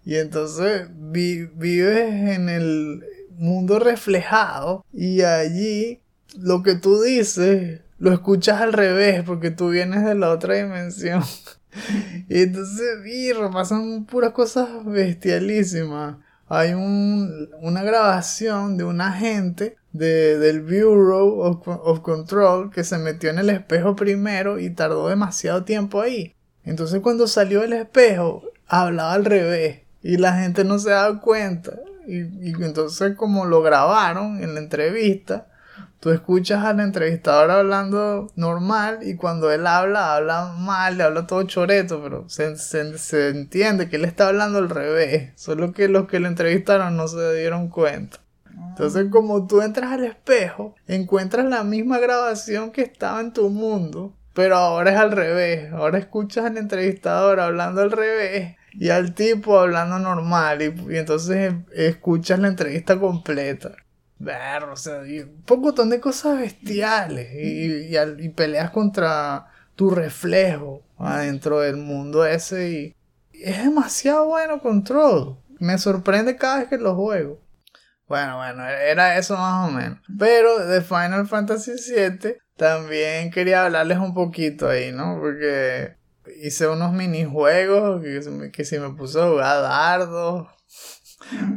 Y 0.04 0.16
entonces 0.16 0.88
vi- 0.94 1.46
vives 1.46 2.08
en 2.36 2.48
el 2.48 3.04
mundo 3.36 3.78
reflejado. 3.78 4.84
Y 4.92 5.22
allí 5.22 6.00
lo 6.38 6.62
que 6.62 6.74
tú 6.74 7.00
dices 7.02 7.80
lo 7.98 8.12
escuchas 8.12 8.60
al 8.60 8.72
revés 8.72 9.22
porque 9.24 9.50
tú 9.50 9.70
vienes 9.70 10.04
de 10.04 10.14
la 10.14 10.30
otra 10.30 10.54
dimensión. 10.54 11.22
Y 12.28 12.42
entonces, 12.42 13.02
birro, 13.04 13.50
pasan 13.50 14.04
puras 14.06 14.32
cosas 14.32 14.68
bestialísimas. 14.84 16.16
Hay 16.48 16.72
un- 16.72 17.48
una 17.60 17.82
grabación 17.82 18.76
de 18.76 18.84
un 18.84 19.00
agente 19.00 19.76
de, 19.98 20.38
del 20.38 20.62
Bureau 20.62 21.40
of, 21.40 22.00
Control 22.00 22.70
que 22.70 22.84
se 22.84 22.98
metió 22.98 23.30
en 23.30 23.38
el 23.38 23.50
espejo 23.50 23.96
primero 23.96 24.58
y 24.58 24.70
tardó 24.70 25.08
demasiado 25.08 25.64
tiempo 25.64 26.00
ahí. 26.00 26.34
Entonces 26.64 27.00
cuando 27.00 27.26
salió 27.26 27.62
del 27.62 27.72
espejo, 27.74 28.42
hablaba 28.66 29.14
al 29.14 29.24
revés 29.24 29.80
y 30.02 30.16
la 30.16 30.34
gente 30.34 30.64
no 30.64 30.78
se 30.78 30.90
daba 30.90 31.20
cuenta. 31.20 31.72
Y, 32.06 32.20
entonces 32.64 33.16
como 33.16 33.44
lo 33.44 33.62
grabaron 33.62 34.42
en 34.42 34.54
la 34.54 34.60
entrevista, 34.60 35.48
Tú 36.00 36.10
escuchas 36.10 36.64
al 36.64 36.78
entrevistador 36.78 37.50
hablando 37.50 38.30
normal 38.36 39.00
y 39.02 39.16
cuando 39.16 39.50
él 39.50 39.66
habla, 39.66 40.14
habla 40.14 40.54
mal, 40.56 40.96
le 40.96 41.02
habla 41.02 41.26
todo 41.26 41.42
choreto, 41.42 42.00
pero 42.00 42.28
se, 42.28 42.54
entiende 43.30 43.88
que 43.88 43.96
él 43.96 44.04
está 44.04 44.28
hablando 44.28 44.58
al 44.58 44.70
revés. 44.70 45.32
Solo 45.34 45.72
que 45.72 45.88
los 45.88 46.06
que 46.06 46.20
lo 46.20 46.28
entrevistaron 46.28 46.96
no 46.96 47.08
se 47.08 47.34
dieron 47.36 47.68
cuenta. 47.68 48.20
Entonces, 48.78 49.10
como 49.10 49.48
tú 49.48 49.60
entras 49.60 49.90
al 49.90 50.04
espejo, 50.04 50.76
encuentras 50.86 51.46
la 51.46 51.64
misma 51.64 51.98
grabación 51.98 52.70
que 52.70 52.82
estaba 52.82 53.20
en 53.20 53.32
tu 53.32 53.50
mundo, 53.50 54.14
pero 54.34 54.54
ahora 54.54 54.92
es 54.92 54.96
al 54.96 55.10
revés. 55.10 55.72
Ahora 55.72 55.98
escuchas 55.98 56.44
al 56.44 56.56
entrevistador 56.58 57.40
hablando 57.40 57.82
al 57.82 57.90
revés 57.90 58.54
y 58.72 58.90
al 58.90 59.14
tipo 59.14 59.58
hablando 59.58 59.98
normal, 59.98 60.62
y, 60.62 60.96
entonces 60.96 61.54
escuchas 61.74 62.38
la 62.38 62.46
entrevista 62.46 63.00
completa. 63.00 63.72
Ver, 64.20 64.62
o 64.64 64.76
sea, 64.76 65.00
un 65.00 65.42
pocotón 65.44 65.90
de 65.90 65.98
cosas 65.98 66.38
bestiales 66.38 67.32
y, 67.34 67.94
y 67.94 67.96
y 67.96 68.28
peleas 68.28 68.70
contra 68.70 69.46
tu 69.74 69.90
reflejo 69.90 70.82
adentro 70.98 71.60
del 71.60 71.76
mundo 71.76 72.24
ese 72.24 72.70
y 72.70 72.96
es 73.32 73.64
demasiado 73.64 74.26
bueno 74.26 74.60
Control. 74.60 75.36
Me 75.58 75.78
sorprende 75.78 76.36
cada 76.36 76.60
vez 76.60 76.68
que 76.68 76.78
lo 76.78 76.94
juego. 76.94 77.40
Bueno, 78.08 78.38
bueno, 78.38 78.66
era 78.66 79.18
eso 79.18 79.36
más 79.36 79.68
o 79.68 79.72
menos. 79.72 79.98
Pero 80.18 80.66
de 80.66 80.80
Final 80.80 81.26
Fantasy 81.28 81.72
VII 81.72 82.36
también 82.56 83.30
quería 83.30 83.66
hablarles 83.66 83.98
un 83.98 84.14
poquito 84.14 84.68
ahí, 84.68 84.92
¿no? 84.92 85.18
Porque 85.20 85.96
hice 86.42 86.66
unos 86.68 86.92
minijuegos 86.92 88.02
que, 88.02 88.22
se 88.22 88.30
me- 88.30 88.50
que 88.50 88.64
si 88.64 88.78
me 88.78 88.90
puse 88.94 89.20
a 89.20 89.28
jugar 89.28 89.62
dardos. 89.62 90.48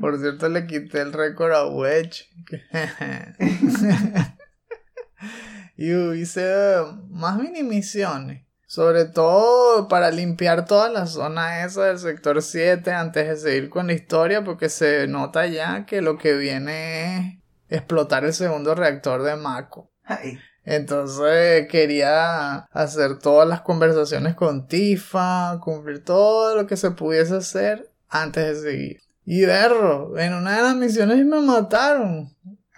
Por 0.02 0.20
cierto, 0.20 0.50
le 0.50 0.68
quité 0.68 1.02
el 1.02 1.14
récord 1.14 1.54
a 1.54 1.68
Wedge. 1.68 2.26
y 5.78 5.94
hice 6.14 6.54
más 7.10 7.38
mini 7.40 7.64
misiones. 7.64 8.46
Sobre 8.72 9.04
todo 9.04 9.90
para 9.90 10.12
limpiar 10.12 10.64
toda 10.64 10.88
la 10.88 11.06
zona 11.06 11.66
esa 11.66 11.88
del 11.88 12.00
sector 12.00 12.42
7 12.42 12.90
antes 12.94 13.28
de 13.28 13.36
seguir 13.36 13.70
con 13.70 13.88
la 13.88 13.92
historia. 13.92 14.46
Porque 14.46 14.70
se 14.70 15.08
nota 15.08 15.46
ya 15.46 15.86
que 15.86 16.02
lo 16.02 16.18
que 16.18 16.38
viene 16.38 17.42
es 17.68 17.78
explotar 17.80 18.24
el 18.24 18.32
segundo 18.34 18.74
reactor 18.74 19.24
de 19.24 19.36
Mako. 19.36 19.92
Ay, 20.06 20.40
Entonces 20.64 21.68
quería 21.68 22.60
hacer 22.72 23.20
todas 23.20 23.46
las 23.46 23.60
conversaciones 23.60 24.36
con 24.36 24.70
Tifa, 24.70 25.60
cumplir 25.60 26.06
todo 26.06 26.56
lo 26.56 26.66
que 26.66 26.78
se 26.78 26.92
pudiese 26.92 27.36
hacer 27.36 27.92
antes 28.08 28.64
de 28.64 28.72
seguir. 28.72 29.02
Y 29.26 29.46
verlo, 29.46 30.18
en 30.18 30.34
una 30.34 30.56
de 30.56 30.62
las 30.62 30.76
misiones 30.78 31.26
me 31.26 31.42
mataron. 31.42 32.30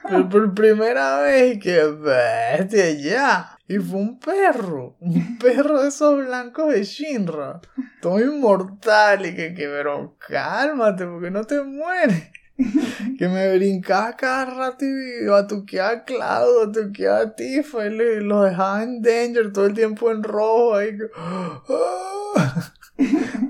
Por, 0.01 0.27
por 0.27 0.53
primera 0.55 1.19
vez, 1.21 1.57
y 1.57 1.59
que 1.59 1.83
bestia 1.85 2.89
ya. 2.93 3.57
Y 3.73 3.79
fue 3.79 3.99
un 3.99 4.19
perro, 4.19 4.95
un 4.99 5.37
perro 5.39 5.81
de 5.81 5.89
esos 5.89 6.25
blancos 6.25 6.71
de 6.73 6.83
Shinra. 6.83 7.59
todo 8.01 8.19
inmortal 8.19 9.25
y 9.25 9.35
que, 9.35 9.53
que, 9.53 9.67
pero 9.67 10.15
cálmate, 10.19 11.05
porque 11.05 11.31
no 11.31 11.43
te 11.45 11.61
mueres. 11.61 12.29
que 13.17 13.27
me 13.27 13.55
brincaba 13.57 14.15
cada 14.15 14.45
rato 14.45 14.85
y 14.85 15.25
batuqueaba 15.25 15.89
a 15.89 16.03
Cloud, 16.03 16.67
batuqueaba 16.67 17.19
a 17.21 17.35
Tifa 17.35 17.87
y 17.87 17.89
los 18.21 18.45
dejaba 18.45 18.83
en 18.83 19.01
danger 19.01 19.51
todo 19.51 19.65
el 19.65 19.73
tiempo 19.73 20.11
en 20.11 20.21
rojo. 20.21 20.75
Ahí, 20.75 20.95
que- 20.95 21.09
¡Ah! 21.15 22.73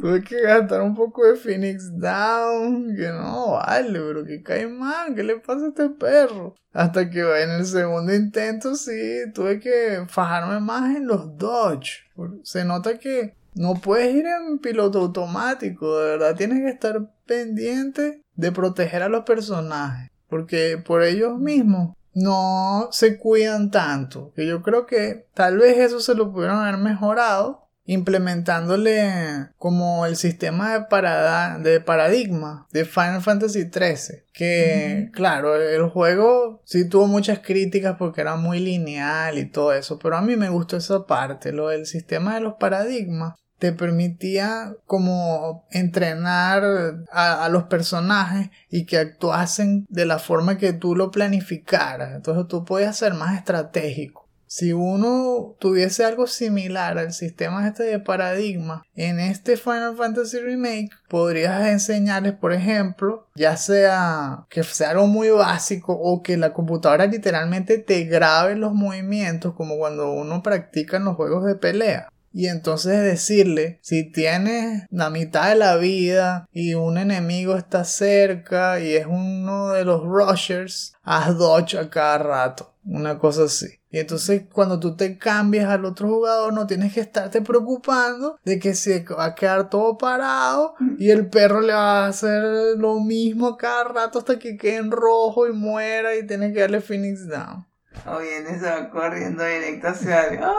Tuve 0.04 0.22
que 0.22 0.42
gastar 0.42 0.82
un 0.82 0.94
poco 0.94 1.26
de 1.26 1.38
Phoenix 1.38 1.89
Down. 1.98 2.94
Que 2.94 3.08
no, 3.08 3.52
vale, 3.52 4.02
pero 4.02 4.26
que 4.26 4.44
cae 4.44 4.68
mal. 4.68 5.16
¿Qué 5.16 5.24
le 5.24 5.39
pasa 5.39 5.63
a 5.63 5.70
este 5.70 5.89
perro? 5.92 6.56
Hasta 6.74 7.10
que 7.10 7.22
en 7.22 7.52
el 7.52 7.66
segundo 7.66 8.13
intento 8.13 8.76
sí 8.76 9.22
tuve 9.34 9.62
que 9.62 10.04
fajarme 10.10 10.60
más 10.60 10.94
en 10.94 11.08
los 11.08 11.38
dodge. 11.38 12.02
Se 12.42 12.66
nota 12.66 13.00
que 13.00 13.38
no 13.56 13.76
puedes 13.76 14.13
ir 14.13 14.26
en 14.26 14.60
piloto 14.60 15.00
automático. 15.00 15.98
De 15.98 16.10
verdad 16.10 16.36
tienes 16.36 16.60
que 16.60 16.70
estar 16.70 17.10
pendiente 17.26 18.24
de 18.36 18.52
proteger 18.52 19.04
a 19.04 19.08
los 19.08 19.24
personajes. 19.24 20.12
Porque 20.28 20.84
por 20.86 21.04
ellos 21.04 21.39
mismos 21.39 21.96
no 22.13 22.89
se 22.92 23.18
cuidan 23.18 23.72
tanto. 23.72 24.34
Que 24.36 24.46
yo 24.46 24.63
creo 24.63 24.86
que 24.86 25.28
tal 25.34 25.60
vez 25.60 25.78
eso 25.78 26.02
se 26.02 26.13
lo 26.13 26.30
pudieron 26.34 26.58
haber 26.58 26.78
mejorado 26.78 27.62
implementándole 27.86 29.50
como 29.58 30.06
el 30.06 30.15
sistema 30.15 30.74
de, 30.74 30.86
parada- 30.86 31.58
de 31.60 31.80
paradigma 31.80 32.67
de 32.72 32.86
Final 32.86 33.22
Fantasy 33.22 33.69
XIII. 33.72 34.24
Que, 34.34 35.10
claro, 35.13 35.56
el 35.56 35.89
juego 35.89 36.62
sí 36.65 36.88
tuvo 36.89 37.08
muchas 37.08 37.39
críticas 37.39 37.96
porque 38.00 38.22
era 38.22 38.36
muy 38.36 38.60
lineal 38.60 39.38
y 39.38 39.46
todo 39.46 39.74
eso, 39.74 40.00
pero 40.00 40.17
a 40.17 40.22
mí 40.22 40.36
me 40.36 40.50
gustó 40.50 40.78
esa 40.78 41.06
parte, 41.06 41.52
lo 41.52 41.67
del 41.69 41.86
sistema 41.86 42.36
de 42.36 42.41
los 42.41 42.56
paradigmas 42.56 43.36
te 43.60 43.72
permitía 43.72 44.76
como 44.88 45.65
entrenar 45.72 46.63
a, 47.12 47.46
a 47.46 47.50
los 47.50 47.63
personajes 47.63 48.50
y 48.69 48.86
que 48.86 48.98
actuasen 48.98 49.86
de 49.88 50.06
la 50.06 50.19
forma 50.19 50.58
que 50.58 50.74
tú 50.74 50.96
lo 50.98 51.12
planificaras. 51.12 52.13
Entonces 52.13 52.46
tú 52.50 52.65
podías 52.65 52.98
ser 52.98 53.13
más 53.13 53.38
estratégico. 53.38 54.23
Si 54.56 54.72
uno 54.72 55.56
tuviese 55.58 56.06
algo 56.06 56.28
similar 56.28 57.00
al 57.00 57.12
sistema 57.12 57.68
este 57.68 57.86
de 57.86 57.98
paradigma 57.98 58.86
en 58.96 59.20
este 59.20 59.58
Final 59.58 59.98
Fantasy 59.98 60.38
Remake, 60.38 60.92
podrías 61.10 61.66
enseñarles, 61.66 62.34
por 62.34 62.54
ejemplo, 62.54 63.26
ya 63.34 63.58
sea 63.58 64.46
que 64.52 64.62
sea 64.62 64.92
algo 64.92 65.08
muy 65.08 65.32
básico 65.32 65.94
o 65.94 66.22
que 66.22 66.38
la 66.38 66.54
computadora 66.54 67.08
literalmente 67.08 67.80
te 67.80 68.04
grabe 68.04 68.56
los 68.56 68.76
movimientos 68.76 69.56
como 69.56 69.76
cuando 69.80 70.12
uno 70.12 70.44
practica 70.44 70.98
en 70.98 71.06
los 71.06 71.16
juegos 71.16 71.46
de 71.46 71.56
pelea. 71.56 72.10
Y 72.32 72.46
entonces 72.46 73.02
decirle, 73.02 73.80
si 73.82 74.04
tienes 74.12 74.84
la 74.92 75.10
mitad 75.10 75.50
de 75.50 75.56
la 75.56 75.78
vida 75.78 76.48
y 76.52 76.76
un 76.76 77.00
enemigo 77.00 77.56
está 77.56 77.86
cerca 77.86 78.80
y 78.80 78.94
es 78.94 79.08
uno 79.08 79.70
de 79.70 79.84
los 79.84 80.04
rushers, 80.04 80.94
haz 81.02 81.36
dodge 81.39 81.76
a 81.76 81.89
cada 81.89 82.20
rato. 82.20 82.73
Una 82.86 83.17
cosa 83.17 83.43
así. 83.43 83.80
Y 83.89 84.00
entonces 84.00 84.43
cuando 84.52 84.80
tú 84.80 84.96
te 84.96 85.17
cambias 85.17 85.69
al 85.69 85.86
otro 85.86 86.08
jugador 86.10 86.54
no 86.54 86.67
tienes 86.67 86.93
que 86.93 87.00
estarte 87.00 87.41
preocupando 87.41 88.39
de 88.43 88.60
que 88.60 88.76
se 88.76 89.06
va 89.06 89.26
a 89.26 89.36
quedar 89.36 89.69
todo 89.69 89.98
parado 89.98 90.76
y 90.98 91.12
el 91.12 91.28
perro 91.30 91.62
le 91.62 91.74
va 91.74 92.06
a 92.06 92.08
hacer 92.08 92.43
lo 92.78 93.00
mismo 93.00 93.56
cada 93.56 93.86
rato 93.86 94.19
hasta 94.19 94.39
que 94.39 94.58
quede 94.58 94.78
en 94.78 94.91
rojo 94.91 95.48
y 95.48 95.54
muera 95.54 96.15
y 96.15 96.28
tienes 96.28 96.54
que 96.54 96.62
darle 96.62 96.82
Phoenix 96.82 97.28
Down. 97.28 97.65
O 98.08 98.19
viene 98.19 98.60
se 98.60 98.65
va 98.65 98.89
corriendo 98.89 99.46
directo 99.46 99.88
hacia 99.88 100.28
el... 100.28 100.39
¡Ah! 100.41 100.54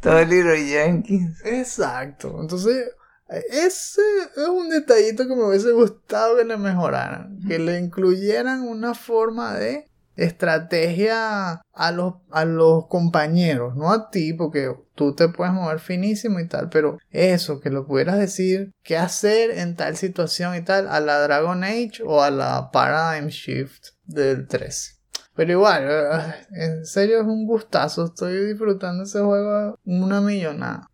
Todo 0.00 0.18
el 0.18 0.28
Little 0.28 0.64
Jenkins. 0.64 1.40
Exacto. 1.44 2.38
Entonces, 2.40 2.90
ese 3.28 4.02
es 4.36 4.48
un 4.48 4.68
detallito 4.68 5.26
que 5.26 5.34
me 5.34 5.44
hubiese 5.44 5.72
gustado 5.72 6.36
que 6.36 6.44
le 6.44 6.56
mejoraran. 6.56 7.40
Que 7.48 7.58
le 7.58 7.78
incluyeran 7.78 8.62
una 8.62 8.94
forma 8.94 9.54
de 9.54 9.88
estrategia 10.16 11.62
a 11.72 11.92
los, 11.92 12.14
a 12.30 12.44
los 12.44 12.86
compañeros, 12.88 13.76
no 13.76 13.92
a 13.92 14.10
ti, 14.10 14.32
porque 14.32 14.74
tú 14.94 15.14
te 15.14 15.28
puedes 15.28 15.52
mover 15.52 15.80
finísimo 15.80 16.40
y 16.40 16.48
tal, 16.48 16.68
pero 16.68 16.98
eso, 17.10 17.60
que 17.60 17.70
lo 17.70 17.86
pudieras 17.86 18.18
decir, 18.18 18.72
qué 18.82 18.96
hacer 18.96 19.50
en 19.50 19.76
tal 19.76 19.96
situación 19.96 20.54
y 20.54 20.62
tal, 20.62 20.88
a 20.88 21.00
la 21.00 21.20
Dragon 21.20 21.64
Age 21.64 22.02
o 22.04 22.22
a 22.22 22.30
la 22.30 22.70
Paradigm 22.70 23.28
Shift 23.28 23.88
del 24.04 24.46
13. 24.46 24.94
Pero 25.34 25.50
igual, 25.50 25.84
eh, 25.88 26.34
en 26.52 26.86
serio 26.86 27.20
es 27.20 27.26
un 27.26 27.46
gustazo. 27.46 28.04
Estoy 28.04 28.46
disfrutando 28.46 29.02
ese 29.02 29.20
juego 29.20 29.78
una 29.84 30.20
millonada. 30.20 30.88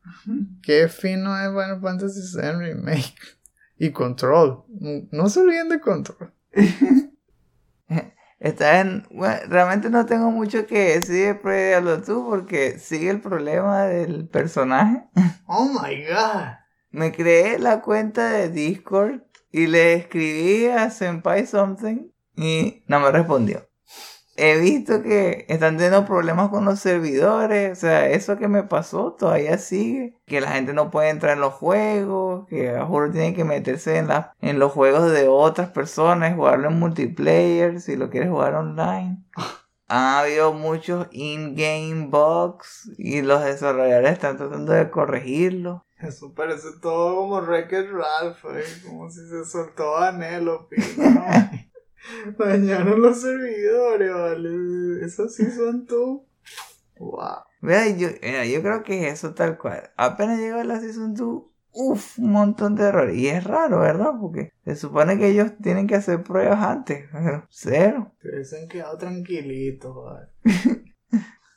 Qué 0.63 0.89
fino 0.89 1.39
es 1.39 1.49
Final 1.49 1.81
Fantasy 1.81 2.21
VII 2.37 2.53
Remake. 2.53 3.15
Y 3.77 3.91
Control. 3.91 4.65
No 5.11 5.29
se 5.29 5.41
olviden 5.41 5.69
de 5.69 5.81
Control. 5.81 6.33
Está 8.41 8.81
en... 8.81 9.07
Bueno, 9.11 9.37
realmente 9.49 9.91
no 9.91 10.07
tengo 10.07 10.31
mucho 10.31 10.67
que 10.67 10.95
decir 10.95 11.27
de 11.27 11.35
Predialo 11.35 12.03
tú 12.03 12.27
porque 12.27 12.79
sigue 12.79 13.11
el 13.11 13.21
problema 13.21 13.85
del 13.85 14.27
personaje. 14.29 15.05
Oh 15.47 15.67
my 15.67 16.05
god. 16.07 16.55
Me 16.91 17.13
creé 17.13 17.59
la 17.59 17.83
cuenta 17.83 18.31
de 18.31 18.49
Discord 18.49 19.21
y 19.53 19.67
le 19.67 19.95
escribí 19.95 20.67
a 20.67 20.91
Senpai 20.91 21.47
Something 21.47 22.11
y 22.35 22.83
no 22.89 22.99
me 22.99 23.13
respondió. 23.13 23.70
He 24.37 24.59
visto 24.59 25.03
que 25.03 25.45
están 25.49 25.77
teniendo 25.77 26.07
problemas 26.07 26.49
con 26.49 26.65
los 26.65 26.81
servidores, 26.81 27.77
o 27.77 27.81
sea, 27.81 28.09
eso 28.09 28.39
que 28.39 28.49
me 28.49 28.63
pasó 28.63 29.13
todavía 29.13 29.59
sigue, 29.59 30.17
que 30.25 30.41
la 30.41 30.53
gente 30.53 30.73
no 30.73 30.91
puede 30.91 31.11
entrar 31.11 31.35
en 31.35 31.41
los 31.41 31.53
juegos, 31.55 32.47
que 32.49 32.71
a 32.71 32.87
juro 32.87 33.11
tiene 33.11 33.35
que 33.35 33.45
meterse 33.45 33.99
en, 33.99 34.09
la, 34.09 34.35
en 34.41 34.59
los 34.59 34.73
juegos 34.73 35.13
de 35.13 35.29
otras 35.29 35.71
personas, 35.71 36.37
jugarlo 36.37 36.69
en 36.69 36.79
multiplayer 36.79 37.81
si 37.81 37.97
lo 37.97 38.09
quieres 38.09 38.31
jugar 38.31 38.55
online. 38.55 39.25
Ha 39.93 40.21
habido 40.21 40.53
muchos 40.53 41.09
in-game 41.11 42.07
bugs 42.11 42.93
y 42.97 43.23
los 43.23 43.43
desarrolladores 43.43 44.13
están 44.13 44.37
tratando 44.37 44.73
de 44.73 44.89
corregirlo. 44.89 45.85
Eso 45.99 46.33
parece 46.33 46.69
todo 46.81 47.17
como 47.17 47.41
Wreck-It 47.41 47.91
Ralph, 47.91 48.45
eh, 48.55 48.63
como 48.87 49.11
si 49.11 49.29
se 49.29 49.45
soltó 49.45 49.91
Vanellope. 49.95 50.77
¿no? 50.97 51.25
Dañaron 52.39 53.01
los 53.01 53.21
servidores, 53.21 54.13
vale. 54.13 55.05
Esos 55.05 55.35
sí 55.35 55.51
son 55.51 55.87
tú. 55.87 56.27
Wow. 56.99 57.45
Mira, 57.61 57.89
yo, 57.89 58.09
mira, 58.23 58.45
yo 58.45 58.63
creo 58.63 58.83
que 58.83 59.07
es 59.07 59.15
eso 59.15 59.35
tal 59.35 59.59
cual. 59.59 59.91
Apenas 59.97 60.39
llegó 60.39 60.63
la 60.63 60.81
Season 60.81 61.15
2, 61.15 61.43
uff, 61.73 62.19
un 62.19 62.33
montón 62.33 62.75
de 62.75 62.85
errores. 62.85 63.17
Y 63.17 63.29
es 63.29 63.45
raro, 63.45 63.81
¿verdad? 63.81 64.13
Porque 64.21 64.53
se 64.65 64.77
supone 64.77 65.19
que 65.19 65.29
ellos 65.29 65.53
tienen 65.63 65.87
que 65.87 65.97
hacer 65.97 66.23
pruebas 66.23 66.63
antes. 66.63 67.09
Pero 67.13 67.47
cero. 67.49 68.13
Se 68.21 68.29
hubiesen 68.29 68.69
quedado 68.69 68.97
tranquilitos, 68.99 69.95
vale. 69.95 70.29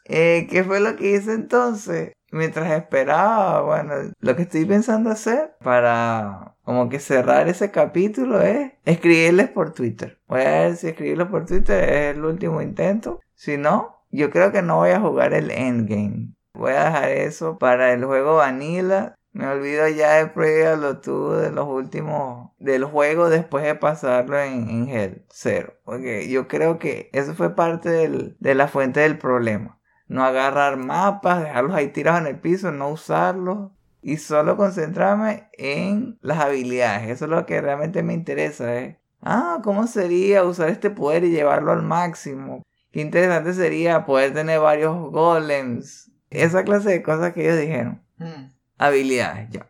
Eh, 0.06 0.48
¿Qué 0.50 0.66
fue 0.66 0.82
lo 0.82 0.98
que 0.98 1.12
hice 1.12 1.34
entonces? 1.34 2.12
Mientras 2.34 2.72
esperaba, 2.72 3.62
bueno, 3.62 3.94
lo 4.20 4.36
que 4.36 4.42
estoy 4.42 4.66
pensando 4.66 5.12
hacer 5.12 5.56
para 5.64 6.56
como 6.64 6.90
que 6.90 7.00
cerrar 7.00 7.48
ese 7.48 7.70
capítulo 7.70 8.42
es 8.42 8.72
escribirles 8.86 9.50
por 9.50 9.72
Twitter. 9.74 10.20
Voy 10.28 10.42
a 10.42 10.50
ver 10.50 10.76
si 10.76 10.88
escribirles 10.88 11.28
por 11.28 11.46
Twitter 11.46 11.84
es 11.84 12.16
el 12.18 12.26
último 12.26 12.62
intento. 12.62 13.20
Si 13.36 13.58
no, 13.58 14.04
yo 14.10 14.32
creo 14.32 14.52
que 14.52 14.64
no 14.64 14.78
voy 14.78 14.90
a 14.92 15.00
jugar 15.00 15.34
el 15.34 15.52
endgame. 15.52 16.34
Voy 16.56 16.72
a 16.72 16.86
dejar 16.86 17.10
eso 17.12 17.58
para 17.60 17.94
el 17.94 18.04
juego 18.04 18.38
vanilla. 18.38 19.14
Me 19.32 19.48
olvido 19.48 19.88
ya 19.90 20.14
de 20.16 20.28
Predialo 20.28 21.00
tú 21.02 21.32
de 21.32 21.52
los 21.52 21.68
últimos 21.68 22.52
del 22.60 22.84
juego 22.86 23.30
después 23.30 23.64
de 23.64 23.76
pasarlo 23.76 24.40
en, 24.40 24.70
en 24.70 24.90
Hell 24.90 25.26
Zero. 25.30 25.74
Porque 25.84 26.30
yo 26.30 26.48
creo 26.48 26.78
que 26.80 27.10
eso 27.14 27.34
fue 27.36 27.56
parte 27.56 27.90
del- 27.90 28.38
de 28.40 28.56
la 28.56 28.68
fuente 28.68 29.00
del 29.02 29.18
problema. 29.18 29.80
No 30.14 30.24
agarrar 30.24 30.78
mapas, 30.78 31.42
dejarlos 31.42 31.74
ahí 31.74 31.88
tirados 31.88 32.22
en 32.22 32.28
el 32.28 32.40
piso, 32.40 32.72
no 32.72 32.90
usarlos. 32.90 33.72
Y 34.00 34.18
solo 34.18 34.58
concentrarme 34.58 35.50
en 35.54 36.20
las 36.22 36.38
habilidades. 36.38 37.10
Eso 37.10 37.26
es 37.26 37.32
lo 37.32 37.48
que 37.48 37.60
realmente 37.60 38.04
me 38.04 38.14
interesa. 38.14 38.76
¿eh? 38.76 39.00
Ah, 39.24 39.60
¿cómo 39.64 39.88
sería 39.88 40.44
usar 40.44 40.70
este 40.70 40.92
poder 40.92 41.24
y 41.24 41.32
llevarlo 41.32 41.72
al 41.72 41.82
máximo? 41.82 42.62
Qué 42.92 43.02
interesante 43.02 43.54
sería 43.54 44.06
poder 44.06 44.36
tener 44.36 44.60
varios 44.60 44.96
golems. 45.10 46.12
Esa 46.30 46.64
clase 46.64 46.92
de 46.92 47.02
cosas 47.02 47.34
que 47.34 47.46
ellos 47.46 47.60
dijeron. 47.60 48.04
Hmm. 48.18 48.52
Habilidades, 48.78 49.50
ya. 49.50 49.68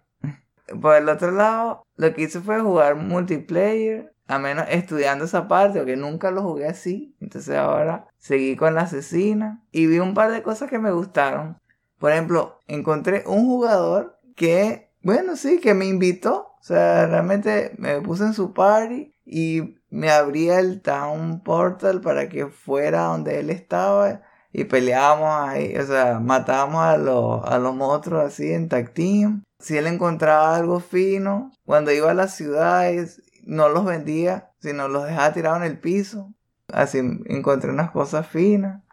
Por 0.82 0.98
el 0.98 1.08
otro 1.08 1.32
lado, 1.32 1.84
lo 1.96 2.14
que 2.14 2.24
hice 2.24 2.42
fue 2.42 2.60
jugar 2.60 2.96
multiplayer, 2.96 4.14
a 4.28 4.40
menos 4.40 4.66
estudiando 4.70 5.24
esa 5.24 5.48
parte, 5.48 5.80
porque 5.80 5.96
nunca 5.96 6.32
lo 6.32 6.42
jugué 6.42 6.68
así. 6.68 7.13
Entonces 7.24 7.56
ahora 7.56 8.08
seguí 8.18 8.56
con 8.56 8.76
la 8.76 8.82
asesina 8.82 9.64
y 9.72 9.88
vi 9.88 10.00
un 10.00 10.14
par 10.14 10.32
de 10.32 10.44
cosas 10.44 10.70
que 10.70 10.80
me 10.80 10.92
gustaron. 10.92 11.58
Por 11.98 12.12
ejemplo, 12.12 12.60
encontré 12.68 13.24
un 13.26 13.46
jugador 13.46 14.20
que, 14.36 14.92
bueno, 15.02 15.36
sí, 15.36 15.60
que 15.60 15.74
me 15.74 15.86
invitó. 15.86 16.54
O 16.60 16.64
sea, 16.64 17.08
realmente 17.08 17.74
me 17.78 18.02
puse 18.02 18.24
en 18.24 18.34
su 18.34 18.54
party 18.54 19.14
y 19.26 19.78
me 19.90 20.12
abría 20.12 20.60
el 20.60 20.82
Town 20.82 21.42
Portal 21.42 22.02
para 22.02 22.30
que 22.30 22.48
fuera 22.48 23.04
donde 23.04 23.40
él 23.40 23.50
estaba 23.50 24.22
y 24.52 24.66
peleábamos 24.66 25.50
ahí, 25.50 25.76
o 25.78 25.86
sea, 25.86 26.20
matábamos 26.20 26.84
a 26.84 26.98
los, 26.98 27.44
a 27.44 27.58
los 27.58 27.76
monstruos 27.76 28.24
así 28.24 28.54
en 28.54 28.70
tag 28.70 28.94
team. 28.94 29.44
si 29.60 29.78
él 29.78 29.88
encontraba 29.88 30.56
algo 30.56 30.80
fino, 30.80 31.52
cuando 31.66 31.92
iba 31.92 32.12
a 32.12 32.14
las 32.14 32.36
ciudades, 32.36 33.24
no 33.46 33.70
los 33.70 33.84
vendía, 33.84 34.52
sino 34.60 34.88
los 34.88 35.06
dejaba 35.06 35.34
tirados 35.34 35.58
en 35.60 35.64
el 35.64 35.80
piso. 35.80 36.34
Así 36.74 37.00
encontré 37.26 37.70
unas 37.70 37.92
cosas 37.92 38.28
finas. 38.28 38.84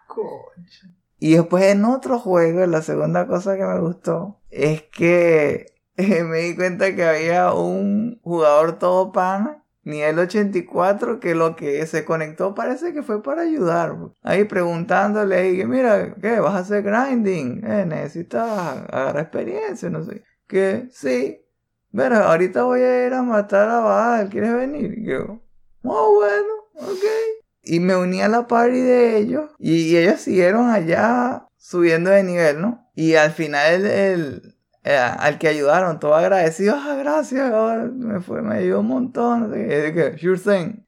Y 1.18 1.34
después 1.34 1.64
en 1.64 1.84
otro 1.84 2.18
juego, 2.18 2.64
la 2.66 2.82
segunda 2.82 3.26
cosa 3.26 3.56
que 3.56 3.64
me 3.64 3.80
gustó 3.80 4.40
es 4.50 4.82
que 4.82 5.66
me 5.96 6.38
di 6.38 6.56
cuenta 6.56 6.94
que 6.94 7.04
había 7.04 7.52
un 7.52 8.18
jugador 8.22 8.78
todo 8.78 9.12
pana, 9.12 9.64
nivel 9.84 10.18
84, 10.18 11.20
que 11.20 11.34
lo 11.34 11.56
que 11.56 11.86
se 11.86 12.04
conectó 12.04 12.54
parece 12.54 12.92
que 12.92 13.02
fue 13.02 13.22
para 13.22 13.42
ayudar. 13.42 13.96
Ahí 14.22 14.44
preguntándole, 14.44 15.52
y 15.52 15.64
mira, 15.66 16.14
¿qué? 16.20 16.40
¿Vas 16.40 16.54
a 16.54 16.58
hacer 16.58 16.82
grinding? 16.82 17.64
Eh, 17.64 17.84
necesitas 17.86 18.48
agarrar 18.90 19.24
experiencia, 19.24 19.90
no 19.90 20.04
sé. 20.04 20.24
Que 20.46 20.88
sí. 20.90 21.44
Pero 21.92 22.16
ahorita 22.16 22.62
voy 22.64 22.80
a 22.80 23.06
ir 23.06 23.14
a 23.14 23.22
matar 23.22 23.68
a 23.68 23.80
Baal, 23.80 24.30
¿quieres 24.30 24.54
venir? 24.54 24.98
Y 24.98 25.06
yo, 25.06 25.40
oh, 25.82 26.14
bueno, 26.14 26.52
ok. 26.76 27.39
Y 27.62 27.80
me 27.80 27.96
uní 27.96 28.22
a 28.22 28.28
la 28.28 28.46
party 28.46 28.80
de 28.80 29.18
ellos 29.18 29.50
y, 29.58 29.96
ellos 29.96 30.20
siguieron 30.20 30.70
allá 30.70 31.46
subiendo 31.56 32.10
de 32.10 32.22
nivel, 32.22 32.60
¿no? 32.60 32.90
Y 32.94 33.14
al 33.14 33.32
final 33.32 33.86
el, 33.86 34.56
eh, 34.82 34.96
al 34.96 35.38
que 35.38 35.48
ayudaron, 35.48 36.00
todo 36.00 36.14
agradecido, 36.14 36.74
ah, 36.76 36.96
gracias, 36.98 37.52
me, 37.92 38.20
fue, 38.20 38.42
me 38.42 38.56
ayudó 38.56 38.80
un 38.80 38.86
montón, 38.86 39.52
que, 39.52 40.16
sure 40.18 40.38
thing. 40.38 40.84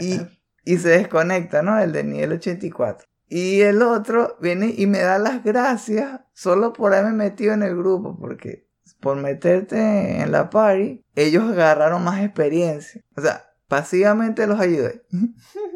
Y, 0.00 0.20
y 0.64 0.78
se 0.78 0.88
desconecta, 0.88 1.62
¿no? 1.62 1.78
El 1.78 1.92
de 1.92 2.04
nivel 2.04 2.32
84. 2.32 3.06
Y 3.28 3.60
el 3.60 3.82
otro 3.82 4.36
viene 4.40 4.74
y 4.76 4.86
me 4.86 5.00
da 5.00 5.18
las 5.18 5.42
gracias 5.42 6.20
solo 6.32 6.72
por 6.72 6.94
haberme 6.94 7.24
metido 7.24 7.52
en 7.52 7.62
el 7.62 7.76
grupo, 7.76 8.16
porque 8.18 8.68
por 9.00 9.16
meterte 9.16 10.22
en 10.22 10.32
la 10.32 10.50
party, 10.50 11.04
ellos 11.14 11.44
agarraron 11.50 12.02
más 12.04 12.22
experiencia. 12.22 13.02
O 13.16 13.20
sea, 13.20 13.44
pasivamente 13.68 14.46
los 14.46 14.58
ayudé. 14.58 15.02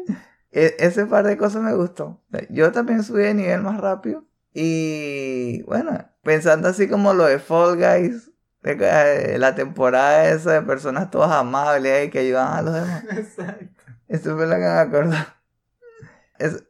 E, 0.51 0.75
ese 0.79 1.05
par 1.05 1.25
de 1.25 1.37
cosas 1.37 1.61
me 1.61 1.73
gustó. 1.73 2.21
Yo 2.49 2.71
también 2.71 3.03
subí 3.03 3.23
de 3.23 3.33
nivel 3.33 3.61
más 3.61 3.79
rápido. 3.79 4.25
Y 4.53 5.61
bueno, 5.63 6.09
pensando 6.23 6.67
así 6.69 6.87
como 6.87 7.13
lo 7.13 7.25
de 7.25 7.39
Fall 7.39 7.77
Guys, 7.77 8.31
de, 8.61 9.37
la 9.37 9.55
temporada 9.55 10.29
esa 10.29 10.53
de 10.53 10.61
personas 10.63 11.11
todas 11.11 11.31
amables 11.31 12.07
y 12.07 12.09
que 12.09 12.19
ayudan 12.19 12.53
a 12.53 12.61
los 12.61 12.73
demás. 12.73 13.03
Exacto. 13.11 13.83
Eso 14.07 14.35
fue 14.35 14.47
lo 14.47 14.55
que 14.55 14.61
me 14.61 14.67
acordó. 14.67 15.15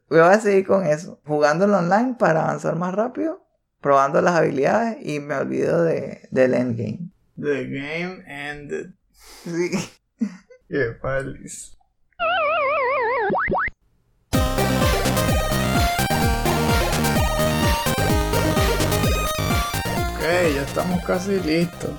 voy 0.09 0.19
a 0.19 0.39
seguir 0.39 0.67
con 0.67 0.86
eso, 0.86 1.21
jugándolo 1.25 1.77
online 1.77 2.15
para 2.19 2.43
avanzar 2.43 2.75
más 2.75 2.93
rápido, 2.93 3.47
probando 3.80 4.21
las 4.21 4.36
habilidades 4.36 4.97
y 5.01 5.21
me 5.21 5.36
olvido 5.36 5.84
de, 5.84 6.27
del 6.32 6.53
endgame. 6.53 7.11
The 7.38 7.65
game 7.65 8.23
ended. 8.27 8.91
Sí. 9.45 9.71
Qué 10.67 10.91
palis. 11.01 11.78
Ya 20.32 20.61
estamos 20.61 21.03
casi 21.03 21.39
listos. 21.39 21.91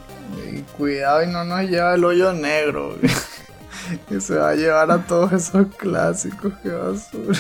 Y 0.51 0.61
cuidado 0.77 1.23
y 1.23 1.27
no 1.27 1.45
nos 1.45 1.63
lleva 1.63 1.95
el 1.95 2.05
hoyo 2.05 2.33
negro. 2.33 2.97
que 4.09 4.21
se 4.21 4.37
va 4.37 4.51
a 4.51 4.55
llevar 4.55 4.91
a 4.91 5.05
todos 5.05 5.33
esos 5.33 5.67
clásicos 5.77 6.53
que 6.63 6.71
basura. 6.71 7.39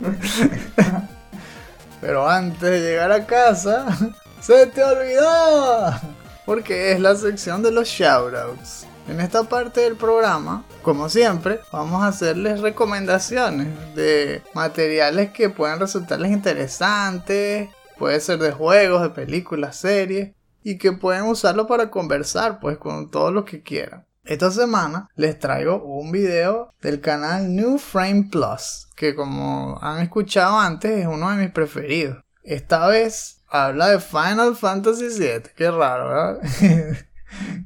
Pero 2.00 2.28
antes 2.28 2.60
de 2.60 2.80
llegar 2.80 3.12
a 3.12 3.26
casa, 3.26 3.86
se 4.40 4.66
te 4.66 4.82
olvidó. 4.82 5.94
Porque 6.44 6.92
es 6.92 7.00
la 7.00 7.16
sección 7.16 7.62
de 7.62 7.72
los 7.72 7.88
shoutouts. 7.88 8.86
En 9.08 9.20
esta 9.20 9.44
parte 9.44 9.82
del 9.82 9.96
programa, 9.96 10.64
como 10.82 11.08
siempre, 11.08 11.60
vamos 11.70 12.02
a 12.02 12.08
hacerles 12.08 12.60
recomendaciones 12.60 13.68
de 13.94 14.42
materiales 14.52 15.30
que 15.30 15.48
pueden 15.48 15.78
resultarles 15.78 16.32
interesantes, 16.32 17.68
Puede 17.98 18.20
ser 18.20 18.38
de 18.38 18.52
juegos, 18.52 19.02
de 19.02 19.10
películas, 19.10 19.76
series. 19.76 20.32
Y 20.62 20.78
que 20.78 20.92
pueden 20.92 21.24
usarlo 21.24 21.66
para 21.66 21.90
conversar, 21.90 22.58
pues, 22.60 22.76
con 22.78 23.10
todos 23.10 23.32
los 23.32 23.44
que 23.44 23.62
quieran. 23.62 24.04
Esta 24.26 24.50
semana 24.50 25.08
les 25.14 25.38
traigo 25.38 25.84
un 25.84 26.10
video 26.10 26.72
del 26.82 27.00
canal 27.00 27.54
New 27.54 27.78
Frame 27.78 28.28
Plus, 28.28 28.88
que 28.96 29.14
como 29.14 29.78
han 29.80 30.02
escuchado 30.02 30.58
antes 30.58 30.90
es 30.98 31.06
uno 31.06 31.30
de 31.30 31.36
mis 31.36 31.52
preferidos. 31.52 32.24
Esta 32.42 32.88
vez 32.88 33.44
habla 33.48 33.88
de 33.88 34.00
Final 34.00 34.56
Fantasy 34.56 35.10
VII, 35.16 35.52
qué 35.54 35.70
raro, 35.70 36.08
¿verdad? 36.08 36.40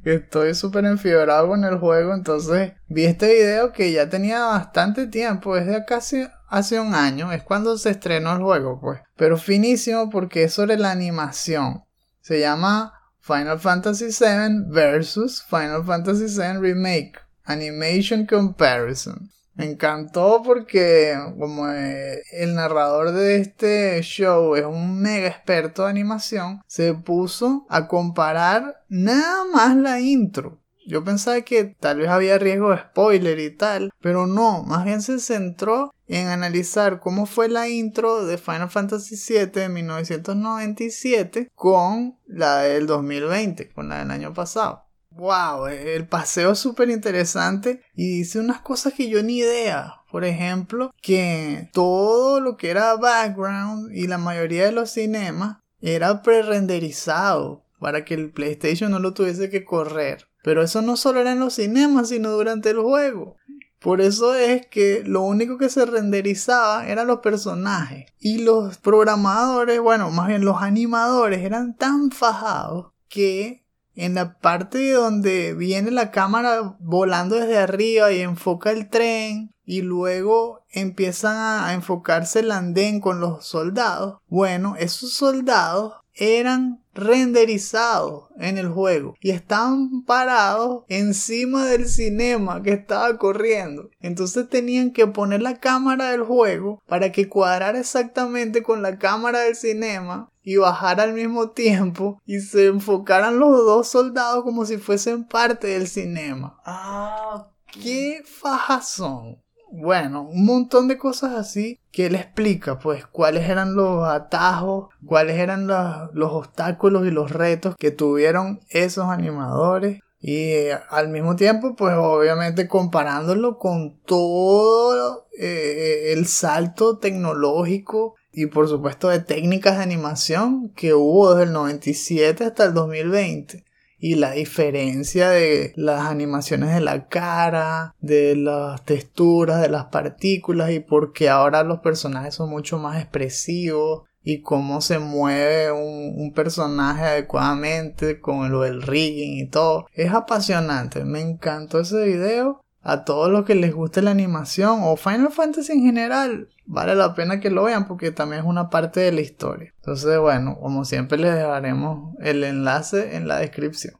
Estoy 0.05 0.53
súper 0.53 0.85
enfiebrado 0.85 1.47
con 1.47 1.63
el 1.63 1.79
juego, 1.79 2.13
entonces 2.13 2.73
vi 2.87 3.05
este 3.05 3.33
video 3.33 3.71
que 3.71 3.91
ya 3.91 4.09
tenía 4.09 4.45
bastante 4.45 5.07
tiempo, 5.07 5.55
desde 5.55 5.83
casi 5.85 6.27
hace 6.51 6.79
un 6.79 6.93
año, 6.93 7.31
es 7.31 7.43
cuando 7.43 7.77
se 7.77 7.89
estrenó 7.91 8.33
el 8.33 8.43
juego, 8.43 8.79
pues. 8.79 8.99
Pero 9.15 9.37
finísimo 9.37 10.09
porque 10.09 10.43
es 10.43 10.53
sobre 10.53 10.77
la 10.77 10.91
animación. 10.91 11.85
Se 12.19 12.39
llama 12.39 12.93
Final 13.19 13.59
Fantasy 13.59 14.07
VII 14.07 14.65
versus 14.67 15.43
Final 15.43 15.83
Fantasy 15.83 16.25
VII 16.25 16.59
Remake 16.59 17.13
Animation 17.45 18.25
Comparison. 18.25 19.31
Me 19.53 19.65
encantó 19.69 20.41
porque 20.43 21.17
como 21.39 21.69
eh, 21.69 22.21
el 22.31 22.55
narrador 22.55 23.11
de 23.11 23.37
este 23.37 24.01
show 24.01 24.55
es 24.55 24.65
un 24.65 24.99
mega 25.01 25.27
experto 25.27 25.83
de 25.83 25.89
animación, 25.89 26.61
se 26.67 26.93
puso 26.93 27.65
a 27.69 27.87
comparar 27.87 28.83
nada 28.89 29.43
más 29.53 29.75
la 29.75 29.99
intro 29.99 30.60
yo 30.85 31.03
pensaba 31.03 31.41
que 31.41 31.75
tal 31.79 31.99
vez 31.99 32.09
había 32.09 32.37
riesgo 32.37 32.71
de 32.71 32.77
spoiler 32.77 33.39
y 33.39 33.55
tal, 33.55 33.91
pero 34.01 34.27
no, 34.27 34.63
más 34.63 34.85
bien 34.85 35.01
se 35.01 35.19
centró 35.19 35.93
en 36.07 36.27
analizar 36.27 36.99
cómo 36.99 37.25
fue 37.25 37.47
la 37.47 37.69
intro 37.69 38.25
de 38.25 38.37
Final 38.37 38.69
Fantasy 38.69 39.15
VII 39.15 39.45
de 39.47 39.69
1997 39.69 41.51
con 41.55 42.17
la 42.27 42.57
del 42.57 42.87
2020, 42.87 43.69
con 43.69 43.89
la 43.89 43.99
del 43.99 44.11
año 44.11 44.33
pasado. 44.33 44.85
Wow, 45.11 45.67
el 45.67 46.07
paseo 46.07 46.51
es 46.51 46.59
súper 46.59 46.89
interesante 46.89 47.81
y 47.93 48.07
dice 48.17 48.39
unas 48.39 48.61
cosas 48.61 48.93
que 48.93 49.09
yo 49.09 49.21
ni 49.21 49.39
idea. 49.39 49.95
Por 50.09 50.23
ejemplo, 50.25 50.93
que 51.01 51.69
todo 51.73 52.39
lo 52.39 52.57
que 52.57 52.69
era 52.69 52.95
background 52.95 53.91
y 53.93 54.07
la 54.07 54.17
mayoría 54.17 54.65
de 54.65 54.71
los 54.71 54.91
cinemas 54.91 55.57
era 55.81 56.21
pre-renderizado 56.21 57.65
para 57.79 58.05
que 58.05 58.13
el 58.13 58.31
PlayStation 58.31 58.91
no 58.91 58.99
lo 58.99 59.13
tuviese 59.13 59.49
que 59.49 59.65
correr. 59.65 60.27
Pero 60.43 60.63
eso 60.63 60.81
no 60.81 60.97
solo 60.97 61.21
era 61.21 61.31
en 61.31 61.39
los 61.39 61.55
cinemas, 61.55 62.09
sino 62.09 62.31
durante 62.31 62.71
el 62.71 62.79
juego. 62.79 63.37
Por 63.79 63.99
eso 63.99 64.35
es 64.35 64.67
que 64.67 65.03
lo 65.05 65.21
único 65.21 65.57
que 65.57 65.69
se 65.69 65.85
renderizaba 65.85 66.87
eran 66.87 67.07
los 67.07 67.19
personajes. 67.19 68.05
Y 68.19 68.39
los 68.39 68.77
programadores, 68.77 69.79
bueno, 69.79 70.11
más 70.11 70.27
bien 70.27 70.45
los 70.45 70.61
animadores, 70.61 71.43
eran 71.43 71.75
tan 71.75 72.11
fajados 72.11 72.91
que 73.09 73.65
en 73.95 74.15
la 74.15 74.37
parte 74.37 74.91
donde 74.91 75.53
viene 75.53 75.91
la 75.91 76.11
cámara 76.11 76.75
volando 76.79 77.35
desde 77.35 77.57
arriba 77.57 78.11
y 78.11 78.21
enfoca 78.21 78.71
el 78.71 78.89
tren 78.89 79.51
y 79.65 79.81
luego 79.81 80.65
empiezan 80.69 81.37
a 81.37 81.73
enfocarse 81.73 82.39
el 82.39 82.51
andén 82.51 82.99
con 82.99 83.19
los 83.19 83.45
soldados, 83.45 84.19
bueno, 84.27 84.75
esos 84.77 85.13
soldados 85.13 85.93
eran 86.13 86.80
renderizados 86.93 88.25
en 88.37 88.57
el 88.57 88.69
juego 88.69 89.15
y 89.21 89.31
estaban 89.31 90.03
parados 90.03 90.83
encima 90.87 91.65
del 91.65 91.87
cinema 91.87 92.61
que 92.61 92.73
estaba 92.73 93.17
corriendo. 93.17 93.89
Entonces 94.01 94.49
tenían 94.49 94.91
que 94.91 95.07
poner 95.07 95.41
la 95.41 95.59
cámara 95.59 96.11
del 96.11 96.23
juego 96.23 96.81
para 96.87 97.11
que 97.11 97.29
cuadrara 97.29 97.79
exactamente 97.79 98.63
con 98.63 98.81
la 98.81 98.97
cámara 98.97 99.39
del 99.39 99.55
cinema 99.55 100.29
y 100.43 100.57
bajar 100.57 100.99
al 100.99 101.13
mismo 101.13 101.51
tiempo 101.51 102.19
y 102.25 102.39
se 102.39 102.67
enfocaran 102.67 103.39
los 103.39 103.51
dos 103.65 103.87
soldados 103.87 104.43
como 104.43 104.65
si 104.65 104.77
fuesen 104.77 105.23
parte 105.25 105.67
del 105.67 105.87
cinema. 105.87 106.59
Ah, 106.65 107.47
qué 107.71 108.23
fajazón. 108.25 109.37
Bueno, 109.71 110.23
un 110.23 110.45
montón 110.45 110.89
de 110.89 110.97
cosas 110.97 111.33
así 111.33 111.79
que 111.93 112.07
él 112.07 112.15
explica, 112.15 112.77
pues, 112.77 113.05
cuáles 113.05 113.49
eran 113.49 113.73
los 113.75 114.03
atajos, 114.05 114.89
cuáles 115.05 115.37
eran 115.37 115.65
los, 115.65 116.31
obstáculos 116.31 117.07
y 117.07 117.11
los 117.11 117.31
retos 117.31 117.75
que 117.77 117.91
tuvieron 117.91 118.59
esos 118.69 119.05
animadores. 119.05 120.01
Y 120.19 120.51
eh, 120.51 120.77
al 120.89 121.07
mismo 121.09 121.35
tiempo, 121.35 121.75
pues 121.75 121.95
obviamente 121.97 122.67
comparándolo 122.67 123.57
con 123.57 123.97
todo 124.05 125.27
eh, 125.39 126.13
el 126.13 126.27
salto 126.27 126.99
tecnológico 126.99 128.15
y 128.33 128.45
por 128.45 128.67
supuesto 128.67 129.09
de 129.09 129.19
técnicas 129.19 129.77
de 129.77 129.83
animación 129.83 130.69
que 130.75 130.93
hubo 130.93 131.33
desde 131.33 131.45
el 131.45 131.53
97 131.53 132.43
hasta 132.45 132.65
el 132.65 132.73
2020 132.73 133.65
y 134.01 134.15
la 134.15 134.31
diferencia 134.31 135.29
de 135.29 135.73
las 135.75 136.07
animaciones 136.07 136.73
de 136.73 136.81
la 136.81 137.07
cara, 137.07 137.95
de 138.01 138.35
las 138.35 138.83
texturas, 138.83 139.61
de 139.61 139.69
las 139.69 139.85
partículas 139.85 140.71
y 140.71 140.79
porque 140.79 141.29
ahora 141.29 141.63
los 141.63 141.79
personajes 141.79 142.33
son 142.33 142.49
mucho 142.49 142.79
más 142.79 142.99
expresivos. 142.99 144.03
y 144.23 144.41
cómo 144.41 144.81
se 144.81 144.99
mueve 144.99 145.71
un, 145.71 146.31
personaje 146.33 147.03
adecuadamente 147.03 148.19
con 148.19 148.51
lo 148.51 148.61
del 148.61 148.83
rigging 148.83 149.39
y 149.39 149.47
todo. 149.47 149.87
Es 149.95 150.11
apasionante, 150.13 151.03
me 151.05 151.21
encantó 151.21 151.79
ese 151.79 152.05
video. 152.05 152.61
A 152.83 153.03
todos 153.03 153.31
los 153.31 153.45
que 153.45 153.55
les 153.55 153.73
guste 153.73 154.01
la 154.01 154.11
animación 154.11 154.79
o 154.83 154.95
Final 154.95 155.31
Fantasy 155.31 155.73
en 155.73 155.83
general, 155.83 156.49
vale 156.71 156.95
la 156.95 157.13
pena 157.13 157.41
que 157.41 157.49
lo 157.49 157.63
vean 157.63 157.85
porque 157.85 158.11
también 158.11 158.41
es 158.41 158.47
una 158.47 158.69
parte 158.69 159.01
de 159.01 159.11
la 159.11 159.19
historia. 159.21 159.73
Entonces, 159.75 160.17
bueno, 160.17 160.57
como 160.59 160.85
siempre 160.85 161.17
les 161.17 161.35
dejaremos 161.35 162.15
el 162.21 162.43
enlace 162.45 163.17
en 163.17 163.27
la 163.27 163.39
descripción. 163.39 163.95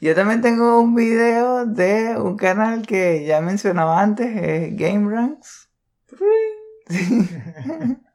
Yo 0.00 0.14
también 0.14 0.42
tengo 0.42 0.80
un 0.80 0.94
video 0.94 1.64
de 1.64 2.16
un 2.18 2.36
canal 2.36 2.84
que 2.86 3.24
ya 3.24 3.40
mencionaba 3.40 4.02
antes, 4.02 4.36
es 4.36 4.76
Game 4.76 5.10
Ranks. 5.10 5.70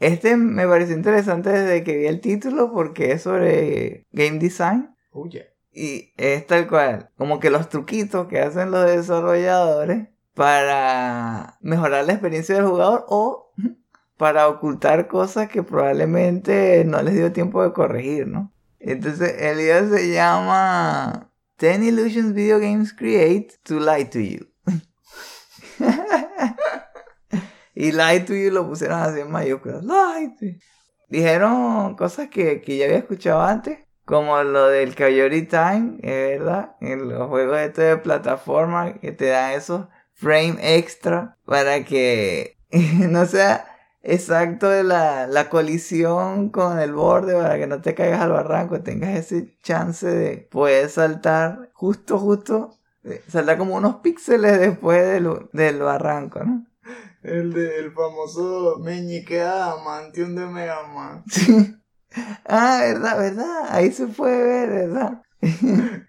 Este 0.00 0.34
me 0.38 0.66
pareció 0.66 0.96
interesante 0.96 1.50
desde 1.50 1.84
que 1.84 1.94
vi 1.94 2.06
el 2.06 2.22
título 2.22 2.72
porque 2.72 3.12
es 3.12 3.22
sobre 3.22 4.06
game 4.12 4.38
design. 4.38 4.96
Oh, 5.10 5.28
yeah. 5.28 5.44
Y 5.72 6.14
es 6.16 6.46
tal 6.46 6.66
cual, 6.68 7.10
como 7.18 7.38
que 7.38 7.50
los 7.50 7.68
truquitos 7.68 8.26
que 8.26 8.40
hacen 8.40 8.70
los 8.70 8.86
desarrolladores 8.86 10.08
para 10.40 11.58
mejorar 11.60 12.06
la 12.06 12.12
experiencia 12.12 12.54
del 12.54 12.64
jugador 12.64 13.04
o 13.08 13.52
para 14.16 14.48
ocultar 14.48 15.06
cosas 15.06 15.50
que 15.50 15.62
probablemente 15.62 16.82
no 16.86 17.02
les 17.02 17.12
dio 17.12 17.30
tiempo 17.30 17.62
de 17.62 17.74
corregir, 17.74 18.26
¿no? 18.26 18.50
Entonces 18.78 19.34
el 19.38 19.58
video 19.58 19.90
se 19.90 20.10
llama 20.14 21.30
10 21.58 21.82
Illusions 21.82 22.32
Video 22.32 22.58
Games 22.58 22.94
Create 22.94 23.48
to 23.64 23.80
Lie 23.80 24.06
to 24.06 24.18
You. 24.18 24.46
y 27.74 27.92
Lie 27.92 28.20
to 28.20 28.32
You 28.32 28.50
lo 28.50 28.66
pusieron 28.66 28.98
así 28.98 29.20
en 29.20 29.30
mayúsculas. 29.30 29.84
Lie 29.84 30.36
to 30.38 30.46
you. 30.46 30.58
Dijeron 31.10 31.96
cosas 31.96 32.30
que, 32.30 32.62
que 32.62 32.78
ya 32.78 32.86
había 32.86 32.96
escuchado 32.96 33.42
antes, 33.42 33.80
como 34.06 34.42
lo 34.42 34.68
del 34.68 34.96
Coyote 34.96 35.42
Time, 35.42 35.98
es 36.00 36.38
verdad, 36.38 36.76
en 36.80 37.10
los 37.10 37.28
juegos 37.28 37.58
estos 37.58 37.84
de 37.84 37.98
plataforma 37.98 38.94
que 38.94 39.12
te 39.12 39.26
dan 39.26 39.52
esos 39.52 39.86
frame 40.20 40.56
extra 40.76 41.36
para 41.44 41.84
que 41.84 42.58
no 42.70 43.26
sea 43.26 43.66
exacto 44.02 44.68
de 44.68 44.82
la, 44.82 45.26
la 45.26 45.48
colisión 45.48 46.50
con 46.50 46.78
el 46.78 46.92
borde 46.92 47.34
para 47.34 47.58
que 47.58 47.66
no 47.66 47.80
te 47.80 47.94
caigas 47.94 48.20
al 48.20 48.32
barranco, 48.32 48.80
tengas 48.80 49.16
ese 49.18 49.56
chance 49.62 50.06
de 50.06 50.38
poder 50.38 50.88
saltar 50.88 51.70
justo, 51.72 52.18
justo, 52.18 52.70
eh, 53.04 53.22
saltar 53.28 53.58
como 53.58 53.76
unos 53.76 53.96
píxeles 53.96 54.60
después 54.60 55.06
del, 55.06 55.48
del 55.52 55.78
barranco, 55.78 56.44
¿no? 56.44 56.66
El 57.22 57.52
de 57.52 57.78
el 57.78 57.92
famoso 57.92 58.78
meñique 58.80 59.42
Adamantium 59.42 60.34
de 60.34 60.46
Mega 60.46 60.86
Man. 60.86 61.24
Ah, 62.44 62.80
verdad, 62.82 63.18
verdad, 63.18 63.66
ahí 63.68 63.92
se 63.92 64.08
puede 64.08 64.42
ver, 64.42 64.68
¿verdad? 64.68 65.22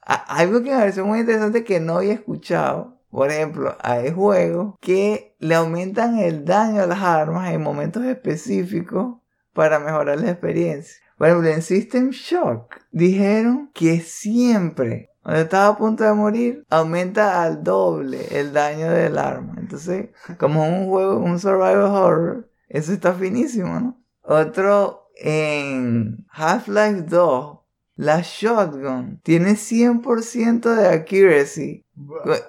Algo 0.00 0.62
que 0.62 0.70
me 0.70 0.76
pareció 0.78 1.04
muy 1.04 1.20
interesante 1.20 1.64
que 1.64 1.80
no 1.80 1.98
había 1.98 2.14
escuchado, 2.14 2.97
por 3.10 3.30
ejemplo, 3.30 3.76
hay 3.80 4.12
juegos 4.12 4.74
que 4.80 5.34
le 5.38 5.54
aumentan 5.54 6.18
el 6.18 6.44
daño 6.44 6.82
a 6.82 6.86
las 6.86 7.02
armas 7.02 7.52
en 7.52 7.62
momentos 7.62 8.04
específicos 8.04 9.16
para 9.54 9.78
mejorar 9.78 10.20
la 10.20 10.30
experiencia. 10.30 11.02
Por 11.16 11.28
ejemplo, 11.28 11.48
en 11.50 11.62
System 11.62 12.10
Shock 12.10 12.76
dijeron 12.92 13.70
que 13.74 14.00
siempre, 14.00 15.10
cuando 15.22 15.42
estaba 15.42 15.68
a 15.68 15.76
punto 15.76 16.04
de 16.04 16.12
morir, 16.12 16.64
aumenta 16.70 17.42
al 17.42 17.64
doble 17.64 18.26
el 18.30 18.52
daño 18.52 18.90
del 18.90 19.18
arma. 19.18 19.56
Entonces, 19.58 20.10
como 20.38 20.68
un 20.68 20.88
juego, 20.88 21.18
un 21.18 21.40
survival 21.40 21.90
horror, 21.90 22.50
eso 22.68 22.92
está 22.92 23.14
finísimo, 23.14 23.80
¿no? 23.80 24.00
Otro 24.22 25.08
en 25.16 26.26
Half-Life 26.30 27.02
2, 27.08 27.58
la 27.96 28.20
shotgun 28.22 29.20
tiene 29.24 29.54
100% 29.54 30.74
de 30.76 30.88
accuracy 30.88 31.84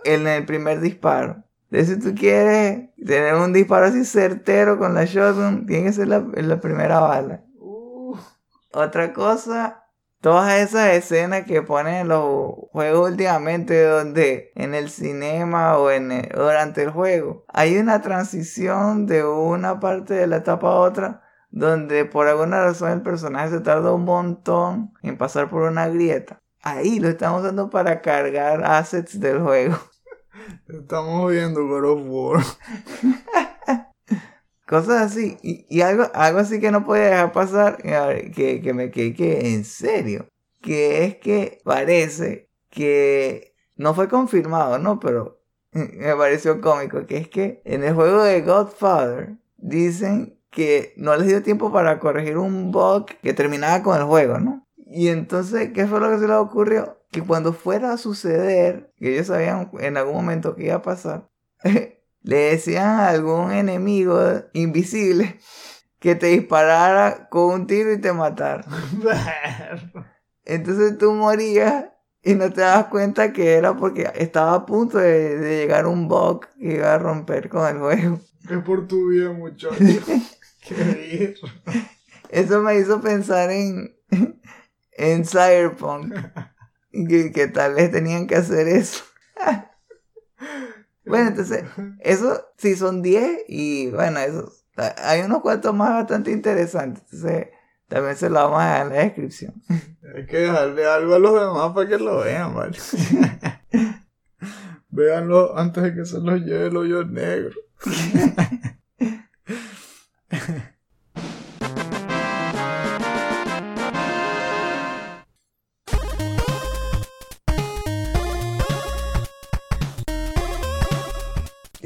en 0.05 0.27
el 0.27 0.45
primer 0.45 0.79
disparo. 0.79 1.43
Entonces, 1.71 1.95
si 1.97 2.01
tú 2.09 2.15
quieres 2.19 2.89
tener 3.05 3.35
un 3.35 3.53
disparo 3.53 3.85
así 3.85 4.03
certero 4.05 4.77
con 4.79 4.93
la 4.95 5.05
shotgun, 5.05 5.65
tiene 5.67 5.85
que 5.85 5.93
ser 5.93 6.07
la, 6.07 6.19
la 6.33 6.59
primera 6.59 6.99
bala. 6.99 7.43
Uh, 7.59 8.15
Otra 8.73 9.13
cosa, 9.13 9.83
todas 10.21 10.59
esas 10.59 10.93
escenas 10.95 11.45
que 11.45 11.61
ponen 11.61 11.95
en 11.95 12.07
los 12.07 12.53
juegos 12.71 13.11
últimamente, 13.11 13.83
donde 13.83 14.51
en 14.55 14.73
el 14.75 14.89
cinema 14.89 15.77
o, 15.77 15.91
en 15.91 16.11
el- 16.11 16.31
o 16.37 16.43
durante 16.43 16.83
el 16.83 16.89
juego 16.91 17.45
hay 17.47 17.77
una 17.77 18.01
transición 18.01 19.05
de 19.05 19.23
una 19.25 19.79
parte 19.79 20.13
de 20.15 20.27
la 20.27 20.37
etapa 20.37 20.67
a 20.69 20.75
otra, 20.79 21.21
donde 21.51 22.05
por 22.05 22.27
alguna 22.27 22.61
razón 22.63 22.91
el 22.91 23.01
personaje 23.01 23.49
se 23.49 23.59
tarda 23.61 23.91
un 23.93 24.05
montón 24.05 24.93
en 25.03 25.17
pasar 25.17 25.49
por 25.49 25.63
una 25.63 25.87
grieta. 25.87 26.39
Ahí 26.61 26.99
lo 26.99 27.09
están 27.09 27.35
usando 27.35 27.69
para 27.69 28.01
cargar 28.01 28.63
assets 28.63 29.19
del 29.19 29.41
juego. 29.41 29.77
estamos 30.67 31.31
viendo 31.31 31.65
God 31.65 31.85
of 31.85 32.01
War. 32.05 32.43
Cosas 34.67 35.11
así. 35.11 35.37
Y, 35.41 35.65
y 35.69 35.81
algo, 35.81 36.07
algo 36.13 36.39
así 36.39 36.59
que 36.59 36.71
no 36.71 36.85
podía 36.85 37.05
dejar 37.05 37.31
pasar, 37.31 37.77
que, 37.77 38.61
que 38.61 38.73
me 38.73 38.91
quedé 38.91 39.13
que 39.13 39.53
en 39.53 39.63
serio. 39.63 40.27
Que 40.61 41.05
es 41.05 41.15
que 41.15 41.61
parece 41.63 42.49
que 42.69 43.55
no 43.75 43.93
fue 43.93 44.09
confirmado, 44.09 44.77
¿no? 44.77 44.99
Pero 44.99 45.41
me 45.71 46.15
pareció 46.15 46.59
cómico. 46.61 47.05
Que 47.05 47.17
es 47.17 47.29
que 47.29 47.61
en 47.63 47.83
el 47.83 47.95
juego 47.95 48.21
de 48.21 48.41
Godfather 48.41 49.37
dicen 49.57 50.37
que 50.51 50.93
no 50.97 51.15
les 51.15 51.27
dio 51.27 51.41
tiempo 51.41 51.71
para 51.71 51.99
corregir 51.99 52.37
un 52.37 52.71
bug 52.71 53.05
que 53.21 53.33
terminaba 53.33 53.81
con 53.81 53.97
el 53.97 54.03
juego, 54.03 54.39
¿no? 54.39 54.67
Y 54.91 55.09
entonces, 55.09 55.71
¿qué 55.73 55.85
fue 55.85 55.99
lo 55.99 56.09
que 56.09 56.17
se 56.17 56.27
les 56.27 56.37
ocurrió? 56.37 56.97
Que 57.11 57.21
cuando 57.21 57.53
fuera 57.53 57.93
a 57.93 57.97
suceder, 57.97 58.91
que 58.97 59.13
ellos 59.13 59.27
sabían 59.27 59.69
en 59.79 59.97
algún 59.97 60.15
momento 60.15 60.55
que 60.55 60.65
iba 60.65 60.75
a 60.75 60.81
pasar, 60.81 61.29
le 62.21 62.37
decían 62.37 62.87
a 62.87 63.09
algún 63.09 63.51
enemigo 63.51 64.19
invisible 64.53 65.39
que 65.99 66.15
te 66.15 66.27
disparara 66.27 67.27
con 67.29 67.53
un 67.53 67.67
tiro 67.67 67.93
y 67.93 67.99
te 67.99 68.13
matara. 68.13 68.65
Entonces 70.45 70.97
tú 70.97 71.13
morías 71.13 71.85
y 72.23 72.33
no 72.33 72.51
te 72.51 72.61
das 72.61 72.87
cuenta 72.87 73.31
que 73.31 73.53
era 73.53 73.77
porque 73.77 74.11
estaba 74.15 74.55
a 74.55 74.65
punto 74.65 74.97
de, 74.97 75.37
de 75.37 75.57
llegar 75.57 75.85
un 75.85 76.07
bug 76.07 76.47
que 76.59 76.75
iba 76.75 76.93
a 76.93 76.97
romper 76.97 77.49
con 77.49 77.67
el 77.67 77.79
juego. 77.79 78.19
es 78.49 78.63
por 78.63 78.87
tu 78.87 79.09
vida, 79.09 79.31
muchacho. 79.31 79.75
Qué 80.67 81.09
ir. 81.13 81.35
Eso 82.29 82.61
me 82.61 82.77
hizo 82.77 83.01
pensar 83.01 83.51
en, 83.51 83.95
en 84.99 85.25
Cyberpunk. 85.25 86.13
Que, 86.91 87.31
que 87.31 87.47
tal 87.47 87.75
vez 87.75 87.91
tenían 87.91 88.25
que 88.25 88.35
hacer 88.35 88.67
eso. 88.67 89.03
Bueno, 91.05 91.29
entonces, 91.29 91.63
eso 91.99 92.43
sí 92.57 92.75
son 92.75 93.03
10 93.03 93.43
y 93.47 93.91
bueno, 93.91 94.19
eso, 94.19 94.51
hay 94.97 95.21
unos 95.21 95.41
cuantos 95.41 95.73
más 95.73 95.91
bastante 95.91 96.31
interesantes. 96.31 97.03
Entonces, 97.11 97.47
también 97.87 98.15
se 98.15 98.29
lo 98.29 98.35
vamos 98.35 98.61
a 98.61 98.65
dejar 98.65 98.81
en 98.81 98.93
la 98.93 99.03
descripción. 99.03 99.63
Hay 100.15 100.25
que 100.25 100.37
dejarle 100.37 100.85
algo 100.85 101.15
a 101.15 101.19
los 101.19 101.33
demás 101.33 101.73
para 101.73 101.89
que 101.89 101.97
lo 101.97 102.19
vean, 102.19 102.55
¿vale? 102.55 102.77
Véanlo 104.89 105.57
antes 105.57 105.83
de 105.83 105.95
que 105.95 106.05
se 106.05 106.19
los 106.19 106.41
lleve 106.41 106.67
el 106.67 106.77
hoyo 106.77 107.03
negro. 107.05 107.55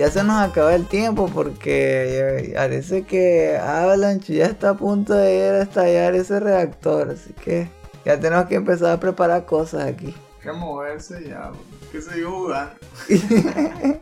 Ya 0.04 0.12
se 0.12 0.22
nos 0.22 0.36
acaba 0.42 0.76
el 0.76 0.86
tiempo 0.86 1.32
porque 1.34 2.52
parece 2.54 3.04
que 3.04 3.58
Avalanche 3.58 4.34
ya 4.34 4.48
está 4.48 4.72
a 4.72 4.74
punto 4.74 5.14
de 5.14 5.38
ir 5.38 5.54
a 5.54 5.62
estallar 5.62 6.14
ese 6.14 6.42
reactor. 6.42 7.12
Así 7.12 7.32
que 7.32 7.70
ya 8.04 8.20
tenemos 8.20 8.48
que 8.48 8.56
empezar 8.56 8.92
a 8.92 9.00
preparar 9.00 9.46
cosas 9.46 9.86
aquí. 9.86 10.08
Hay 10.08 10.42
que 10.42 10.52
moverse 10.52 11.26
ya, 11.26 11.54
que 11.90 12.02
jugando. 12.02 12.74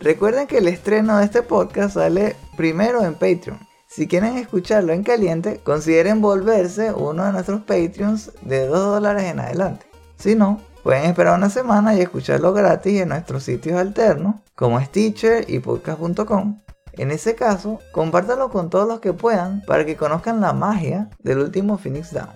Recuerden 0.00 0.48
que 0.48 0.58
el 0.58 0.66
estreno 0.66 1.18
de 1.18 1.26
este 1.26 1.42
podcast 1.42 1.94
sale 1.94 2.34
primero 2.56 3.04
en 3.04 3.14
Patreon. 3.14 3.60
Si 3.86 4.08
quieren 4.08 4.36
escucharlo 4.36 4.92
en 4.92 5.04
caliente, 5.04 5.60
consideren 5.62 6.20
volverse 6.20 6.92
uno 6.92 7.24
de 7.24 7.30
nuestros 7.30 7.60
Patreons 7.60 8.32
de 8.42 8.66
2 8.66 8.94
dólares 8.94 9.22
en 9.22 9.38
adelante. 9.38 9.86
Si 10.16 10.34
no, 10.34 10.60
pueden 10.84 11.06
esperar 11.06 11.38
una 11.38 11.48
semana 11.48 11.94
y 11.94 12.02
escucharlo 12.02 12.52
gratis 12.52 13.00
en 13.00 13.08
nuestros 13.08 13.42
sitios 13.42 13.80
alternos, 13.80 14.36
como 14.54 14.78
Stitcher 14.78 15.50
y 15.50 15.58
podcast.com. 15.58 16.60
En 16.92 17.10
ese 17.10 17.34
caso, 17.34 17.80
compártanlo 17.90 18.50
con 18.50 18.68
todos 18.68 18.86
los 18.86 19.00
que 19.00 19.14
puedan 19.14 19.62
para 19.62 19.86
que 19.86 19.96
conozcan 19.96 20.42
la 20.42 20.52
magia 20.52 21.08
del 21.20 21.38
último 21.38 21.78
Phoenix 21.78 22.12
Down. 22.12 22.28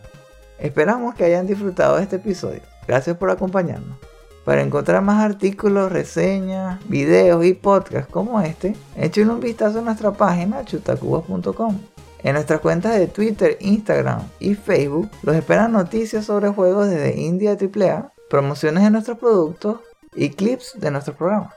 Esperamos 0.58 1.14
que 1.14 1.24
hayan 1.24 1.46
disfrutado 1.46 1.98
de 1.98 2.04
este 2.04 2.16
episodio. 2.16 2.62
Gracias 2.88 3.18
por 3.18 3.30
acompañarnos. 3.30 3.98
Para 4.46 4.62
encontrar 4.62 5.02
más 5.02 5.22
artículos, 5.22 5.92
reseñas, 5.92 6.80
videos 6.88 7.44
y 7.44 7.52
podcasts 7.52 8.10
como 8.10 8.40
este, 8.40 8.74
echen 8.96 9.28
un 9.28 9.40
vistazo 9.40 9.80
a 9.80 9.82
nuestra 9.82 10.12
página 10.12 10.64
chutacubas.com. 10.64 11.78
En 12.22 12.32
nuestras 12.32 12.60
cuentas 12.60 12.98
de 12.98 13.08
Twitter, 13.08 13.58
Instagram 13.60 14.22
y 14.40 14.54
Facebook 14.54 15.10
los 15.22 15.36
esperan 15.36 15.72
noticias 15.72 16.24
sobre 16.24 16.48
juegos 16.48 16.88
desde 16.88 17.20
India 17.20 17.52
AAA, 17.52 18.10
promociones 18.28 18.84
de 18.84 18.90
nuestros 18.90 19.18
productos 19.18 19.80
y 20.14 20.30
clips 20.30 20.74
de 20.78 20.90
nuestros 20.90 21.16
programas. 21.16 21.54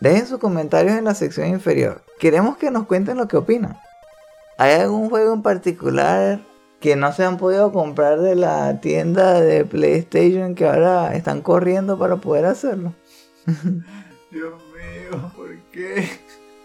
Dejen 0.00 0.26
sus 0.26 0.38
comentarios 0.38 0.96
en 0.96 1.04
la 1.04 1.14
sección 1.14 1.48
inferior. 1.48 2.02
Queremos 2.18 2.56
que 2.56 2.70
nos 2.70 2.86
cuenten 2.86 3.16
lo 3.16 3.26
que 3.28 3.36
opinan. 3.36 3.76
¿Hay 4.56 4.72
algún 4.72 5.08
juego 5.08 5.34
en 5.34 5.42
particular 5.42 6.40
que 6.80 6.96
no 6.96 7.12
se 7.12 7.24
han 7.24 7.36
podido 7.36 7.72
comprar 7.72 8.20
de 8.20 8.36
la 8.36 8.80
tienda 8.80 9.40
de 9.40 9.64
PlayStation 9.64 10.54
que 10.54 10.66
ahora 10.66 11.14
están 11.14 11.42
corriendo 11.42 11.98
para 11.98 12.16
poder 12.16 12.44
hacerlo? 12.44 12.94
Dios 14.30 14.62
mío, 14.72 15.32
¿por 15.34 15.56
qué? 15.72 16.08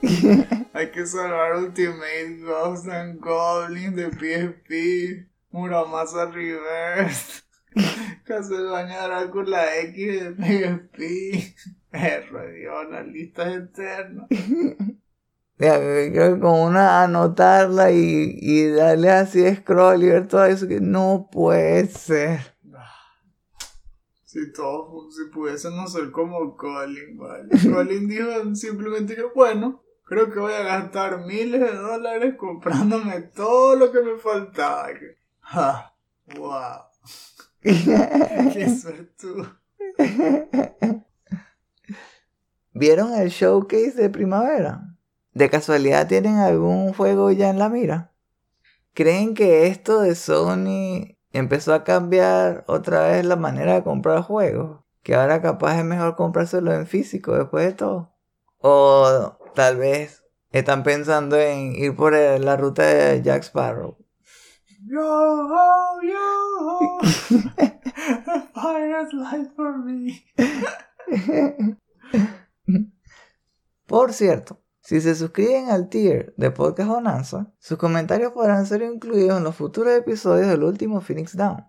Hay 0.73 0.91
que 0.91 1.05
salvar 1.05 1.55
Ultimate 1.55 2.39
Ghosts 2.41 2.89
and 2.89 3.19
Goblins 3.19 3.95
de 3.95 4.09
PSP, 4.11 5.29
Muramasa 5.51 6.25
Reverse, 6.25 7.43
Castlevania 8.25 9.03
Drácula 9.03 9.77
X 9.79 10.37
de 10.37 10.79
PSP, 10.89 11.55
Perro 11.91 12.51
Dios, 12.51 12.89
las 12.89 13.07
listas 13.07 13.55
eternas. 13.55 14.27
Creo 15.57 16.33
que 16.33 16.39
con 16.39 16.59
una 16.59 17.03
anotarla 17.03 17.91
y, 17.91 18.37
y 18.41 18.67
darle 18.69 19.11
así 19.11 19.55
scroll 19.55 20.03
y 20.03 20.09
ver 20.09 20.27
todo 20.27 20.45
eso 20.45 20.67
que 20.67 20.81
no 20.81 21.29
puede 21.31 21.87
ser. 21.87 22.53
Si 24.25 24.51
todo, 24.51 25.11
si 25.11 25.31
pudiésemos 25.31 25.93
ser 25.93 26.09
como 26.09 26.57
Colin, 26.57 27.17
¿vale? 27.17 27.49
Colin 27.71 28.07
dijo 28.07 28.55
simplemente 28.55 29.15
que, 29.15 29.25
bueno, 29.35 29.83
creo 30.05 30.31
que 30.31 30.39
voy 30.39 30.53
a 30.53 30.63
gastar 30.63 31.23
miles 31.23 31.61
de 31.61 31.75
dólares 31.75 32.33
comprándome 32.35 33.21
todo 33.21 33.75
lo 33.75 33.91
que 33.91 34.01
me 34.01 34.17
faltaba. 34.17 34.89
¡Ja! 35.39 35.95
¡Wow! 36.35 36.92
¡Qué 37.63 38.69
suerte! 38.81 39.27
¿Vieron 42.73 43.13
el 43.13 43.29
showcase 43.29 43.93
de 43.93 44.09
primavera? 44.09 44.97
¿De 45.33 45.49
casualidad 45.49 46.07
tienen 46.07 46.35
algún 46.37 46.93
juego 46.93 47.31
ya 47.31 47.49
en 47.49 47.59
la 47.59 47.69
mira? 47.69 48.11
¿Creen 48.93 49.33
que 49.33 49.67
esto 49.67 50.01
de 50.01 50.15
Sony 50.15 51.17
empezó 51.31 51.73
a 51.73 51.83
cambiar 51.83 52.65
otra 52.67 53.07
vez 53.07 53.25
la 53.25 53.35
manera 53.37 53.75
de 53.75 53.83
comprar 53.83 54.21
juegos? 54.21 54.81
Que 55.01 55.15
ahora 55.15 55.41
capaz 55.41 55.79
es 55.79 55.85
mejor 55.85 56.15
comprárselo 56.15 56.73
en 56.73 56.85
físico 56.85 57.35
después 57.35 57.65
de 57.65 57.73
todo. 57.73 58.13
O 58.59 59.37
tal 59.55 59.77
vez 59.77 60.23
están 60.51 60.83
pensando 60.83 61.39
en 61.39 61.73
ir 61.75 61.95
por 61.95 62.13
la 62.13 62.57
ruta 62.57 62.83
de 62.83 63.21
Jack 63.21 63.43
Sparrow. 63.43 63.97
Yo 64.85 64.99
ho, 65.01 66.01
yo 66.01 66.19
ho. 66.59 66.99
Pirate's 68.53 69.13
life 69.13 69.51
for 69.55 69.77
me. 69.77 70.25
Por 73.87 74.11
cierto, 74.11 74.61
si 74.81 74.99
se 74.99 75.15
suscriben 75.15 75.69
al 75.69 75.87
tier 75.87 76.33
de 76.35 76.51
Podcast 76.51 76.89
Bonanza, 76.89 77.53
sus 77.59 77.77
comentarios 77.77 78.33
podrán 78.33 78.65
ser 78.65 78.81
incluidos 78.81 79.37
en 79.37 79.45
los 79.45 79.55
futuros 79.55 79.93
episodios 79.93 80.47
del 80.47 80.63
último 80.63 80.99
Phoenix 80.99 81.37
Down. 81.37 81.63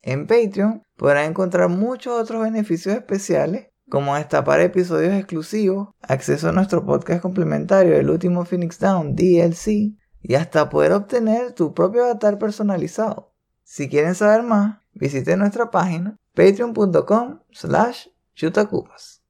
En 0.00 0.28
Patreon 0.28 0.82
podrán 0.96 1.30
encontrar 1.30 1.68
muchos 1.68 2.20
otros 2.20 2.42
beneficios 2.42 2.94
especiales, 2.94 3.70
como 3.90 4.14
destapar 4.14 4.60
episodios 4.60 5.14
exclusivos, 5.14 5.88
acceso 6.00 6.50
a 6.50 6.52
nuestro 6.52 6.86
podcast 6.86 7.22
complementario 7.22 7.96
del 7.96 8.10
último 8.10 8.44
Phoenix 8.44 8.78
Down 8.78 9.16
DLC 9.16 9.96
y 10.22 10.34
hasta 10.34 10.68
poder 10.68 10.92
obtener 10.92 11.52
tu 11.52 11.74
propio 11.74 12.04
avatar 12.04 12.38
personalizado. 12.38 13.32
Si 13.64 13.88
quieren 13.88 14.14
saber 14.14 14.42
más, 14.42 14.78
visiten 14.92 15.40
nuestra 15.40 15.70
página 15.70 16.16
patreon.com 16.34 17.40
slash 17.50 18.08
chutacupas. 18.34 19.22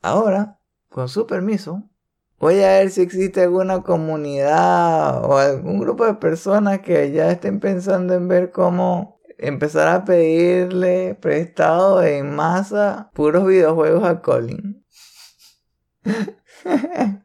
Ahora, 0.00 0.58
con 0.88 1.08
su 1.08 1.26
permiso, 1.26 1.88
voy 2.38 2.62
a 2.62 2.78
ver 2.78 2.90
si 2.90 3.02
existe 3.02 3.42
alguna 3.42 3.82
comunidad 3.82 5.24
o 5.24 5.38
algún 5.38 5.78
grupo 5.78 6.04
de 6.06 6.14
personas 6.14 6.80
que 6.80 7.12
ya 7.12 7.30
estén 7.30 7.60
pensando 7.60 8.14
en 8.14 8.28
ver 8.28 8.50
cómo 8.50 9.20
empezar 9.38 9.88
a 9.88 10.04
pedirle 10.04 11.14
prestado 11.14 12.02
en 12.02 12.34
masa 12.34 13.10
puros 13.14 13.46
videojuegos 13.46 14.04
a 14.04 14.20
Colin. 14.20 14.84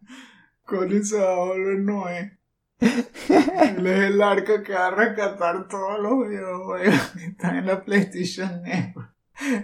Colin 0.65 1.05
se 1.05 1.19
va 1.19 1.33
a 1.33 1.35
volver 1.35 1.79
Noé. 1.79 2.36
Él 2.79 3.87
es 3.87 3.99
el 4.11 4.21
arca 4.21 4.63
que 4.63 4.73
va 4.73 4.87
a 4.87 4.91
rescatar 4.91 5.67
todos 5.67 5.99
los 5.99 6.27
videojuegos 6.27 7.11
que 7.17 7.25
están 7.25 7.57
en 7.57 7.67
la 7.67 7.83
PlayStation 7.83 8.61
Network. 8.61 9.13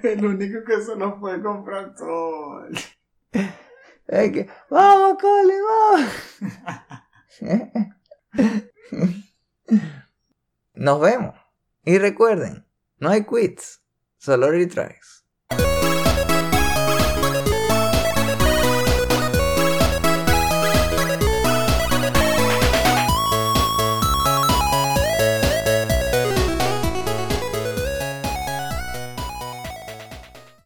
El 0.03 0.25
único 0.25 0.63
que 0.63 0.81
se 0.81 0.95
los 0.95 1.19
puede 1.19 1.41
comprar 1.41 1.95
todo. 1.95 2.61
¿vale? 2.61 2.79
Es 4.07 4.31
que, 4.31 4.49
¡Vamos, 4.69 5.17
Colin, 5.19 5.61
vamos! 5.69 6.11
Nos 10.73 11.01
vemos. 11.01 11.35
Y 11.85 11.97
recuerden, 11.97 12.65
no 12.97 13.09
hay 13.09 13.25
quits, 13.25 13.83
solo 14.17 14.51
retries. 14.51 15.22